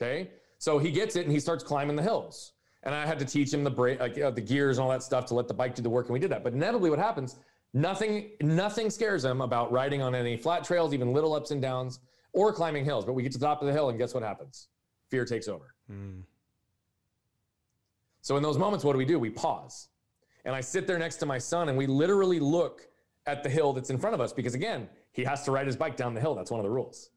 Okay. 0.02 0.32
So 0.58 0.80
he 0.80 0.90
gets 0.90 1.18
it 1.18 1.26
and 1.26 1.32
he 1.34 1.40
starts 1.42 1.66
climbing 1.66 1.98
the 1.98 2.04
hills. 2.04 2.54
And 2.84 2.96
I 2.96 3.06
had 3.06 3.20
to 3.20 3.26
teach 3.26 3.54
him 3.54 3.64
the 3.64 3.70
brake, 3.72 4.00
like 4.00 4.20
uh, 4.20 4.32
the 4.32 4.42
gears 4.42 4.78
and 4.78 4.84
all 4.84 4.90
that 4.90 5.04
stuff 5.04 5.26
to 5.28 5.36
let 5.36 5.48
the 5.48 5.54
bike 5.54 5.76
do 5.76 5.82
the 5.82 5.90
work. 5.90 6.08
And 6.08 6.14
we 6.14 6.20
did 6.20 6.32
that. 6.32 6.44
But 6.44 6.54
inevitably, 6.54 6.90
what 6.90 7.00
happens? 7.00 7.38
Nothing, 7.74 8.32
nothing 8.42 8.90
scares 8.90 9.24
him 9.24 9.42
about 9.42 9.72
riding 9.72 10.02
on 10.02 10.16
any 10.16 10.36
flat 10.36 10.64
trails, 10.64 10.94
even 10.94 11.14
little 11.14 11.34
ups 11.34 11.52
and 11.52 11.62
downs, 11.62 12.00
or 12.34 12.52
climbing 12.52 12.84
hills. 12.84 13.06
But 13.06 13.14
we 13.14 13.24
get 13.24 13.32
to 13.34 13.38
the 13.38 13.46
top 13.46 13.62
of 13.62 13.68
the 13.68 13.74
hill, 13.74 13.90
and 13.90 13.98
guess 13.98 14.14
what 14.14 14.24
happens? 14.24 14.68
Fear 15.10 15.26
takes 15.26 15.48
over. 15.48 15.76
Mm. 15.92 16.24
So 18.22 18.36
in 18.36 18.44
those 18.44 18.58
moments, 18.58 18.84
what 18.84 18.94
do 18.94 18.98
we 18.98 19.06
do? 19.06 19.20
We 19.20 19.30
pause. 19.30 19.90
And 20.44 20.56
I 20.56 20.62
sit 20.62 20.88
there 20.88 20.98
next 20.98 21.18
to 21.18 21.26
my 21.26 21.38
son, 21.38 21.70
and 21.70 21.78
we 21.78 21.86
literally 21.86 22.40
look 22.40 22.88
at 23.28 23.44
the 23.44 23.50
hill 23.50 23.74
that's 23.74 23.92
in 23.92 23.98
front 24.00 24.16
of 24.16 24.22
us 24.22 24.34
because, 24.34 24.56
again, 24.56 24.90
he 25.12 25.24
has 25.24 25.44
to 25.44 25.52
ride 25.52 25.68
his 25.68 25.76
bike 25.76 25.96
down 25.96 26.14
the 26.14 26.22
hill. 26.22 26.34
That's 26.34 26.50
one 26.50 26.60
of 26.60 26.64
the 26.64 26.72
rules. 26.72 27.12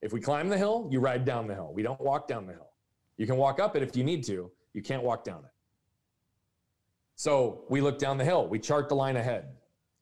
If 0.00 0.12
we 0.12 0.20
climb 0.20 0.48
the 0.48 0.58
hill, 0.58 0.88
you 0.90 1.00
ride 1.00 1.24
down 1.24 1.46
the 1.46 1.54
hill. 1.54 1.70
We 1.74 1.82
don't 1.82 2.00
walk 2.00 2.26
down 2.26 2.46
the 2.46 2.54
hill. 2.54 2.70
You 3.18 3.26
can 3.26 3.36
walk 3.36 3.60
up 3.60 3.76
it 3.76 3.82
if 3.82 3.94
you 3.94 4.02
need 4.02 4.24
to, 4.24 4.50
you 4.74 4.82
can't 4.82 5.02
walk 5.02 5.24
down 5.24 5.44
it. 5.44 5.50
So 7.14 7.64
we 7.68 7.80
look 7.80 7.98
down 7.98 8.18
the 8.18 8.24
hill, 8.24 8.48
we 8.48 8.58
chart 8.58 8.88
the 8.88 8.94
line 8.94 9.16
ahead. 9.16 9.46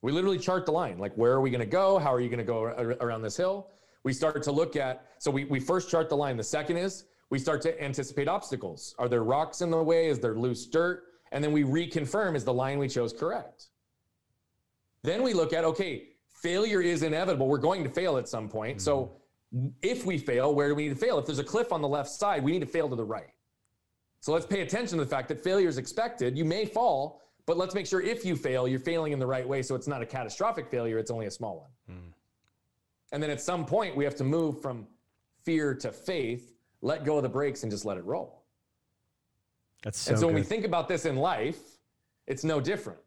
We 0.02 0.12
literally 0.12 0.38
chart 0.38 0.64
the 0.64 0.72
line 0.72 0.98
like, 0.98 1.14
where 1.14 1.32
are 1.32 1.40
we 1.40 1.50
going 1.50 1.60
to 1.60 1.66
go? 1.66 1.98
How 1.98 2.14
are 2.14 2.20
you 2.20 2.28
going 2.28 2.38
to 2.38 2.44
go 2.44 2.62
around 2.62 3.22
this 3.22 3.36
hill? 3.36 3.68
We 4.02 4.14
start 4.14 4.42
to 4.44 4.52
look 4.52 4.76
at, 4.76 5.04
so 5.18 5.30
we, 5.30 5.44
we 5.44 5.60
first 5.60 5.90
chart 5.90 6.08
the 6.08 6.16
line. 6.16 6.38
The 6.38 6.44
second 6.44 6.78
is 6.78 7.04
we 7.28 7.38
start 7.38 7.60
to 7.62 7.82
anticipate 7.82 8.28
obstacles. 8.28 8.94
Are 8.98 9.08
there 9.08 9.22
rocks 9.22 9.60
in 9.60 9.70
the 9.70 9.82
way? 9.82 10.08
Is 10.08 10.18
there 10.18 10.34
loose 10.34 10.66
dirt? 10.66 11.04
And 11.32 11.44
then 11.44 11.52
we 11.52 11.64
reconfirm 11.64 12.34
is 12.34 12.44
the 12.44 12.54
line 12.54 12.78
we 12.78 12.88
chose 12.88 13.12
correct? 13.12 13.66
Then 15.02 15.22
we 15.22 15.34
look 15.34 15.52
at, 15.52 15.64
okay, 15.64 16.08
failure 16.42 16.80
is 16.80 17.02
inevitable. 17.02 17.46
We're 17.46 17.58
going 17.58 17.84
to 17.84 17.90
fail 17.90 18.16
at 18.16 18.28
some 18.28 18.48
point. 18.48 18.78
Mm-hmm. 18.78 18.84
So 18.84 19.16
if 19.82 20.06
we 20.06 20.16
fail, 20.16 20.54
where 20.54 20.68
do 20.68 20.74
we 20.74 20.84
need 20.84 20.94
to 20.94 21.00
fail? 21.00 21.18
If 21.18 21.26
there's 21.26 21.38
a 21.38 21.44
cliff 21.44 21.72
on 21.72 21.82
the 21.82 21.88
left 21.88 22.10
side, 22.10 22.42
we 22.42 22.52
need 22.52 22.60
to 22.60 22.66
fail 22.66 22.88
to 22.88 22.96
the 22.96 23.04
right. 23.04 23.30
So 24.20 24.32
let's 24.32 24.46
pay 24.46 24.60
attention 24.60 24.98
to 24.98 25.04
the 25.04 25.10
fact 25.10 25.28
that 25.28 25.42
failure 25.42 25.68
is 25.68 25.78
expected. 25.78 26.36
You 26.36 26.44
may 26.44 26.66
fall, 26.66 27.22
but 27.46 27.56
let's 27.56 27.74
make 27.74 27.86
sure 27.86 28.02
if 28.02 28.24
you 28.24 28.36
fail, 28.36 28.68
you're 28.68 28.78
failing 28.78 29.12
in 29.12 29.18
the 29.18 29.26
right 29.26 29.48
way. 29.48 29.62
So 29.62 29.74
it's 29.74 29.88
not 29.88 30.02
a 30.02 30.06
catastrophic 30.06 30.68
failure, 30.70 30.98
it's 30.98 31.10
only 31.10 31.26
a 31.26 31.30
small 31.30 31.56
one. 31.86 31.96
Mm. 31.96 32.12
And 33.12 33.22
then 33.22 33.30
at 33.30 33.40
some 33.40 33.64
point, 33.64 33.96
we 33.96 34.04
have 34.04 34.14
to 34.16 34.24
move 34.24 34.60
from 34.60 34.86
fear 35.42 35.74
to 35.74 35.90
faith, 35.90 36.52
let 36.82 37.04
go 37.04 37.16
of 37.16 37.22
the 37.22 37.28
brakes, 37.28 37.62
and 37.62 37.72
just 37.72 37.84
let 37.84 37.96
it 37.96 38.04
roll. 38.04 38.44
That's 39.82 39.98
so 39.98 40.10
and 40.10 40.18
so 40.18 40.26
good. 40.26 40.34
when 40.34 40.42
we 40.42 40.46
think 40.46 40.64
about 40.66 40.86
this 40.86 41.06
in 41.06 41.16
life, 41.16 41.58
it's 42.26 42.44
no 42.44 42.60
different. 42.60 43.00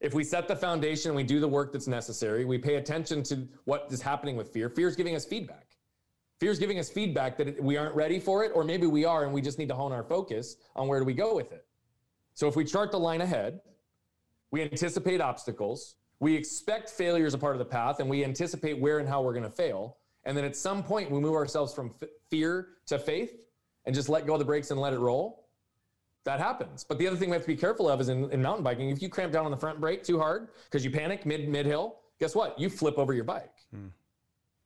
If 0.00 0.14
we 0.14 0.24
set 0.24 0.48
the 0.48 0.56
foundation, 0.56 1.14
we 1.14 1.24
do 1.24 1.40
the 1.40 1.48
work 1.48 1.72
that's 1.72 1.88
necessary, 1.88 2.44
we 2.44 2.58
pay 2.58 2.76
attention 2.76 3.22
to 3.24 3.46
what 3.64 3.88
is 3.90 4.00
happening 4.00 4.36
with 4.36 4.48
fear. 4.48 4.68
Fear 4.68 4.88
is 4.88 4.96
giving 4.96 5.16
us 5.16 5.24
feedback. 5.24 5.71
Fear 6.42 6.50
is 6.50 6.58
giving 6.58 6.80
us 6.80 6.90
feedback 6.90 7.36
that 7.36 7.62
we 7.62 7.76
aren't 7.76 7.94
ready 7.94 8.18
for 8.18 8.42
it, 8.42 8.50
or 8.52 8.64
maybe 8.64 8.88
we 8.88 9.04
are 9.04 9.22
and 9.22 9.32
we 9.32 9.40
just 9.40 9.60
need 9.60 9.68
to 9.68 9.76
hone 9.76 9.92
our 9.92 10.02
focus 10.02 10.56
on 10.74 10.88
where 10.88 10.98
do 10.98 11.04
we 11.04 11.14
go 11.14 11.36
with 11.36 11.52
it. 11.52 11.64
So 12.34 12.48
if 12.48 12.56
we 12.56 12.64
chart 12.64 12.90
the 12.90 12.98
line 12.98 13.20
ahead, 13.20 13.60
we 14.50 14.60
anticipate 14.60 15.20
obstacles, 15.20 15.94
we 16.18 16.34
expect 16.34 16.90
failure 16.90 17.26
as 17.26 17.34
a 17.34 17.38
part 17.38 17.54
of 17.54 17.60
the 17.60 17.64
path, 17.64 18.00
and 18.00 18.10
we 18.10 18.24
anticipate 18.24 18.80
where 18.80 18.98
and 18.98 19.08
how 19.08 19.22
we're 19.22 19.34
going 19.34 19.44
to 19.44 19.50
fail. 19.50 19.98
And 20.24 20.36
then 20.36 20.44
at 20.44 20.56
some 20.56 20.82
point, 20.82 21.12
we 21.12 21.20
move 21.20 21.34
ourselves 21.34 21.72
from 21.72 21.94
f- 22.02 22.08
fear 22.28 22.70
to 22.86 22.98
faith 22.98 23.30
and 23.86 23.94
just 23.94 24.08
let 24.08 24.26
go 24.26 24.32
of 24.32 24.40
the 24.40 24.44
brakes 24.44 24.72
and 24.72 24.80
let 24.80 24.92
it 24.92 24.98
roll. 24.98 25.46
That 26.24 26.40
happens. 26.40 26.82
But 26.82 26.98
the 26.98 27.06
other 27.06 27.16
thing 27.16 27.30
we 27.30 27.34
have 27.34 27.42
to 27.42 27.46
be 27.46 27.54
careful 27.54 27.88
of 27.88 28.00
is 28.00 28.08
in, 28.08 28.28
in 28.32 28.42
mountain 28.42 28.64
biking, 28.64 28.90
if 28.90 29.00
you 29.00 29.08
cramp 29.08 29.32
down 29.32 29.44
on 29.44 29.52
the 29.52 29.56
front 29.56 29.80
brake 29.80 30.02
too 30.02 30.18
hard 30.18 30.48
because 30.64 30.84
you 30.84 30.90
panic 30.90 31.24
mid 31.24 31.48
mid 31.48 31.66
hill, 31.66 32.00
guess 32.18 32.34
what? 32.34 32.58
You 32.58 32.68
flip 32.68 32.98
over 32.98 33.14
your 33.14 33.22
bike. 33.22 33.54
Hmm. 33.72 33.86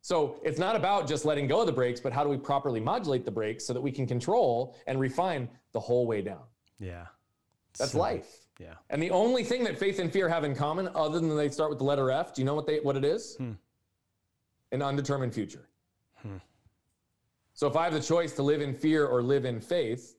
So 0.07 0.39
it's 0.45 0.61
not 0.61 0.77
about 0.77 1.09
just 1.09 1.25
letting 1.25 1.49
go 1.49 1.63
of 1.63 1.67
the 1.67 1.73
brakes, 1.73 1.99
but 1.99 2.13
how 2.13 2.23
do 2.23 2.31
we 2.31 2.37
properly 2.37 2.79
modulate 2.79 3.25
the 3.25 3.31
brakes 3.33 3.67
so 3.67 3.73
that 3.73 3.81
we 3.81 3.91
can 3.91 4.07
control 4.07 4.77
and 4.87 5.01
refine 5.01 5.49
the 5.73 5.81
whole 5.81 6.07
way 6.07 6.23
down? 6.23 6.43
Yeah. 6.79 7.07
That's 7.77 7.91
so, 7.91 7.99
life. 7.99 8.47
Yeah. 8.61 8.75
And 8.89 9.03
the 9.03 9.11
only 9.11 9.43
thing 9.43 9.65
that 9.65 9.77
faith 9.77 9.99
and 9.99 10.13
fear 10.13 10.29
have 10.29 10.45
in 10.45 10.55
common, 10.55 10.89
other 10.95 11.19
than 11.19 11.37
they 11.37 11.49
start 11.49 11.71
with 11.71 11.79
the 11.79 11.85
letter 11.85 12.13
F, 12.13 12.33
do 12.33 12.41
you 12.41 12.47
know 12.47 12.55
what 12.55 12.69
they 12.69 12.79
what 12.79 12.97
it 12.97 13.05
is? 13.05 13.35
Hmm. 13.35 13.55
An 14.71 14.81
undetermined 14.81 15.35
future. 15.35 15.67
Hmm. 16.23 16.37
So 17.55 17.67
if 17.67 17.75
I 17.75 17.83
have 17.83 17.93
the 17.93 17.99
choice 17.99 18.33
to 18.35 18.45
live 18.45 18.61
in 18.61 18.75
fear 18.75 19.07
or 19.07 19.25
live 19.25 19.45
in 19.45 19.61
faith, 19.61 20.19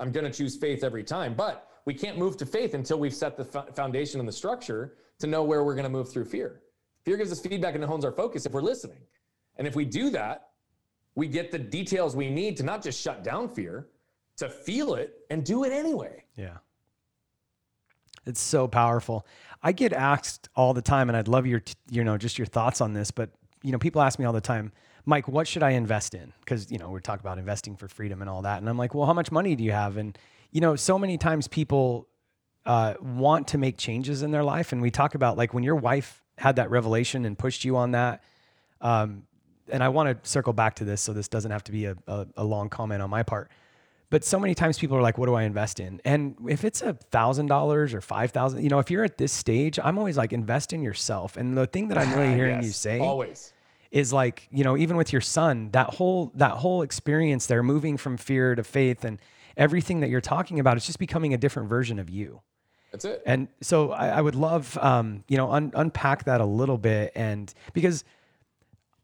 I'm 0.00 0.10
going 0.10 0.26
to 0.26 0.36
choose 0.36 0.56
faith 0.56 0.82
every 0.82 1.04
time. 1.04 1.34
But 1.34 1.70
we 1.84 1.94
can't 1.94 2.18
move 2.18 2.36
to 2.38 2.44
faith 2.44 2.74
until 2.74 2.98
we've 2.98 3.14
set 3.14 3.36
the 3.36 3.44
foundation 3.44 4.18
and 4.18 4.28
the 4.28 4.32
structure 4.32 4.96
to 5.20 5.28
know 5.28 5.44
where 5.44 5.62
we're 5.62 5.76
going 5.76 5.84
to 5.84 5.88
move 5.88 6.10
through 6.10 6.24
fear. 6.24 6.60
Fear 7.04 7.18
gives 7.18 7.30
us 7.30 7.38
feedback 7.38 7.76
and 7.76 7.84
it 7.84 7.86
hones 7.86 8.04
our 8.04 8.10
focus 8.10 8.44
if 8.44 8.50
we're 8.50 8.62
listening. 8.62 8.98
And 9.58 9.66
if 9.66 9.76
we 9.76 9.84
do 9.84 10.10
that, 10.10 10.48
we 11.14 11.26
get 11.26 11.50
the 11.50 11.58
details 11.58 12.14
we 12.14 12.30
need 12.30 12.56
to 12.58 12.62
not 12.62 12.82
just 12.82 13.00
shut 13.00 13.24
down 13.24 13.48
fear, 13.48 13.88
to 14.36 14.48
feel 14.48 14.94
it 14.94 15.14
and 15.30 15.44
do 15.44 15.64
it 15.64 15.72
anyway. 15.72 16.24
Yeah. 16.36 16.58
It's 18.24 18.40
so 18.40 18.68
powerful. 18.68 19.26
I 19.62 19.72
get 19.72 19.92
asked 19.92 20.48
all 20.54 20.74
the 20.74 20.82
time, 20.82 21.08
and 21.08 21.16
I'd 21.16 21.28
love 21.28 21.46
your, 21.46 21.62
you 21.90 22.04
know, 22.04 22.16
just 22.16 22.38
your 22.38 22.46
thoughts 22.46 22.80
on 22.80 22.92
this. 22.92 23.10
But 23.10 23.30
you 23.62 23.72
know, 23.72 23.78
people 23.78 24.00
ask 24.00 24.18
me 24.18 24.24
all 24.24 24.32
the 24.32 24.40
time, 24.40 24.70
Mike, 25.04 25.26
what 25.26 25.48
should 25.48 25.62
I 25.62 25.70
invest 25.70 26.14
in? 26.14 26.32
Because 26.40 26.70
you 26.70 26.78
know, 26.78 26.90
we're 26.90 27.00
talking 27.00 27.26
about 27.26 27.38
investing 27.38 27.76
for 27.76 27.88
freedom 27.88 28.20
and 28.20 28.30
all 28.30 28.42
that, 28.42 28.58
and 28.58 28.68
I'm 28.68 28.78
like, 28.78 28.94
well, 28.94 29.06
how 29.06 29.14
much 29.14 29.32
money 29.32 29.56
do 29.56 29.64
you 29.64 29.72
have? 29.72 29.96
And 29.96 30.16
you 30.52 30.60
know, 30.60 30.76
so 30.76 30.98
many 30.98 31.18
times 31.18 31.48
people 31.48 32.06
uh, 32.64 32.94
want 33.00 33.48
to 33.48 33.58
make 33.58 33.76
changes 33.78 34.22
in 34.22 34.30
their 34.30 34.44
life, 34.44 34.72
and 34.72 34.80
we 34.80 34.90
talk 34.90 35.14
about 35.14 35.36
like 35.36 35.52
when 35.54 35.64
your 35.64 35.76
wife 35.76 36.22
had 36.36 36.56
that 36.56 36.70
revelation 36.70 37.24
and 37.24 37.36
pushed 37.36 37.64
you 37.64 37.76
on 37.76 37.92
that. 37.92 38.22
Um, 38.80 39.24
and 39.70 39.82
I 39.82 39.88
want 39.88 40.22
to 40.22 40.28
circle 40.28 40.52
back 40.52 40.76
to 40.76 40.84
this 40.84 41.00
so 41.00 41.12
this 41.12 41.28
doesn't 41.28 41.50
have 41.50 41.64
to 41.64 41.72
be 41.72 41.86
a, 41.86 41.96
a, 42.06 42.26
a, 42.38 42.44
long 42.44 42.68
comment 42.68 43.02
on 43.02 43.10
my 43.10 43.22
part. 43.22 43.50
But 44.10 44.24
so 44.24 44.40
many 44.40 44.54
times 44.54 44.78
people 44.78 44.96
are 44.96 45.02
like, 45.02 45.18
what 45.18 45.26
do 45.26 45.34
I 45.34 45.42
invest 45.42 45.80
in? 45.80 46.00
And 46.04 46.36
if 46.48 46.64
it's 46.64 46.80
a 46.80 46.94
thousand 46.94 47.46
dollars 47.46 47.92
or 47.92 48.00
five 48.00 48.30
thousand, 48.30 48.62
you 48.62 48.70
know, 48.70 48.78
if 48.78 48.90
you're 48.90 49.04
at 49.04 49.18
this 49.18 49.32
stage, 49.32 49.78
I'm 49.82 49.98
always 49.98 50.16
like, 50.16 50.32
invest 50.32 50.72
in 50.72 50.82
yourself. 50.82 51.36
And 51.36 51.56
the 51.56 51.66
thing 51.66 51.88
that 51.88 51.98
I'm 51.98 52.12
really 52.14 52.34
hearing 52.34 52.56
yes, 52.56 52.64
you 52.64 52.72
say 52.72 53.00
always 53.00 53.52
is 53.90 54.12
like, 54.12 54.48
you 54.50 54.64
know, 54.64 54.76
even 54.76 54.96
with 54.96 55.12
your 55.12 55.20
son, 55.20 55.70
that 55.72 55.94
whole 55.94 56.32
that 56.34 56.52
whole 56.52 56.82
experience 56.82 57.46
there, 57.46 57.62
moving 57.62 57.96
from 57.96 58.16
fear 58.16 58.54
to 58.54 58.64
faith 58.64 59.04
and 59.04 59.18
everything 59.56 60.00
that 60.00 60.08
you're 60.08 60.20
talking 60.20 60.58
about, 60.58 60.76
it's 60.76 60.86
just 60.86 60.98
becoming 60.98 61.34
a 61.34 61.38
different 61.38 61.68
version 61.68 61.98
of 61.98 62.08
you. 62.08 62.40
That's 62.92 63.04
it. 63.04 63.22
And 63.26 63.48
so 63.60 63.90
I, 63.90 64.08
I 64.08 64.20
would 64.20 64.34
love, 64.34 64.78
um, 64.78 65.24
you 65.28 65.36
know, 65.36 65.52
un- 65.52 65.72
unpack 65.74 66.24
that 66.24 66.40
a 66.40 66.44
little 66.46 66.78
bit, 66.78 67.12
and 67.14 67.52
because 67.74 68.04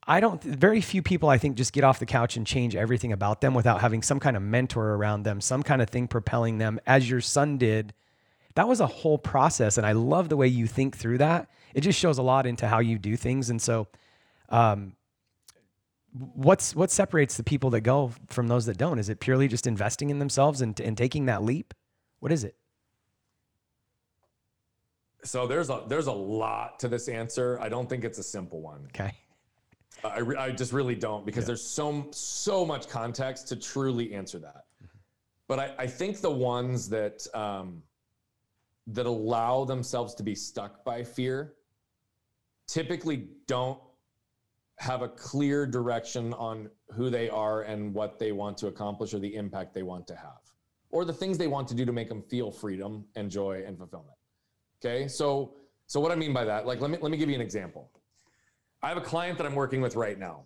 I 0.07 0.21
don't, 0.21 0.43
very 0.43 0.81
few 0.81 1.03
people 1.03 1.29
I 1.29 1.39
think 1.39 1.57
just 1.57 1.73
get 1.73 1.83
off 1.83 1.99
the 1.99 2.07
couch 2.07 2.37
and 2.37 2.47
change 2.47 2.77
everything 2.77 3.13
about 3.13 3.41
them 3.41 3.55
without 3.55 3.81
having 3.81 4.03
some 4.03 4.21
kind 4.21 4.37
of 4.37 4.43
mentor 4.43 4.95
around 4.95 5.23
them, 5.23 5.41
some 5.41 5.63
kind 5.63 5.81
of 5.81 5.89
thing 5.89 6.09
propelling 6.09 6.59
them, 6.59 6.79
as 6.87 7.09
your 7.09 7.21
son 7.21 7.57
did. 7.57 7.95
That 8.55 8.69
was 8.69 8.81
a 8.81 8.87
whole 8.87 9.19
process. 9.19 9.79
And 9.79 9.87
I 9.87 9.93
love 9.93 10.29
the 10.29 10.37
way 10.37 10.47
you 10.47 10.67
think 10.67 10.97
through 10.97 11.19
that. 11.19 11.49
It 11.75 11.81
just 11.81 11.99
shows 11.99 12.19
a 12.19 12.23
lot 12.23 12.47
into 12.47 12.69
how 12.69 12.81
you 12.81 12.99
do 12.99 13.17
things. 13.17 13.51
And 13.51 13.61
so, 13.61 13.89
um, 14.51 14.95
what's 16.13 16.77
what 16.77 16.91
separates 16.91 17.37
the 17.37 17.43
people 17.43 17.71
that 17.71 17.81
go 17.81 18.13
from 18.29 18.47
those 18.47 18.67
that 18.67 18.77
don't? 18.77 18.99
Is 18.99 19.09
it 19.09 19.21
purely 19.21 19.49
just 19.49 19.67
investing 19.67 20.11
in 20.11 20.19
themselves 20.19 20.61
and, 20.61 20.79
and 20.81 20.97
taking 20.97 21.27
that 21.27 21.43
leap? 21.43 21.75
What 22.21 22.31
is 22.31 22.45
it? 22.45 22.57
So 25.25 25.47
there's 25.47 25.71
a 25.71 25.83
there's 25.89 26.07
a 26.07 26.13
lot 26.13 26.79
to 26.81 26.89
this 26.89 27.09
answer. 27.09 27.59
I 27.61 27.69
don't 27.69 27.89
think 27.89 28.05
it's 28.05 28.19
a 28.19 28.23
simple 28.23 28.61
one. 28.61 28.85
Okay. 28.95 29.15
I, 30.03 30.21
re- 30.21 30.37
I 30.37 30.51
just 30.51 30.73
really 30.73 30.95
don't 30.95 31.25
because 31.25 31.45
yeah. 31.45 31.49
there's 31.49 31.63
so 31.63 32.09
so 32.11 32.65
much 32.65 32.89
context 32.89 33.49
to 33.49 33.57
truly 33.57 34.13
answer 34.13 34.39
that. 34.39 34.65
Mm-hmm. 34.83 34.99
But 35.49 35.59
I, 35.59 35.75
I 35.79 35.87
think 35.87 36.21
the 36.21 36.31
ones 36.31 36.89
that 36.89 37.27
um, 37.35 37.83
that 38.89 39.07
allow 39.07 39.65
themselves 39.65 40.15
to 40.15 40.23
be 40.23 40.35
stuck 40.35 40.85
by 40.85 41.03
fear 41.03 41.55
typically 42.67 43.29
don't 43.47 43.79
have 44.79 45.03
a 45.03 45.09
clear 45.09 45.67
direction 45.67 46.35
on 46.35 46.69
who 46.95 47.09
they 47.09 47.29
are 47.29 47.63
and 47.63 47.95
what 47.95 48.19
they 48.19 48.33
want 48.33 48.59
to 48.59 48.67
accomplish 48.67 49.15
or 49.15 49.19
the 49.19 49.35
impact 49.37 49.73
they 49.73 49.83
want 49.83 50.07
to 50.07 50.17
have 50.17 50.41
or 50.91 51.05
the 51.05 51.13
things 51.13 51.39
they 51.39 51.47
want 51.47 51.67
to 51.69 51.75
do 51.75 51.85
to 51.85 51.93
make 51.93 52.09
them 52.09 52.23
feel 52.23 52.51
freedom 52.51 53.05
and 53.17 53.31
joy 53.31 53.65
and 53.67 53.77
fulfillment. 53.77 54.17
Okay? 54.85 55.09
So 55.09 55.55
so 55.87 56.01
what 56.01 56.13
I 56.13 56.15
mean 56.15 56.33
by 56.33 56.45
that, 56.45 56.67
like 56.67 56.81
let 56.81 56.91
me 56.91 56.99
let 57.01 57.11
me 57.11 57.17
give 57.17 57.29
you 57.29 57.35
an 57.35 57.41
example. 57.41 57.91
I 58.85 58.89
have 58.89 58.99
a 58.99 59.01
client 59.01 59.39
that 59.39 59.47
I'm 59.47 59.55
working 59.55 59.81
with 59.81 59.97
right 59.97 60.19
now, 60.19 60.43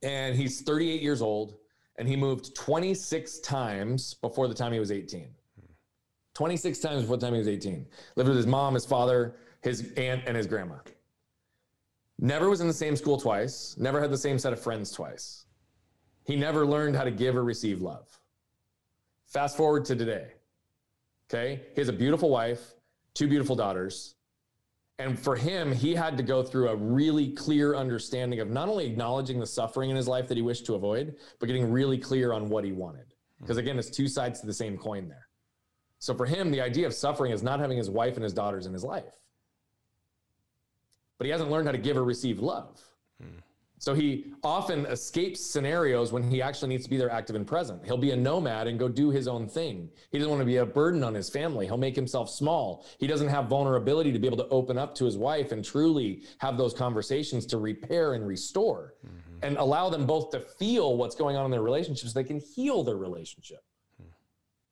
and 0.00 0.36
he's 0.36 0.60
38 0.60 1.02
years 1.02 1.20
old, 1.20 1.56
and 1.96 2.06
he 2.06 2.14
moved 2.14 2.54
26 2.54 3.40
times 3.40 4.14
before 4.14 4.46
the 4.46 4.54
time 4.54 4.72
he 4.72 4.78
was 4.78 4.92
18. 4.92 5.26
26 6.34 6.78
times 6.78 7.02
before 7.02 7.16
the 7.16 7.26
time 7.26 7.32
he 7.32 7.40
was 7.40 7.48
18. 7.48 7.84
Lived 8.14 8.28
with 8.28 8.36
his 8.36 8.46
mom, 8.46 8.74
his 8.74 8.86
father, 8.86 9.34
his 9.62 9.92
aunt, 9.96 10.22
and 10.28 10.36
his 10.36 10.46
grandma. 10.46 10.76
Never 12.20 12.48
was 12.48 12.60
in 12.60 12.68
the 12.68 12.72
same 12.72 12.94
school 12.94 13.18
twice, 13.18 13.74
never 13.76 14.00
had 14.00 14.12
the 14.12 14.18
same 14.18 14.38
set 14.38 14.52
of 14.52 14.60
friends 14.60 14.92
twice. 14.92 15.46
He 16.26 16.36
never 16.36 16.64
learned 16.64 16.94
how 16.94 17.02
to 17.02 17.10
give 17.10 17.34
or 17.34 17.42
receive 17.42 17.82
love. 17.82 18.06
Fast 19.26 19.56
forward 19.56 19.84
to 19.86 19.96
today. 19.96 20.28
Okay. 21.28 21.62
He 21.74 21.80
has 21.80 21.88
a 21.88 21.92
beautiful 21.92 22.30
wife, 22.30 22.74
two 23.14 23.26
beautiful 23.26 23.56
daughters. 23.56 24.15
And 24.98 25.18
for 25.18 25.36
him, 25.36 25.72
he 25.72 25.94
had 25.94 26.16
to 26.16 26.22
go 26.22 26.42
through 26.42 26.68
a 26.68 26.76
really 26.76 27.32
clear 27.32 27.74
understanding 27.74 28.40
of 28.40 28.48
not 28.48 28.68
only 28.68 28.86
acknowledging 28.86 29.38
the 29.38 29.46
suffering 29.46 29.90
in 29.90 29.96
his 29.96 30.08
life 30.08 30.26
that 30.28 30.36
he 30.36 30.42
wished 30.42 30.64
to 30.66 30.74
avoid, 30.74 31.16
but 31.38 31.46
getting 31.46 31.70
really 31.70 31.98
clear 31.98 32.32
on 32.32 32.48
what 32.48 32.64
he 32.64 32.72
wanted. 32.72 33.12
Because 33.40 33.58
again, 33.58 33.78
it's 33.78 33.90
two 33.90 34.08
sides 34.08 34.40
to 34.40 34.46
the 34.46 34.54
same 34.54 34.78
coin 34.78 35.08
there. 35.08 35.28
So 35.98 36.14
for 36.14 36.24
him, 36.24 36.50
the 36.50 36.62
idea 36.62 36.86
of 36.86 36.94
suffering 36.94 37.32
is 37.32 37.42
not 37.42 37.60
having 37.60 37.76
his 37.76 37.90
wife 37.90 38.14
and 38.14 38.24
his 38.24 38.32
daughters 38.32 38.64
in 38.64 38.72
his 38.72 38.84
life. 38.84 39.14
But 41.18 41.26
he 41.26 41.30
hasn't 41.30 41.50
learned 41.50 41.66
how 41.66 41.72
to 41.72 41.78
give 41.78 41.96
or 41.96 42.04
receive 42.04 42.40
love. 42.40 42.80
Hmm. 43.20 43.38
So 43.78 43.94
he 43.94 44.32
often 44.42 44.86
escapes 44.86 45.40
scenarios 45.40 46.10
when 46.10 46.22
he 46.22 46.40
actually 46.40 46.68
needs 46.68 46.84
to 46.84 46.90
be 46.90 46.96
there 46.96 47.10
active 47.10 47.36
and 47.36 47.46
present. 47.46 47.84
He'll 47.84 47.98
be 47.98 48.12
a 48.12 48.16
nomad 48.16 48.68
and 48.68 48.78
go 48.78 48.88
do 48.88 49.10
his 49.10 49.28
own 49.28 49.48
thing. 49.48 49.90
He 50.10 50.18
doesn't 50.18 50.30
want 50.30 50.40
to 50.40 50.46
be 50.46 50.56
a 50.56 50.66
burden 50.66 51.04
on 51.04 51.14
his 51.14 51.28
family. 51.28 51.66
He'll 51.66 51.76
make 51.76 51.94
himself 51.94 52.30
small. 52.30 52.86
He 52.98 53.06
doesn't 53.06 53.28
have 53.28 53.48
vulnerability 53.48 54.12
to 54.12 54.18
be 54.18 54.26
able 54.26 54.38
to 54.38 54.48
open 54.48 54.78
up 54.78 54.94
to 54.96 55.04
his 55.04 55.18
wife 55.18 55.52
and 55.52 55.62
truly 55.62 56.22
have 56.38 56.56
those 56.56 56.72
conversations 56.72 57.44
to 57.46 57.58
repair 57.58 58.14
and 58.14 58.26
restore 58.26 58.94
mm-hmm. 59.06 59.44
and 59.44 59.58
allow 59.58 59.90
them 59.90 60.06
both 60.06 60.30
to 60.30 60.40
feel 60.40 60.96
what's 60.96 61.14
going 61.14 61.36
on 61.36 61.44
in 61.44 61.50
their 61.50 61.62
relationships. 61.62 62.14
so 62.14 62.18
they 62.18 62.26
can 62.26 62.40
heal 62.40 62.82
their 62.82 62.96
relationship. 62.96 63.60
Mm. 64.02 64.06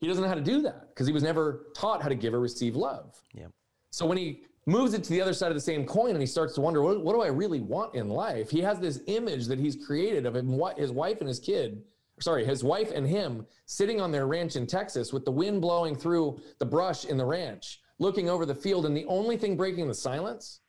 He 0.01 0.09
doesn't 0.09 0.23
know 0.23 0.29
how 0.29 0.35
to 0.35 0.41
do 0.41 0.63
that 0.63 0.89
because 0.89 1.07
he 1.07 1.13
was 1.13 1.23
never 1.23 1.67
taught 1.77 2.03
how 2.03 2.09
to 2.09 2.15
give 2.15 2.33
or 2.33 2.41
receive 2.41 2.75
love. 2.75 3.15
Yep. 3.35 3.51
So 3.91 4.07
when 4.07 4.17
he 4.17 4.45
moves 4.67 4.95
it 4.95 5.05
to 5.05 5.11
the 5.11 5.21
other 5.21 5.35
side 5.35 5.51
of 5.51 5.55
the 5.55 5.61
same 5.61 5.85
coin 5.85 6.11
and 6.11 6.21
he 6.21 6.27
starts 6.27 6.55
to 6.55 6.61
wonder 6.61 6.83
what, 6.83 7.03
what 7.05 7.13
do 7.13 7.21
i 7.21 7.27
really 7.27 7.61
want 7.61 7.95
in 7.95 8.09
life? 8.09 8.51
He 8.51 8.61
has 8.61 8.79
this 8.79 9.01
image 9.07 9.47
that 9.47 9.59
he's 9.59 9.85
created 9.85 10.27
of 10.27 10.37
him 10.37 10.61
his 10.77 10.91
wife 10.91 11.19
and 11.21 11.29
his 11.29 11.39
kid 11.39 11.83
sorry 12.21 12.45
his 12.45 12.63
wife 12.63 12.93
and 12.95 13.07
him 13.07 13.45
sitting 13.67 14.01
on 14.01 14.13
their 14.13 14.27
ranch 14.27 14.57
in 14.57 14.67
texas 14.67 15.13
with 15.13 15.25
the 15.25 15.31
wind 15.31 15.61
blowing 15.61 15.97
through 15.97 16.41
the 16.59 16.67
brush 16.67 17.05
in 17.05 17.17
the 17.17 17.25
ranch 17.25 17.81
looking 17.99 18.29
over 18.29 18.47
the 18.47 18.55
field. 18.55 18.87
And 18.87 18.97
the 18.97 19.07
only 19.07 19.37
thing 19.37 19.57
breaking 19.57 19.89
the 19.89 19.95
silence 19.95 20.61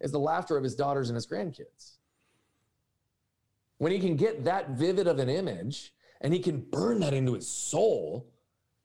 is 0.00 0.12
the 0.12 0.18
laughter 0.18 0.56
of 0.56 0.64
his 0.64 0.74
daughters 0.74 1.08
and 1.08 1.14
his 1.14 1.26
grandkids. 1.26 1.96
When 3.78 3.92
he 3.92 3.98
can 3.98 4.16
get 4.16 4.44
that 4.44 4.70
vivid 4.70 5.06
of 5.06 5.18
an 5.18 5.28
image 5.28 5.92
and 6.20 6.32
he 6.32 6.40
can 6.40 6.60
burn 6.60 7.00
that 7.00 7.14
into 7.14 7.34
his 7.34 7.48
soul 7.48 8.30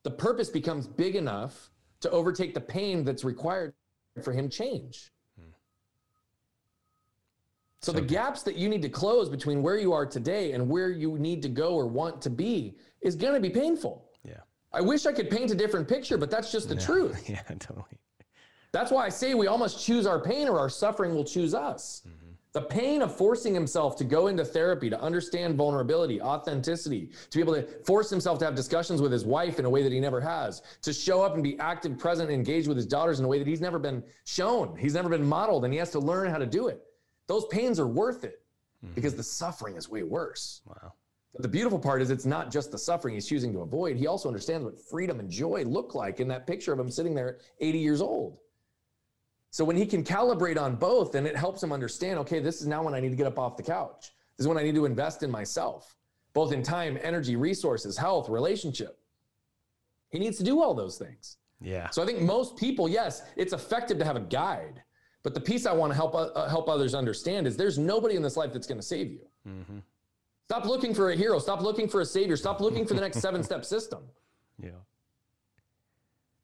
the 0.04 0.12
purpose 0.12 0.50
becomes 0.50 0.88
big 0.88 1.16
enough 1.16 1.70
to 2.00 2.10
overtake 2.10 2.54
the 2.54 2.62
pain 2.62 3.04
that's 3.04 3.26
required 3.26 3.74
for 4.24 4.34
him 4.34 4.49
change. 4.49 5.12
So, 7.82 7.93
the 7.93 8.01
gaps 8.01 8.43
that 8.43 8.55
you 8.55 8.68
need 8.68 8.82
to 8.82 8.89
close 8.89 9.30
between 9.30 9.64
where 9.64 9.78
you 9.78 9.93
are 9.93 10.05
today 10.05 10.51
and 10.51 10.68
where 10.68 10.89
you 10.89 11.18
need 11.18 11.41
to 11.43 11.49
go 11.49 11.76
or 11.76 11.88
want 11.88 12.22
to 12.24 12.30
be 12.30 12.76
is 13.01 13.16
going 13.16 13.34
to 13.34 13.39
be 13.39 13.49
painful. 13.49 14.05
Yeah. 14.26 14.41
I 14.74 14.82
wish 14.82 15.05
I 15.05 15.14
could 15.14 15.30
paint 15.30 15.51
a 15.51 15.55
different 15.55 15.88
picture, 15.88 16.18
but 16.18 16.30
that's 16.30 16.51
just 16.51 16.68
the 16.68 16.76
yeah. 16.76 16.82
truth. 16.82 17.30
Yeah, 17.30 17.41
totally. 17.60 17.86
That's 18.72 18.91
why 18.91 19.05
I 19.05 19.10
say 19.10 19.34
we 19.34 19.47
almost 19.47 19.84
choose 19.84 20.05
our 20.05 20.20
pain 20.20 20.47
or 20.47 20.60
our 20.60 20.70
suffering 20.70 21.16
will 21.16 21.24
choose 21.24 21.53
us. 21.55 22.03
Mm-hmm. 22.07 22.29
The 22.54 22.62
pain 22.62 23.04
of 23.04 23.16
forcing 23.16 23.54
himself 23.54 23.95
to 23.97 24.04
go 24.04 24.26
into 24.26 24.43
therapy, 24.43 24.89
to 24.89 25.00
understand 25.00 25.56
vulnerability, 25.56 26.20
authenticity, 26.20 27.12
to 27.30 27.38
be 27.38 27.41
able 27.41 27.54
to 27.54 27.64
force 27.86 28.10
himself 28.10 28.39
to 28.39 28.45
have 28.45 28.56
discussions 28.56 29.02
with 29.02 29.12
his 29.12 29.24
wife 29.24 29.60
in 29.60 29.66
a 29.66 29.70
way 29.70 29.84
that 29.84 29.91
he 29.91 30.00
never 30.00 30.20
has, 30.20 30.64
to 30.82 30.91
show 30.91 31.22
up 31.22 31.36
and 31.36 31.43
be 31.43 31.60
active, 31.60 32.00
present, 32.00 32.30
and 32.32 32.36
engaged 32.36 32.68
with 32.68 32.76
his 32.76 32.88
daughters 32.88 33.20
in 33.20 33.26
a 33.26 33.28
way 33.28 33.38
that 33.38 33.47
he's 33.47 33.62
never 33.62 33.78
been 33.78 34.04
shown, 34.26 34.76
he's 34.76 34.95
never 34.95 35.10
been 35.10 35.24
modeled, 35.24 35.64
and 35.64 35.72
he 35.72 35.78
has 35.78 35.91
to 35.91 36.00
learn 36.00 36.32
how 36.32 36.39
to 36.39 36.47
do 36.47 36.70
it. 36.70 36.82
Those 37.28 37.45
pains 37.52 37.80
are 37.80 37.88
worth 37.88 38.24
it 38.24 38.41
mm-hmm. 38.84 38.95
because 38.95 39.14
the 39.14 39.24
suffering 39.24 39.76
is 39.76 39.88
way 39.88 40.02
worse. 40.02 40.62
Wow. 40.66 40.93
But 41.34 41.43
the 41.43 41.47
beautiful 41.47 41.78
part 41.78 42.02
is 42.02 42.10
it's 42.10 42.26
not 42.26 42.52
just 42.52 42.72
the 42.72 42.80
suffering 42.80 43.14
he's 43.14 43.28
choosing 43.28 43.54
to 43.54 43.60
avoid. 43.60 43.95
He 43.95 44.08
also 44.08 44.28
understands 44.28 44.66
what 44.66 44.82
freedom 44.89 45.20
and 45.20 45.30
joy 45.30 45.64
look 45.66 45.93
like 45.93 46.20
in 46.20 46.28
that 46.30 46.47
picture 46.47 46.74
of 46.74 46.80
him 46.80 46.89
sitting 46.89 47.14
there 47.14 47.38
80 47.60 47.78
years 47.78 48.02
old. 48.02 48.39
So 49.52 49.66
when 49.66 49.76
he 49.76 49.86
can 49.86 50.04
calibrate 50.04 50.62
on 50.62 50.76
both, 50.76 51.12
then 51.12 51.26
it 51.26 51.36
helps 51.36 51.64
him 51.64 51.72
understand, 51.72 52.20
okay, 52.20 52.39
this 52.39 52.62
is 52.62 52.68
now 52.68 52.84
when 52.84 52.93
I 52.93 53.00
need 53.00 53.10
to 53.10 53.16
get 53.16 53.28
up 53.28 53.39
off 53.39 53.58
the 53.58 53.64
couch. 53.64 54.12
This 54.38 54.45
is 54.45 54.47
when 54.47 54.58
I 54.58 54.64
need 54.64 54.76
to 54.76 54.86
invest 54.86 55.24
in 55.24 55.32
myself, 55.32 55.95
both 56.34 56.54
in 56.54 56.62
time, 56.62 56.97
energy, 57.02 57.36
resources, 57.36 57.97
health, 57.97 58.30
relationship. 58.30 59.00
He 60.10 60.20
needs 60.20 60.38
to 60.38 60.43
do 60.43 60.62
all 60.62 60.74
those 60.74 60.97
things. 60.97 61.38
Yeah. 61.62 61.89
So 61.89 62.02
I 62.02 62.06
think 62.06 62.22
most 62.22 62.58
people, 62.58 62.88
yes, 62.88 63.24
it's 63.36 63.54
effective 63.54 63.97
to 64.00 64.06
have 64.06 64.16
a 64.16 64.22
guide, 64.22 64.82
but 65.24 65.34
the 65.34 65.41
piece 65.41 65.66
I 65.66 65.74
want 65.74 65.91
to 65.91 65.95
help 65.95 66.16
uh, 66.16 66.47
help 66.47 66.70
others 66.70 66.95
understand 66.95 67.45
is 67.45 67.58
there's 67.58 67.78
nobody 67.78 68.16
in 68.16 68.22
this 68.22 68.38
life 68.38 68.54
that's 68.54 68.68
going 68.68 68.80
to 68.80 68.86
save 68.86 69.12
you. 69.12 69.28
Mm-hmm. 69.47 69.80
Stop 70.45 70.66
looking 70.66 70.93
for 70.93 71.12
a 71.12 71.16
hero. 71.16 71.38
Stop 71.38 71.62
looking 71.62 71.88
for 71.88 72.02
a 72.02 72.06
savior. 72.06 72.38
Stop 72.38 72.62
looking 72.62 72.86
for 72.86 72.93
the 72.93 73.02
next 73.02 73.20
seven 73.22 73.43
step 73.43 73.66
system. 73.66 74.04
Yeah. 74.62 74.70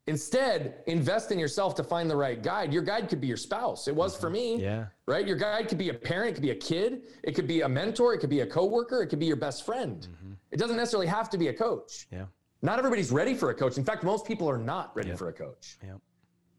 Instead, 0.08 0.82
invest 0.86 1.32
in 1.32 1.38
yourself 1.38 1.74
to 1.74 1.82
find 1.82 2.08
the 2.08 2.14
right 2.14 2.40
guide. 2.40 2.72
Your 2.72 2.82
guide 2.82 3.08
could 3.08 3.20
be 3.20 3.26
your 3.26 3.36
spouse. 3.36 3.88
It 3.88 3.94
was 3.94 4.12
mm-hmm. 4.12 4.20
for 4.20 4.30
me. 4.30 4.62
Yeah. 4.62 4.86
Right? 5.06 5.26
Your 5.26 5.36
guide 5.36 5.68
could 5.68 5.78
be 5.78 5.88
a 5.88 5.94
parent, 5.94 6.30
it 6.30 6.34
could 6.34 6.42
be 6.42 6.50
a 6.50 6.56
kid, 6.56 7.02
it 7.24 7.34
could 7.34 7.48
be 7.48 7.62
a 7.62 7.68
mentor, 7.68 8.14
it 8.14 8.18
could 8.18 8.30
be 8.30 8.40
a 8.40 8.46
coworker, 8.46 9.02
it 9.02 9.08
could 9.08 9.18
be 9.18 9.26
your 9.26 9.36
best 9.36 9.66
friend. 9.66 10.06
Mm-hmm. 10.08 10.32
It 10.52 10.58
doesn't 10.58 10.76
necessarily 10.76 11.08
have 11.08 11.28
to 11.30 11.38
be 11.38 11.48
a 11.48 11.52
coach. 11.52 12.06
Yeah. 12.12 12.26
Not 12.62 12.78
everybody's 12.78 13.10
ready 13.10 13.34
for 13.34 13.50
a 13.50 13.54
coach. 13.54 13.78
In 13.78 13.84
fact, 13.84 14.04
most 14.04 14.24
people 14.24 14.48
are 14.48 14.58
not 14.58 14.94
ready 14.96 15.08
yep. 15.08 15.18
for 15.18 15.28
a 15.28 15.32
coach. 15.32 15.76
Yeah. 15.82 15.94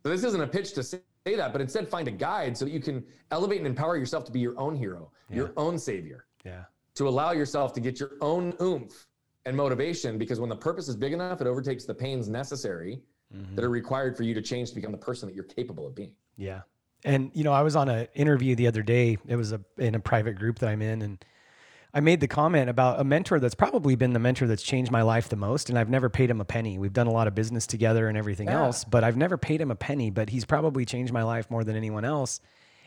So 0.04 0.10
this 0.10 0.24
isn't 0.24 0.42
a 0.42 0.48
pitch 0.48 0.74
to 0.74 0.84
say 0.84 1.02
that, 1.26 1.52
but 1.52 1.62
instead 1.62 1.88
find 1.88 2.08
a 2.08 2.12
guide 2.12 2.58
so 2.58 2.66
that 2.66 2.72
you 2.72 2.80
can 2.80 3.04
elevate 3.32 3.60
and 3.60 3.68
empower 3.68 3.98
yourself 3.98 4.26
to 4.26 4.32
be 4.32 4.40
your 4.40 4.60
own 4.60 4.76
hero, 4.76 5.12
yeah. 5.30 5.38
your 5.38 5.54
own 5.58 5.80
savior. 5.80 6.26
Yeah. 6.46 6.64
To 6.96 7.08
allow 7.08 7.32
yourself 7.32 7.74
to 7.74 7.80
get 7.80 8.00
your 8.00 8.12
own 8.22 8.54
oomph 8.62 9.08
and 9.46 9.56
motivation 9.56 10.18
because 10.18 10.40
when 10.40 10.50
the 10.50 10.56
purpose 10.56 10.88
is 10.88 10.96
big 10.96 11.14
enough, 11.14 11.42
it 11.42 11.48
overtakes 11.48 11.86
the 11.86 11.94
pains 11.94 12.28
necessary 12.28 13.02
mm-hmm. 13.36 13.56
that 13.56 13.64
are 13.64 13.70
required 13.70 14.16
for 14.16 14.24
you 14.24 14.34
to 14.34 14.42
change 14.42 14.70
to 14.70 14.76
become 14.76 14.92
the 14.92 14.98
person 14.98 15.28
that 15.28 15.36
you're 15.36 15.44
capable 15.44 15.88
of 15.88 15.96
being. 15.96 16.14
Yeah. 16.36 16.62
And 17.04 17.32
you 17.34 17.44
know, 17.44 17.54
I 17.54 17.62
was 17.62 17.76
on 17.76 17.90
an 17.90 18.08
interview 18.16 18.56
the 18.56 18.68
other 18.68 18.82
day. 18.82 19.18
It 19.28 19.36
was 19.36 19.52
a 19.52 19.62
in 19.78 19.96
a 19.96 20.00
private 20.00 20.36
group 20.36 20.60
that 20.60 20.70
I'm 20.70 20.82
in 20.82 21.02
and 21.02 21.24
I 21.94 22.00
made 22.00 22.20
the 22.20 22.28
comment 22.28 22.70
about 22.70 23.00
a 23.00 23.04
mentor 23.04 23.40
that's 23.40 23.56
probably 23.56 23.96
been 23.96 24.14
the 24.14 24.20
mentor 24.20 24.46
that's 24.46 24.62
changed 24.62 24.92
my 24.92 25.02
life 25.02 25.30
the 25.30 25.36
most 25.36 25.70
and 25.70 25.80
I've 25.80 25.90
never 25.90 26.10
paid 26.10 26.30
him 26.30 26.42
a 26.42 26.46
penny. 26.46 26.78
We've 26.78 26.94
done 26.94 27.08
a 27.08 27.12
lot 27.12 27.28
of 27.28 27.36
business 27.36 27.66
together 27.66 28.08
and 28.08 28.18
everything 28.18 28.48
yeah. 28.48 28.64
else, 28.64 28.84
but 28.84 29.04
I've 29.04 29.18
never 29.18 29.38
paid 29.38 29.62
him 29.62 29.72
a 29.72 29.76
penny, 29.76 30.10
but 30.10 30.30
he's 30.30 30.46
probably 30.46 30.86
changed 30.86 31.14
my 31.14 31.24
life 31.24 31.50
more 31.50 31.64
than 31.64 31.76
anyone 31.76 32.06
else. 32.06 32.40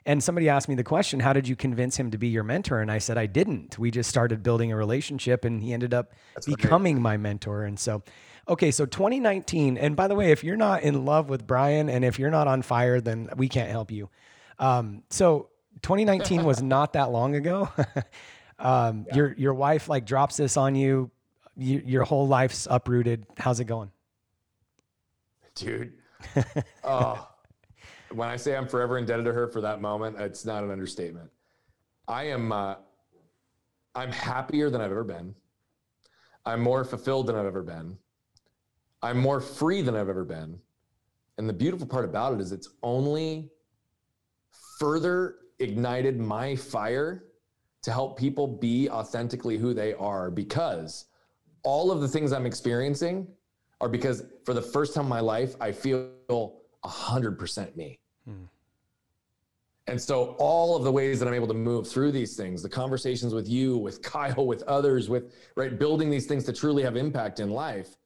And 0.07 0.23
somebody 0.23 0.49
asked 0.49 0.69
me 0.69 0.75
the 0.75 0.85
question, 0.85 1.21
how 1.21 1.33
did 1.33 1.47
you 1.47 1.57
convince 1.57 1.97
him 1.97 2.11
to 2.11 2.19
be 2.19 2.29
your 2.29 2.43
mentor? 2.43 2.81
And 2.81 2.91
I 2.91 2.99
said, 2.99 3.19
I 3.19 3.27
didn't. 3.27 3.79
We 3.79 3.91
just 3.91 4.09
started 4.09 4.43
building 4.43 4.73
a 4.73 4.77
relationship 4.77 5.45
and 5.45 5.63
he 5.63 5.73
ended 5.73 5.93
up 5.93 6.13
That's 6.35 6.47
becoming 6.47 7.03
my 7.03 7.17
mentor. 7.17 7.65
And 7.65 7.79
so 7.79 8.03
Okay, 8.51 8.73
so 8.73 8.85
2019, 8.85 9.79
and 9.79 9.95
by 9.95 10.09
the 10.09 10.17
way, 10.17 10.33
if 10.33 10.43
you're 10.43 10.57
not 10.57 10.83
in 10.83 11.05
love 11.05 11.29
with 11.29 11.47
Brian 11.47 11.89
and 11.89 12.05
if 12.05 12.19
you're 12.19 12.33
not 12.33 12.49
on 12.49 12.63
fire, 12.63 13.01
then 13.01 13.31
we 13.37 13.49
can't 13.49 13.71
help 13.71 13.93
you. 13.93 14.11
Um, 14.59 15.05
so 15.09 15.51
2019 15.83 16.43
was 16.43 16.61
not 16.61 16.95
that 16.95 17.13
long 17.13 17.37
ago. 17.37 17.69
um, 18.59 19.07
yeah. 19.09 19.15
Your 19.15 19.35
your 19.35 19.55
wife 19.55 19.89
like 19.89 20.05
drops 20.05 20.37
this 20.37 20.57
on 20.57 20.75
you. 20.75 21.13
you. 21.57 21.81
Your 21.87 22.03
whole 22.03 22.27
life's 22.27 22.67
uprooted. 22.69 23.25
How's 23.39 23.61
it 23.61 23.67
going, 23.67 23.93
dude? 25.55 25.93
oh, 26.83 27.29
when 28.11 28.29
I 28.29 28.35
say 28.35 28.57
I'm 28.57 28.67
forever 28.67 28.99
indebted 28.99 29.27
to 29.27 29.33
her 29.33 29.47
for 29.47 29.61
that 29.61 29.81
moment, 29.81 30.19
it's 30.19 30.45
not 30.45 30.65
an 30.65 30.73
understatement. 30.73 31.31
I 32.09 32.25
am. 32.25 32.51
Uh, 32.51 32.75
I'm 33.95 34.11
happier 34.11 34.71
than 34.71 34.81
I've 34.81 34.91
ever 34.91 35.05
been. 35.05 35.37
I'm 36.45 36.61
more 36.61 36.85
fulfilled 36.85 37.29
than 37.29 37.37
I've 37.37 37.47
ever 37.47 37.63
been. 37.63 37.97
I'm 39.03 39.19
more 39.19 39.41
free 39.41 39.83
than 39.83 39.97
I've 39.97 40.09
ever 40.09 40.25
been. 40.25 40.59
And 41.39 41.49
the 41.49 41.55
beautiful 41.55 41.87
part 41.87 42.05
about 42.05 42.35
it 42.35 42.41
is 42.41 42.53
it's 42.53 42.69
only 42.83 43.51
further 44.79 45.37
ignited 45.59 46.19
my 46.19 46.55
fire 46.57 47.25
to 47.83 47.93
help 47.93 48.19
people 48.19 48.47
be 48.47 48.91
authentically 48.91 49.57
who 49.57 49.73
they 49.73 49.95
are 49.95 50.31
because 50.31 51.07
all 51.63 51.91
of 51.91 52.01
the 52.01 52.09
things 52.09 52.33
I'm 52.33 52.47
experiencing 52.47 53.27
are 53.81 53.89
because 53.89 54.25
for 54.45 54.53
the 54.53 54.63
first 54.63 54.95
time 54.95 55.05
in 55.05 55.09
my 55.09 55.21
life, 55.21 55.55
I 55.61 55.73
feel 55.73 56.11
100% 56.85 57.77
me. 57.77 57.99
Hmm. 58.27 58.45
And 59.87 60.01
so 60.01 60.37
all 60.39 60.77
of 60.77 60.85
the 60.85 60.93
ways 60.93 61.19
that 61.19 61.27
I'm 61.27 61.35
able 61.35 61.49
to 61.49 61.55
move 61.55 61.89
through 61.89 62.13
these 62.13 62.37
things, 62.37 62.63
the 62.63 62.69
conversations 62.69 63.35
with 63.35 63.49
you, 63.49 63.77
with 63.77 64.03
Kyle, 64.03 64.47
with 64.47 64.63
others, 64.65 65.09
with 65.09 65.35
right 65.57 65.79
building 65.79 66.11
these 66.11 66.27
things 66.27 66.45
to 66.45 66.53
truly 66.53 66.83
have 66.83 66.97
impact 66.97 67.41
in 67.41 67.51
life, 67.51 67.97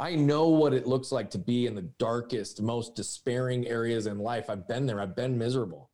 I 0.00 0.14
know 0.14 0.48
what 0.48 0.72
it 0.72 0.86
looks 0.86 1.12
like 1.12 1.30
to 1.32 1.38
be 1.38 1.66
in 1.66 1.74
the 1.74 1.82
darkest, 1.82 2.62
most 2.62 2.96
despairing 2.96 3.66
areas 3.66 4.06
in 4.06 4.18
life. 4.18 4.48
I've 4.48 4.66
been 4.66 4.86
there. 4.86 4.98
I've 4.98 5.14
been 5.14 5.36
miserable, 5.36 5.90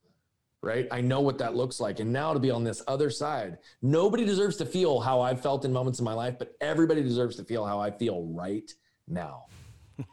right? 0.63 0.87
I 0.93 1.01
know 1.01 1.21
what 1.21 1.39
that 1.39 1.57
looks 1.57 1.81
like. 1.81 1.99
And 1.99 2.13
now 2.13 2.33
to 2.33 2.39
be 2.39 2.53
on 2.53 2.63
this 2.63 2.83
other 2.87 3.11
side, 3.11 3.59
nobody 3.83 4.25
deserves 4.25 4.57
to 4.59 4.65
feel 4.65 5.01
how 5.01 5.21
I've 5.21 5.41
felt 5.41 5.65
in 5.65 5.73
moments 5.73 5.99
in 5.99 6.05
my 6.05 6.13
life, 6.13 6.39
but 6.39 6.55
everybody 6.61 7.03
deserves 7.03 7.35
to 7.37 7.45
feel 7.45 7.67
how 7.67 7.81
I 7.81 7.91
feel 7.91 8.23
right 8.27 8.71
now. 9.09 9.47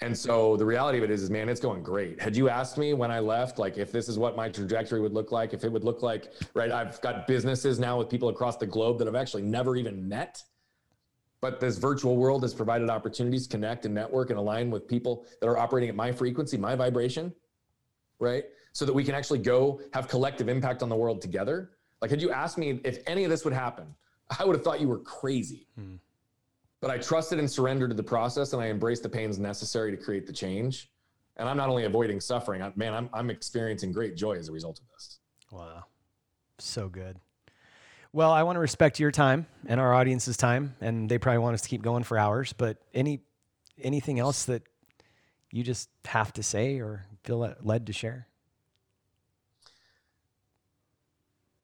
and 0.00 0.16
so 0.16 0.56
the 0.56 0.64
reality 0.64 0.96
of 0.96 1.04
it 1.04 1.10
is, 1.10 1.22
is 1.22 1.28
man, 1.28 1.50
it's 1.50 1.60
going 1.60 1.82
great. 1.82 2.18
Had 2.22 2.34
you 2.34 2.48
asked 2.48 2.78
me 2.78 2.94
when 2.94 3.10
I 3.10 3.18
left, 3.18 3.58
like 3.58 3.76
if 3.76 3.92
this 3.92 4.08
is 4.08 4.18
what 4.18 4.34
my 4.34 4.48
trajectory 4.48 5.02
would 5.02 5.12
look 5.12 5.30
like, 5.30 5.52
if 5.52 5.62
it 5.62 5.70
would 5.70 5.84
look 5.84 6.02
like, 6.02 6.32
right? 6.54 6.72
I've 6.72 6.98
got 7.02 7.26
businesses 7.26 7.78
now 7.78 7.98
with 7.98 8.08
people 8.08 8.30
across 8.30 8.56
the 8.56 8.66
globe 8.66 8.98
that 9.00 9.08
I've 9.08 9.14
actually 9.14 9.42
never 9.42 9.76
even 9.76 10.08
met. 10.08 10.42
But 11.40 11.58
this 11.58 11.78
virtual 11.78 12.16
world 12.16 12.42
has 12.42 12.52
provided 12.52 12.90
opportunities 12.90 13.46
to 13.46 13.50
connect 13.50 13.86
and 13.86 13.94
network 13.94 14.30
and 14.30 14.38
align 14.38 14.70
with 14.70 14.86
people 14.86 15.24
that 15.40 15.48
are 15.48 15.56
operating 15.56 15.88
at 15.88 15.96
my 15.96 16.12
frequency, 16.12 16.58
my 16.58 16.74
vibration, 16.74 17.34
right? 18.18 18.44
So 18.72 18.84
that 18.84 18.92
we 18.92 19.04
can 19.04 19.14
actually 19.14 19.38
go 19.38 19.80
have 19.92 20.06
collective 20.06 20.48
impact 20.48 20.82
on 20.82 20.88
the 20.88 20.96
world 20.96 21.22
together. 21.22 21.70
Like, 22.02 22.10
had 22.10 22.20
you 22.20 22.30
asked 22.30 22.58
me 22.58 22.80
if 22.84 22.98
any 23.06 23.24
of 23.24 23.30
this 23.30 23.44
would 23.44 23.54
happen, 23.54 23.94
I 24.38 24.44
would 24.44 24.54
have 24.54 24.64
thought 24.64 24.80
you 24.80 24.88
were 24.88 24.98
crazy. 24.98 25.66
Hmm. 25.76 25.96
But 26.80 26.90
I 26.90 26.98
trusted 26.98 27.38
and 27.38 27.50
surrendered 27.50 27.90
to 27.90 27.96
the 27.96 28.02
process 28.02 28.52
and 28.52 28.62
I 28.62 28.68
embraced 28.68 29.02
the 29.02 29.08
pains 29.08 29.38
necessary 29.38 29.90
to 29.90 29.96
create 29.96 30.26
the 30.26 30.32
change. 30.32 30.90
And 31.36 31.48
I'm 31.48 31.56
not 31.56 31.68
only 31.68 31.84
avoiding 31.84 32.20
suffering, 32.20 32.62
I, 32.62 32.72
man, 32.76 32.94
I'm, 32.94 33.10
I'm 33.12 33.30
experiencing 33.30 33.92
great 33.92 34.16
joy 34.16 34.36
as 34.36 34.48
a 34.48 34.52
result 34.52 34.78
of 34.78 34.84
this. 34.94 35.20
Wow. 35.50 35.84
So 36.58 36.88
good. 36.88 37.18
Well, 38.12 38.32
I 38.32 38.42
want 38.42 38.56
to 38.56 38.60
respect 38.60 38.98
your 38.98 39.12
time 39.12 39.46
and 39.66 39.78
our 39.78 39.94
audience's 39.94 40.36
time, 40.36 40.74
and 40.80 41.08
they 41.08 41.18
probably 41.18 41.38
want 41.38 41.54
us 41.54 41.62
to 41.62 41.68
keep 41.68 41.82
going 41.82 42.02
for 42.02 42.18
hours. 42.18 42.52
But 42.52 42.78
any 42.92 43.20
anything 43.80 44.18
else 44.18 44.44
that 44.44 44.62
you 45.52 45.62
just 45.62 45.88
have 46.04 46.32
to 46.34 46.42
say 46.42 46.80
or 46.80 47.06
feel 47.22 47.54
led 47.62 47.86
to 47.86 47.92
share? 47.92 48.26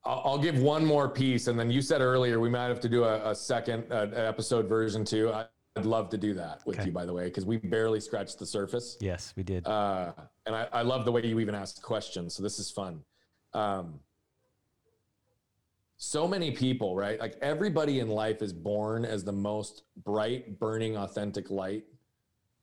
I'll 0.04 0.38
give 0.38 0.60
one 0.60 0.84
more 0.84 1.08
piece, 1.08 1.48
and 1.48 1.58
then 1.58 1.68
you 1.68 1.82
said 1.82 2.00
earlier 2.00 2.38
we 2.38 2.48
might 2.48 2.68
have 2.68 2.78
to 2.80 2.88
do 2.88 3.02
a, 3.02 3.30
a 3.30 3.34
second 3.34 3.90
uh, 3.90 4.06
episode 4.14 4.68
version 4.68 5.04
too. 5.04 5.32
I'd 5.76 5.84
love 5.84 6.10
to 6.10 6.16
do 6.16 6.32
that 6.34 6.62
with 6.64 6.78
okay. 6.78 6.86
you, 6.86 6.92
by 6.92 7.04
the 7.04 7.12
way, 7.12 7.24
because 7.24 7.44
we 7.44 7.56
barely 7.56 8.00
scratched 8.00 8.38
the 8.38 8.46
surface. 8.46 8.96
Yes, 9.00 9.34
we 9.36 9.42
did. 9.42 9.66
Uh, 9.66 10.12
and 10.46 10.54
I, 10.54 10.68
I, 10.72 10.82
love 10.82 11.04
the 11.04 11.12
way 11.12 11.26
you 11.26 11.40
even 11.40 11.56
asked 11.56 11.82
questions. 11.82 12.34
So 12.34 12.42
this 12.42 12.60
is 12.60 12.70
fun. 12.70 13.02
Um, 13.52 13.98
so 15.98 16.28
many 16.28 16.50
people, 16.50 16.94
right? 16.94 17.18
Like 17.18 17.36
everybody 17.40 18.00
in 18.00 18.08
life 18.08 18.42
is 18.42 18.52
born 18.52 19.04
as 19.04 19.24
the 19.24 19.32
most 19.32 19.84
bright, 20.04 20.58
burning, 20.58 20.96
authentic 20.96 21.50
light 21.50 21.84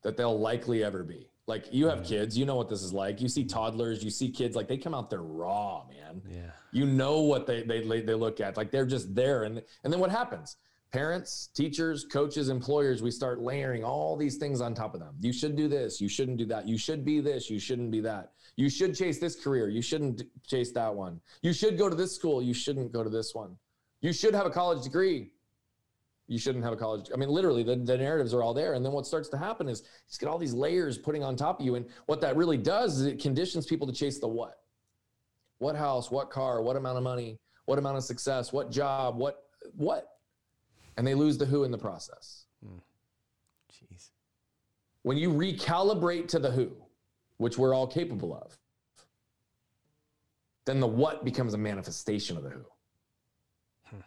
that 0.03 0.17
they'll 0.17 0.39
likely 0.39 0.83
ever 0.83 1.03
be. 1.03 1.29
Like 1.45 1.65
you 1.73 1.87
have 1.87 1.99
mm-hmm. 1.99 2.07
kids, 2.07 2.37
you 2.37 2.45
know 2.45 2.55
what 2.55 2.69
this 2.69 2.83
is 2.83 2.93
like. 2.93 3.19
You 3.19 3.27
see 3.27 3.43
toddlers, 3.43 4.03
you 4.03 4.09
see 4.09 4.29
kids, 4.29 4.55
like 4.55 4.67
they 4.67 4.77
come 4.77 4.93
out 4.93 5.09
there 5.09 5.21
raw, 5.21 5.83
man. 5.87 6.21
Yeah. 6.29 6.51
You 6.71 6.85
know 6.85 7.21
what 7.21 7.45
they 7.47 7.63
they 7.63 7.81
they 8.01 8.13
look 8.13 8.39
at, 8.39 8.55
like 8.55 8.71
they're 8.71 8.85
just 8.85 9.13
there, 9.13 9.43
and 9.43 9.61
and 9.83 9.91
then 9.91 9.99
what 9.99 10.09
happens? 10.09 10.55
Parents, 10.93 11.49
teachers, 11.55 12.05
coaches, 12.05 12.49
employers, 12.49 13.01
we 13.01 13.09
start 13.09 13.41
layering 13.41 13.83
all 13.83 14.15
these 14.15 14.37
things 14.37 14.61
on 14.61 14.75
top 14.75 14.93
of 14.93 14.99
them. 14.99 15.15
You 15.19 15.33
should 15.33 15.55
do 15.55 15.67
this, 15.67 15.99
you 15.99 16.07
shouldn't 16.07 16.37
do 16.37 16.45
that. 16.45 16.67
You 16.67 16.77
should 16.77 17.03
be 17.03 17.19
this, 17.19 17.49
you 17.49 17.59
shouldn't 17.59 17.91
be 17.91 17.99
that. 18.01 18.33
You 18.55 18.69
should 18.69 18.95
chase 18.95 19.19
this 19.19 19.35
career, 19.35 19.69
you 19.69 19.81
shouldn't 19.81 20.23
chase 20.45 20.71
that 20.73 20.93
one. 20.93 21.19
You 21.41 21.53
should 21.53 21.77
go 21.77 21.89
to 21.89 21.95
this 21.95 22.15
school, 22.15 22.41
you 22.41 22.53
shouldn't 22.53 22.91
go 22.91 23.03
to 23.03 23.09
this 23.09 23.33
one. 23.33 23.57
You 24.01 24.13
should 24.13 24.35
have 24.35 24.45
a 24.45 24.51
college 24.51 24.83
degree, 24.83 25.31
you 26.27 26.37
shouldn't 26.39 26.63
have 26.63 26.73
a 26.73 26.77
college. 26.77 27.09
I 27.13 27.17
mean, 27.17 27.29
literally, 27.29 27.63
the, 27.63 27.75
the 27.75 27.97
narratives 27.97 28.33
are 28.33 28.41
all 28.41 28.53
there. 28.53 28.73
And 28.73 28.85
then 28.85 28.93
what 28.93 29.05
starts 29.05 29.27
to 29.29 29.37
happen 29.37 29.67
is 29.67 29.83
you 30.09 30.17
get 30.19 30.29
all 30.29 30.37
these 30.37 30.53
layers 30.53 30.97
putting 30.97 31.23
on 31.23 31.35
top 31.35 31.59
of 31.59 31.65
you. 31.65 31.75
And 31.75 31.85
what 32.05 32.21
that 32.21 32.35
really 32.37 32.57
does 32.57 32.99
is 32.99 33.05
it 33.05 33.19
conditions 33.19 33.65
people 33.65 33.85
to 33.87 33.93
chase 33.93 34.19
the 34.19 34.27
what. 34.27 34.59
What 35.57 35.75
house, 35.75 36.11
what 36.11 36.29
car, 36.29 36.61
what 36.61 36.75
amount 36.75 36.97
of 36.97 37.03
money, 37.03 37.39
what 37.65 37.77
amount 37.77 37.97
of 37.97 38.03
success, 38.03 38.53
what 38.53 38.71
job, 38.71 39.17
what, 39.17 39.43
what. 39.75 40.17
And 40.97 41.05
they 41.05 41.13
lose 41.13 41.37
the 41.37 41.45
who 41.45 41.63
in 41.63 41.71
the 41.71 41.77
process. 41.77 42.45
Hmm. 42.65 42.77
Jeez. 43.71 44.09
When 45.01 45.17
you 45.17 45.29
recalibrate 45.29 46.29
to 46.29 46.39
the 46.39 46.51
who, 46.51 46.71
which 47.37 47.57
we're 47.57 47.73
all 47.73 47.87
capable 47.87 48.35
of, 48.35 48.57
then 50.65 50.79
the 50.79 50.87
what 50.87 51.25
becomes 51.25 51.53
a 51.53 51.57
manifestation 51.57 52.37
of 52.37 52.43
the 52.43 52.49
who 52.49 52.65
hmm. 53.85 53.97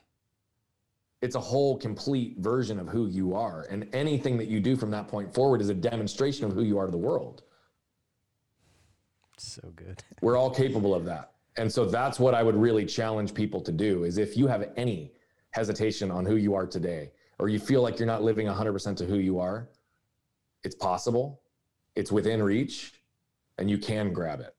it's 1.21 1.35
a 1.37 1.41
whole 1.41 1.77
complete 1.77 2.39
version 2.39 2.79
of 2.79 2.89
who 2.89 3.07
you 3.07 3.35
are. 3.35 3.67
And 3.71 3.89
anything 3.95 4.39
that 4.39 4.49
you 4.49 4.61
do 4.61 4.77
from 4.77 4.91
that 4.93 5.09
point 5.09 5.35
forward 5.35 5.61
is 5.61 5.69
a 5.69 5.75
demonstration 5.75 6.45
of 6.47 6.53
who 6.53 6.63
you 6.63 6.79
are 6.79 6.87
to 6.87 6.93
the 6.93 6.99
world. 6.99 7.43
So 9.37 9.73
good. 9.77 10.03
We're 10.23 10.37
all 10.37 10.51
capable 10.51 10.95
of 10.95 11.05
that. 11.05 11.33
And 11.59 11.73
so 11.73 11.87
that's 11.87 12.21
what 12.21 12.35
I 12.35 12.43
would 12.43 12.57
really 12.57 12.85
challenge 12.85 13.33
people 13.33 13.61
to 13.63 13.73
do 13.73 14.05
is 14.05 14.19
if 14.19 14.37
you 14.37 14.47
have 14.47 14.71
any 14.77 15.13
hesitation 15.51 16.11
on 16.11 16.27
who 16.27 16.37
you 16.37 16.55
are 16.55 16.67
today, 16.67 17.11
or 17.39 17.49
you 17.49 17.59
feel 17.59 17.83
like 17.83 17.99
you're 17.99 18.07
not 18.07 18.23
living 18.23 18.47
100% 18.47 18.97
to 18.97 19.05
who 19.05 19.17
you 19.17 19.39
are, 19.39 19.69
it's 20.65 20.75
possible, 20.75 21.41
it's 21.95 22.11
within 22.11 22.43
reach, 22.43 22.96
and 23.59 23.71
you 23.71 23.79
can 23.79 24.13
grab 24.13 24.41
it. 24.41 24.55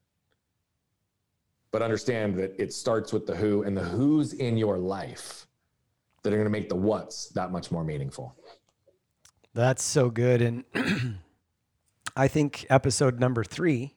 But 1.71 1.81
understand 1.81 2.35
that 2.37 2.55
it 2.59 2.73
starts 2.73 3.11
with 3.13 3.25
the 3.25 3.35
who, 3.35 3.63
and 3.63 3.75
the 3.75 3.83
who's 3.83 4.33
in 4.33 4.57
your 4.57 4.77
life 4.77 5.47
that 6.23 6.33
are 6.33 6.37
going 6.37 6.45
to 6.45 6.51
make 6.51 6.69
the 6.69 6.75
what's 6.75 7.29
that 7.29 7.51
much 7.51 7.71
more 7.71 7.83
meaningful. 7.83 8.35
That's 9.53 9.83
so 9.83 10.09
good. 10.09 10.41
And 10.41 10.63
I 12.15 12.27
think 12.27 12.65
episode 12.69 13.19
number 13.19 13.43
three, 13.43 13.95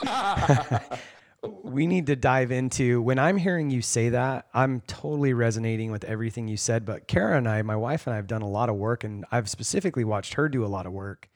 we 1.62 1.86
need 1.86 2.06
to 2.06 2.16
dive 2.16 2.50
into 2.50 3.02
when 3.02 3.18
I'm 3.18 3.36
hearing 3.36 3.70
you 3.70 3.82
say 3.82 4.10
that, 4.10 4.46
I'm 4.54 4.80
totally 4.82 5.32
resonating 5.32 5.90
with 5.90 6.04
everything 6.04 6.48
you 6.48 6.56
said. 6.56 6.84
But 6.84 7.06
Kara 7.06 7.36
and 7.36 7.48
I, 7.48 7.62
my 7.62 7.76
wife 7.76 8.06
and 8.06 8.14
I, 8.14 8.16
have 8.16 8.26
done 8.26 8.42
a 8.42 8.48
lot 8.48 8.68
of 8.68 8.76
work, 8.76 9.04
and 9.04 9.24
I've 9.30 9.48
specifically 9.48 10.04
watched 10.04 10.34
her 10.34 10.48
do 10.48 10.64
a 10.64 10.68
lot 10.68 10.86
of 10.86 10.92
work. 10.92 11.28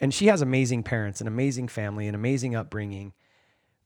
And 0.00 0.14
she 0.14 0.26
has 0.26 0.42
amazing 0.42 0.82
parents, 0.84 1.20
an 1.20 1.26
amazing 1.26 1.68
family, 1.68 2.06
an 2.06 2.14
amazing 2.14 2.54
upbringing. 2.54 3.12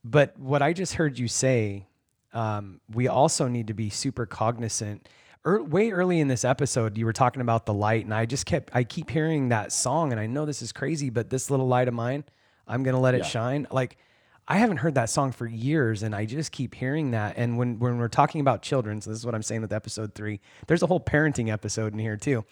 But 0.05 0.39
what 0.39 0.63
I 0.63 0.73
just 0.73 0.95
heard 0.95 1.19
you 1.19 1.29
say, 1.29 1.87
um, 2.33 2.81
we 2.93 3.09
also 3.09 3.49
need 3.49 3.69
to 3.69 3.75
be 3.75 3.89
super 3.89 4.27
cognizant 4.27 5.09
er, 5.47 5.63
way 5.63 5.91
early 5.91 6.21
in 6.21 6.29
this 6.29 6.45
episode, 6.45 6.97
you 6.97 7.05
were 7.05 7.13
talking 7.13 7.43
about 7.43 7.67
the 7.67 7.75
light, 7.75 8.05
and 8.05 8.15
I 8.15 8.27
just 8.27 8.47
kept, 8.47 8.75
I 8.75 8.85
keep 8.85 9.11
hearing 9.11 9.49
that 9.49 9.73
song, 9.73 10.13
and 10.13 10.21
I 10.21 10.27
know 10.27 10.45
this 10.45 10.63
is 10.63 10.73
crazy, 10.73 11.11
but 11.11 11.31
this 11.31 11.51
little 11.51 11.69
light 11.69 11.89
of 11.89 11.95
mine, 11.95 12.25
I'm 12.67 12.83
gonna 12.83 13.01
let 13.01 13.15
it 13.15 13.27
shine. 13.27 13.67
Like, 13.71 13.97
I 14.47 14.59
haven't 14.59 14.79
heard 14.79 14.95
that 14.95 15.11
song 15.11 15.33
for 15.33 15.47
years, 15.47 16.03
and 16.03 16.15
I 16.15 16.25
just 16.25 16.53
keep 16.53 16.75
hearing 16.75 17.13
that. 17.13 17.35
And 17.37 17.59
when 17.59 17.79
when 17.79 17.99
we're 17.99 18.09
talking 18.09 18.41
about 18.41 18.63
children, 18.63 19.01
so 19.01 19.11
this 19.11 19.19
is 19.19 19.27
what 19.27 19.35
I'm 19.35 19.43
saying 19.43 19.63
with 19.63 19.73
episode 19.73 20.15
three. 20.15 20.41
There's 20.67 20.83
a 20.83 20.87
whole 20.87 21.01
parenting 21.01 21.51
episode 21.51 21.93
in 21.93 21.99
here 21.99 22.17
too. 22.17 22.45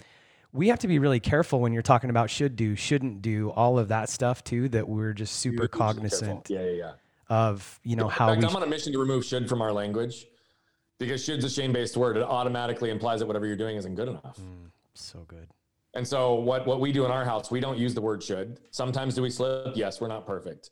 We 0.53 0.69
have 0.69 0.81
to 0.81 0.89
be 0.89 0.99
really 0.99 1.21
careful 1.21 1.61
when 1.61 1.73
you're 1.73 1.83
talking 1.83 2.11
about 2.11 2.29
should 2.29 2.57
do, 2.57 2.75
shouldn't 2.75 3.23
do, 3.23 3.51
all 3.51 3.79
of 3.79 3.89
that 3.89 4.09
stuff 4.09 4.43
too. 4.43 4.69
That 4.69 4.89
we're 4.89 5.13
just 5.13 5.37
super 5.37 5.69
cognizant. 5.69 6.49
Yeah, 6.49 6.63
yeah, 6.63 6.71
yeah. 6.71 6.93
Of 7.29 7.79
you 7.85 7.95
know 7.95 8.09
how 8.09 8.29
fact, 8.29 8.41
we. 8.41 8.47
I'm 8.49 8.57
on 8.57 8.63
a 8.63 8.67
mission 8.67 8.93
to 8.93 8.99
remove 8.99 9.25
should 9.25 9.49
from 9.49 9.63
our 9.63 9.73
language 9.73 10.27
because 10.99 11.25
should's 11.25 11.45
a 11.45 11.51
shame 11.51 11.73
based 11.73 11.97
word. 11.97 12.17
It 12.17 12.23
automatically 12.23 12.91
implies 12.91 13.21
that 13.21 13.27
whatever 13.27 13.47
you're 13.47 13.57
doing 13.57 13.77
isn't 13.77 13.95
good 13.95 14.09
enough. 14.09 14.39
Mm, 14.39 14.71
so 14.95 15.21
good. 15.29 15.49
And 15.95 16.07
so 16.07 16.35
what 16.35 16.67
what 16.67 16.81
we 16.81 16.93
do 16.93 17.05
in 17.05 17.11
our 17.11 17.25
house, 17.25 17.51
we 17.51 17.61
don't 17.61 17.79
use 17.79 17.95
the 17.95 18.01
word 18.01 18.23
should. 18.23 18.59
Sometimes 18.71 19.15
do 19.15 19.23
we 19.23 19.31
slip? 19.31 19.77
Yes, 19.77 20.01
we're 20.01 20.09
not 20.09 20.27
perfect. 20.27 20.71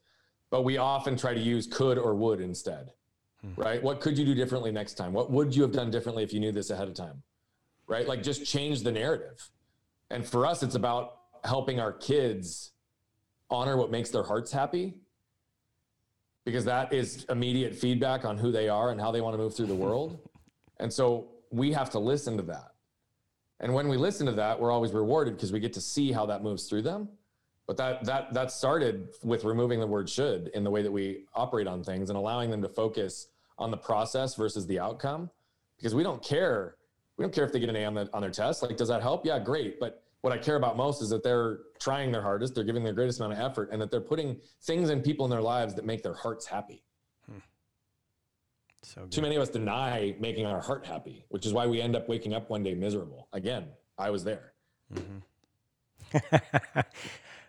But 0.50 0.62
we 0.62 0.78
often 0.78 1.16
try 1.16 1.34
to 1.34 1.40
use 1.40 1.66
could 1.66 1.98
or 1.98 2.14
would 2.14 2.40
instead. 2.40 2.92
Hmm. 3.42 3.60
Right? 3.60 3.82
What 3.82 4.00
could 4.00 4.18
you 4.18 4.24
do 4.24 4.34
differently 4.34 4.72
next 4.72 4.94
time? 4.94 5.12
What 5.12 5.30
would 5.30 5.54
you 5.54 5.62
have 5.62 5.72
done 5.72 5.90
differently 5.90 6.22
if 6.22 6.32
you 6.32 6.40
knew 6.40 6.52
this 6.52 6.70
ahead 6.70 6.88
of 6.88 6.94
time? 6.94 7.22
Right? 7.86 8.06
Like 8.06 8.22
just 8.22 8.44
change 8.44 8.82
the 8.82 8.92
narrative. 8.92 9.50
And 10.10 10.26
for 10.26 10.46
us 10.46 10.62
it's 10.62 10.74
about 10.74 11.18
helping 11.44 11.80
our 11.80 11.92
kids 11.92 12.72
honor 13.50 13.76
what 13.76 13.90
makes 13.90 14.10
their 14.10 14.22
hearts 14.22 14.52
happy 14.52 14.94
because 16.44 16.64
that 16.64 16.92
is 16.92 17.26
immediate 17.28 17.74
feedback 17.74 18.24
on 18.24 18.38
who 18.38 18.50
they 18.50 18.68
are 18.68 18.90
and 18.90 19.00
how 19.00 19.10
they 19.10 19.20
want 19.20 19.34
to 19.34 19.38
move 19.38 19.54
through 19.54 19.66
the 19.66 19.74
world. 19.86 20.18
And 20.80 20.92
so 20.92 21.28
we 21.50 21.72
have 21.72 21.90
to 21.90 21.98
listen 21.98 22.36
to 22.36 22.42
that. 22.44 22.72
And 23.60 23.74
when 23.74 23.88
we 23.88 23.96
listen 23.96 24.26
to 24.26 24.32
that, 24.32 24.58
we're 24.58 24.70
always 24.70 24.92
rewarded 24.92 25.34
because 25.34 25.52
we 25.52 25.60
get 25.60 25.72
to 25.74 25.80
see 25.80 26.12
how 26.12 26.26
that 26.26 26.42
moves 26.42 26.68
through 26.68 26.82
them. 26.82 27.08
But 27.66 27.76
that 27.76 28.04
that 28.06 28.32
that 28.32 28.50
started 28.50 29.08
with 29.22 29.44
removing 29.44 29.78
the 29.78 29.86
word 29.86 30.08
should 30.08 30.48
in 30.54 30.64
the 30.64 30.70
way 30.70 30.80
that 30.80 30.90
we 30.90 31.26
operate 31.34 31.66
on 31.66 31.84
things 31.84 32.08
and 32.08 32.16
allowing 32.16 32.50
them 32.50 32.62
to 32.62 32.68
focus 32.68 33.28
on 33.58 33.70
the 33.70 33.76
process 33.76 34.34
versus 34.34 34.66
the 34.66 34.78
outcome. 34.78 35.28
Because 35.76 35.94
we 35.94 36.02
don't 36.02 36.22
care. 36.22 36.76
We 37.18 37.24
don't 37.24 37.34
care 37.34 37.44
if 37.44 37.52
they 37.52 37.58
get 37.58 37.68
an 37.68 37.76
A 37.76 37.84
on, 37.84 37.94
the, 37.94 38.08
on 38.14 38.22
their 38.22 38.30
test. 38.30 38.62
Like, 38.62 38.76
does 38.76 38.88
that 38.88 39.02
help? 39.02 39.26
Yeah, 39.26 39.38
great. 39.40 39.80
But 39.80 40.04
what 40.20 40.32
I 40.32 40.38
care 40.38 40.56
about 40.56 40.76
most 40.76 41.02
is 41.02 41.10
that 41.10 41.22
they're 41.22 41.58
trying 41.80 42.12
their 42.12 42.22
hardest, 42.22 42.54
they're 42.54 42.64
giving 42.64 42.84
their 42.84 42.92
greatest 42.92 43.20
amount 43.20 43.34
of 43.34 43.40
effort, 43.40 43.70
and 43.72 43.82
that 43.82 43.90
they're 43.90 44.00
putting 44.00 44.40
things 44.62 44.90
and 44.90 45.02
people 45.02 45.26
in 45.26 45.30
their 45.30 45.42
lives 45.42 45.74
that 45.74 45.84
make 45.84 46.02
their 46.02 46.14
hearts 46.14 46.46
happy. 46.46 46.84
Hmm. 47.28 47.38
So 48.82 49.02
good. 49.02 49.12
Too 49.12 49.22
many 49.22 49.36
of 49.36 49.42
us 49.42 49.48
deny 49.48 50.14
making 50.20 50.46
our 50.46 50.60
heart 50.60 50.86
happy, 50.86 51.24
which 51.28 51.44
is 51.44 51.52
why 51.52 51.66
we 51.66 51.80
end 51.80 51.96
up 51.96 52.08
waking 52.08 52.34
up 52.34 52.50
one 52.50 52.62
day 52.62 52.74
miserable. 52.74 53.28
Again, 53.32 53.66
I 53.98 54.10
was 54.10 54.22
there. 54.22 54.52
Mm-hmm. 54.94 56.18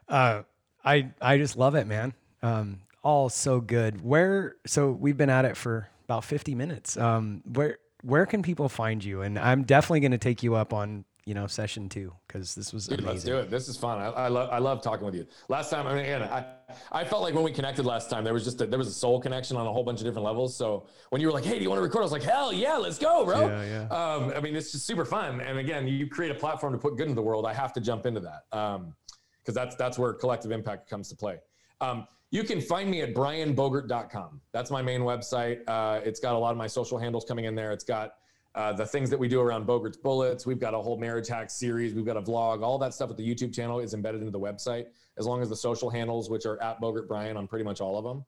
uh, 0.09 0.41
I 0.83 1.09
I 1.21 1.37
just 1.37 1.57
love 1.57 1.75
it, 1.75 1.87
man. 1.87 2.13
Um, 2.41 2.79
all 3.03 3.29
so 3.29 3.61
good. 3.61 4.03
Where 4.03 4.55
so 4.65 4.91
we've 4.91 5.17
been 5.17 5.29
at 5.29 5.45
it 5.45 5.55
for 5.55 5.89
about 6.05 6.25
50 6.25 6.55
minutes. 6.55 6.97
Um, 6.97 7.41
where 7.53 7.77
where 8.01 8.25
can 8.25 8.41
people 8.41 8.69
find 8.69 9.03
you? 9.03 9.21
And 9.21 9.37
I'm 9.37 9.63
definitely 9.63 9.99
going 10.01 10.11
to 10.11 10.17
take 10.17 10.43
you 10.43 10.55
up 10.55 10.73
on 10.73 11.05
you 11.29 11.35
know, 11.35 11.45
session 11.45 11.89
two 11.89 12.11
because 12.27 12.55
this 12.55 12.73
was 12.73 12.87
Dude, 12.87 13.01
amazing. 13.01 13.13
let's 13.13 13.23
do 13.23 13.37
it. 13.37 13.51
This 13.51 13.69
is 13.69 13.77
fun. 13.77 13.99
I, 13.99 14.07
I 14.07 14.27
love 14.29 14.49
I 14.51 14.57
love 14.57 14.81
talking 14.81 15.05
with 15.05 15.13
you. 15.13 15.27
Last 15.47 15.69
time, 15.69 15.85
I 15.85 15.93
mean, 15.93 16.05
again, 16.05 16.23
I, 16.23 16.43
I 16.91 17.03
felt 17.03 17.21
like 17.21 17.35
when 17.35 17.43
we 17.43 17.51
connected 17.51 17.85
last 17.85 18.09
time, 18.09 18.23
there 18.23 18.33
was 18.33 18.43
just 18.43 18.59
a, 18.61 18.65
there 18.65 18.79
was 18.79 18.87
a 18.87 18.93
soul 18.93 19.21
connection 19.21 19.55
on 19.55 19.67
a 19.67 19.71
whole 19.71 19.83
bunch 19.83 19.99
of 19.99 20.05
different 20.05 20.25
levels. 20.25 20.57
So 20.57 20.87
when 21.11 21.21
you 21.21 21.27
were 21.27 21.33
like, 21.33 21.43
"Hey, 21.43 21.57
do 21.59 21.63
you 21.63 21.69
want 21.69 21.77
to 21.77 21.83
record?" 21.83 21.99
I 21.99 22.03
was 22.03 22.11
like, 22.11 22.23
"Hell 22.23 22.51
yeah, 22.51 22.77
let's 22.77 22.97
go, 22.97 23.25
bro!" 23.25 23.47
Yeah, 23.47 23.63
yeah. 23.63 23.95
Um, 23.95 24.33
I 24.35 24.39
mean, 24.39 24.55
it's 24.55 24.71
just 24.71 24.87
super 24.87 25.05
fun. 25.05 25.39
And 25.39 25.59
again, 25.59 25.87
you 25.87 26.07
create 26.07 26.31
a 26.31 26.35
platform 26.35 26.73
to 26.73 26.79
put 26.79 26.97
good 26.97 27.03
into 27.03 27.13
the 27.15 27.21
world. 27.21 27.45
I 27.45 27.53
have 27.53 27.73
to 27.73 27.79
jump 27.79 28.07
into 28.07 28.21
that 28.21 28.45
because 28.49 29.53
that's 29.53 29.75
that's 29.75 29.99
where 29.99 30.13
collective 30.13 30.49
impact 30.49 30.89
comes 30.89 31.09
to 31.09 31.15
play. 31.15 31.37
Um, 31.79 32.07
you 32.31 32.43
can 32.43 32.61
find 32.61 32.89
me 32.89 33.01
at 33.01 33.13
brianbogert.com. 33.13 34.41
That's 34.51 34.69
my 34.69 34.81
main 34.81 35.01
website. 35.01 35.61
Uh, 35.67 35.99
it's 36.03 36.19
got 36.19 36.35
a 36.35 36.37
lot 36.37 36.51
of 36.51 36.57
my 36.57 36.67
social 36.67 36.97
handles 36.97 37.25
coming 37.25 37.45
in 37.45 37.55
there. 37.55 37.71
It's 37.71 37.83
got 37.83 38.13
uh, 38.55 38.73
the 38.73 38.85
things 38.85 39.09
that 39.09 39.17
we 39.17 39.27
do 39.27 39.41
around 39.41 39.65
Bogert's 39.65 39.97
Bullets. 39.97 40.45
We've 40.45 40.59
got 40.59 40.73
a 40.73 40.79
whole 40.79 40.97
marriage 40.97 41.27
hack 41.27 41.49
series. 41.49 41.95
We've 41.95 42.05
got 42.05 42.17
a 42.17 42.21
vlog. 42.21 42.61
All 42.61 42.77
that 42.79 42.93
stuff 42.93 43.09
at 43.09 43.17
the 43.17 43.27
YouTube 43.27 43.53
channel 43.53 43.79
is 43.79 43.93
embedded 43.93 44.21
into 44.21 44.31
the 44.31 44.39
website, 44.39 44.87
as 45.17 45.25
long 45.25 45.41
as 45.41 45.49
the 45.49 45.55
social 45.55 45.89
handles, 45.89 46.29
which 46.29 46.45
are 46.45 46.61
at 46.61 46.79
Bogert 46.79 47.07
Brian 47.07 47.35
on 47.35 47.47
pretty 47.47 47.65
much 47.65 47.81
all 47.81 47.97
of 47.97 48.03
them. 48.03 48.23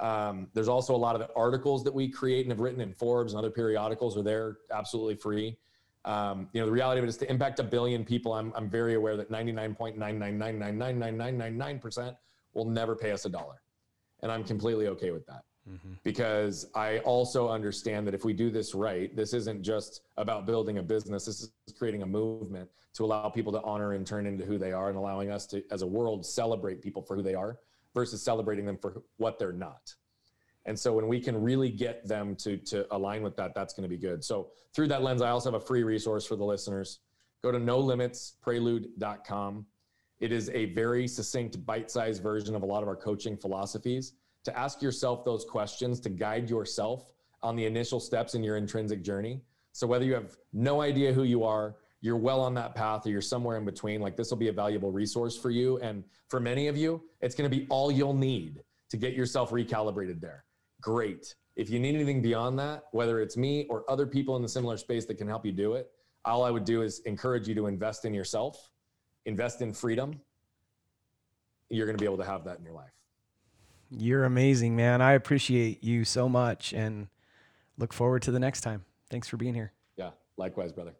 Um, 0.00 0.48
there's 0.54 0.68
also 0.68 0.94
a 0.94 0.98
lot 0.98 1.14
of 1.14 1.20
the 1.20 1.28
articles 1.36 1.84
that 1.84 1.94
we 1.94 2.08
create 2.08 2.44
and 2.44 2.50
have 2.50 2.58
written 2.58 2.80
in 2.80 2.92
Forbes 2.92 3.32
and 3.32 3.38
other 3.38 3.50
periodicals 3.50 4.16
are 4.16 4.22
there 4.22 4.56
absolutely 4.72 5.14
free. 5.14 5.56
Um, 6.04 6.48
you 6.52 6.60
know, 6.60 6.66
the 6.66 6.72
reality 6.72 6.98
of 6.98 7.04
it 7.04 7.08
is 7.08 7.16
to 7.18 7.30
impact 7.30 7.60
a 7.60 7.62
billion 7.62 8.04
people. 8.04 8.32
I'm, 8.32 8.52
I'm 8.56 8.68
very 8.68 8.94
aware 8.94 9.16
that 9.16 9.30
99.999999999% 9.30 12.16
will 12.54 12.64
never 12.64 12.96
pay 12.96 13.12
us 13.12 13.24
a 13.24 13.28
dollar. 13.28 13.60
And 14.22 14.32
I'm 14.32 14.44
completely 14.44 14.88
okay 14.88 15.10
with 15.10 15.26
that 15.26 15.42
mm-hmm. 15.68 15.92
because 16.02 16.66
I 16.74 16.98
also 17.00 17.48
understand 17.48 18.06
that 18.06 18.14
if 18.14 18.24
we 18.24 18.32
do 18.32 18.50
this 18.50 18.74
right, 18.74 19.14
this 19.14 19.34
isn't 19.34 19.62
just 19.62 20.00
about 20.16 20.46
building 20.46 20.78
a 20.78 20.82
business. 20.82 21.26
This 21.26 21.42
is 21.42 21.52
creating 21.76 22.02
a 22.02 22.06
movement 22.06 22.70
to 22.94 23.04
allow 23.04 23.28
people 23.28 23.52
to 23.52 23.60
honor 23.62 23.92
and 23.92 24.06
turn 24.06 24.26
into 24.26 24.44
who 24.44 24.58
they 24.58 24.72
are 24.72 24.88
and 24.88 24.96
allowing 24.96 25.30
us 25.30 25.46
to, 25.48 25.62
as 25.70 25.82
a 25.82 25.86
world, 25.86 26.24
celebrate 26.24 26.80
people 26.80 27.02
for 27.02 27.16
who 27.16 27.22
they 27.22 27.34
are 27.34 27.58
versus 27.92 28.22
celebrating 28.22 28.64
them 28.64 28.78
for 28.78 29.02
what 29.18 29.38
they're 29.38 29.52
not. 29.52 29.94
And 30.66 30.78
so 30.78 30.94
when 30.94 31.08
we 31.08 31.20
can 31.20 31.38
really 31.40 31.70
get 31.70 32.06
them 32.08 32.34
to, 32.36 32.56
to 32.56 32.86
align 32.94 33.22
with 33.22 33.36
that, 33.36 33.54
that's 33.54 33.74
going 33.74 33.82
to 33.82 33.88
be 33.88 33.98
good. 33.98 34.24
So 34.24 34.48
through 34.74 34.88
that 34.88 35.02
lens, 35.02 35.20
I 35.20 35.28
also 35.30 35.52
have 35.52 35.60
a 35.60 35.64
free 35.64 35.82
resource 35.82 36.24
for 36.24 36.36
the 36.36 36.44
listeners. 36.44 37.00
Go 37.42 37.52
to 37.52 37.58
nolimitsprelude.com. 37.58 39.66
It 40.24 40.32
is 40.32 40.48
a 40.54 40.72
very 40.72 41.06
succinct, 41.06 41.66
bite-sized 41.66 42.22
version 42.22 42.54
of 42.54 42.62
a 42.62 42.64
lot 42.64 42.82
of 42.82 42.88
our 42.88 42.96
coaching 42.96 43.36
philosophies 43.36 44.14
to 44.44 44.58
ask 44.58 44.80
yourself 44.80 45.22
those 45.22 45.44
questions 45.44 46.00
to 46.00 46.08
guide 46.08 46.48
yourself 46.48 47.12
on 47.42 47.56
the 47.56 47.66
initial 47.66 48.00
steps 48.00 48.34
in 48.34 48.42
your 48.42 48.56
intrinsic 48.56 49.02
journey. 49.02 49.42
So 49.72 49.86
whether 49.86 50.06
you 50.06 50.14
have 50.14 50.38
no 50.54 50.80
idea 50.80 51.12
who 51.12 51.24
you 51.24 51.44
are, 51.44 51.76
you're 52.00 52.16
well 52.16 52.40
on 52.40 52.54
that 52.54 52.74
path, 52.74 53.06
or 53.06 53.10
you're 53.10 53.20
somewhere 53.20 53.58
in 53.58 53.66
between, 53.66 54.00
like 54.00 54.16
this 54.16 54.30
will 54.30 54.38
be 54.38 54.48
a 54.48 54.52
valuable 54.52 54.90
resource 54.90 55.36
for 55.36 55.50
you. 55.50 55.76
And 55.80 56.02
for 56.30 56.40
many 56.40 56.68
of 56.68 56.76
you, 56.78 57.02
it's 57.20 57.34
going 57.34 57.50
to 57.50 57.54
be 57.54 57.66
all 57.68 57.92
you'll 57.92 58.14
need 58.14 58.62
to 58.88 58.96
get 58.96 59.12
yourself 59.12 59.50
recalibrated 59.50 60.22
there. 60.22 60.46
Great. 60.80 61.34
If 61.56 61.68
you 61.68 61.78
need 61.78 61.96
anything 61.96 62.22
beyond 62.22 62.58
that, 62.60 62.84
whether 62.92 63.20
it's 63.20 63.36
me 63.36 63.66
or 63.68 63.84
other 63.90 64.06
people 64.06 64.36
in 64.36 64.42
the 64.42 64.48
similar 64.48 64.78
space 64.78 65.04
that 65.04 65.18
can 65.18 65.28
help 65.28 65.44
you 65.44 65.52
do 65.52 65.74
it, 65.74 65.90
all 66.24 66.44
I 66.44 66.50
would 66.50 66.64
do 66.64 66.80
is 66.80 67.00
encourage 67.00 67.46
you 67.46 67.54
to 67.56 67.66
invest 67.66 68.06
in 68.06 68.14
yourself, 68.14 68.70
invest 69.26 69.62
in 69.62 69.72
freedom. 69.72 70.20
You're 71.70 71.86
going 71.86 71.96
to 71.96 72.02
be 72.02 72.06
able 72.06 72.18
to 72.18 72.24
have 72.24 72.44
that 72.44 72.58
in 72.58 72.64
your 72.64 72.74
life. 72.74 72.92
You're 73.90 74.24
amazing, 74.24 74.76
man. 74.76 75.00
I 75.00 75.12
appreciate 75.12 75.82
you 75.84 76.04
so 76.04 76.28
much 76.28 76.72
and 76.72 77.08
look 77.78 77.92
forward 77.92 78.22
to 78.22 78.30
the 78.30 78.38
next 78.38 78.62
time. 78.62 78.84
Thanks 79.10 79.28
for 79.28 79.36
being 79.36 79.54
here. 79.54 79.72
Yeah, 79.96 80.10
likewise, 80.36 80.72
brother. 80.72 80.94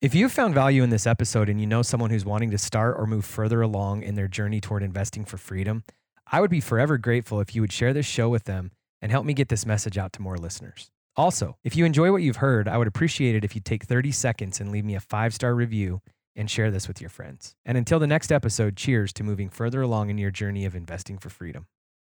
If 0.00 0.14
you 0.14 0.28
found 0.28 0.54
value 0.54 0.82
in 0.82 0.90
this 0.90 1.06
episode 1.06 1.48
and 1.48 1.60
you 1.60 1.66
know 1.66 1.82
someone 1.82 2.10
who's 2.10 2.24
wanting 2.24 2.50
to 2.52 2.58
start 2.58 2.96
or 2.98 3.06
move 3.06 3.24
further 3.24 3.62
along 3.62 4.02
in 4.02 4.14
their 4.14 4.28
journey 4.28 4.60
toward 4.60 4.82
investing 4.82 5.24
for 5.24 5.38
freedom, 5.38 5.82
I 6.30 6.40
would 6.40 6.50
be 6.50 6.60
forever 6.60 6.98
grateful 6.98 7.40
if 7.40 7.54
you 7.54 7.62
would 7.62 7.72
share 7.72 7.92
this 7.92 8.06
show 8.06 8.28
with 8.28 8.44
them 8.44 8.70
and 9.02 9.10
help 9.10 9.24
me 9.24 9.34
get 9.34 9.48
this 9.48 9.66
message 9.66 9.98
out 9.98 10.12
to 10.12 10.22
more 10.22 10.36
listeners. 10.36 10.90
Also, 11.16 11.56
if 11.64 11.74
you 11.74 11.84
enjoy 11.84 12.12
what 12.12 12.22
you've 12.22 12.36
heard, 12.36 12.68
I 12.68 12.78
would 12.78 12.86
appreciate 12.86 13.34
it 13.34 13.44
if 13.44 13.56
you 13.56 13.60
take 13.60 13.84
30 13.84 14.12
seconds 14.12 14.60
and 14.60 14.70
leave 14.70 14.84
me 14.84 14.94
a 14.94 15.00
five 15.00 15.34
star 15.34 15.52
review 15.54 16.00
and 16.38 16.50
share 16.50 16.70
this 16.70 16.88
with 16.88 17.02
your 17.02 17.10
friends. 17.10 17.56
And 17.66 17.76
until 17.76 17.98
the 17.98 18.06
next 18.06 18.32
episode, 18.32 18.76
cheers 18.76 19.12
to 19.14 19.24
moving 19.24 19.50
further 19.50 19.82
along 19.82 20.08
in 20.08 20.16
your 20.16 20.30
journey 20.30 20.64
of 20.64 20.74
investing 20.74 21.18
for 21.18 21.28
freedom. 21.28 21.66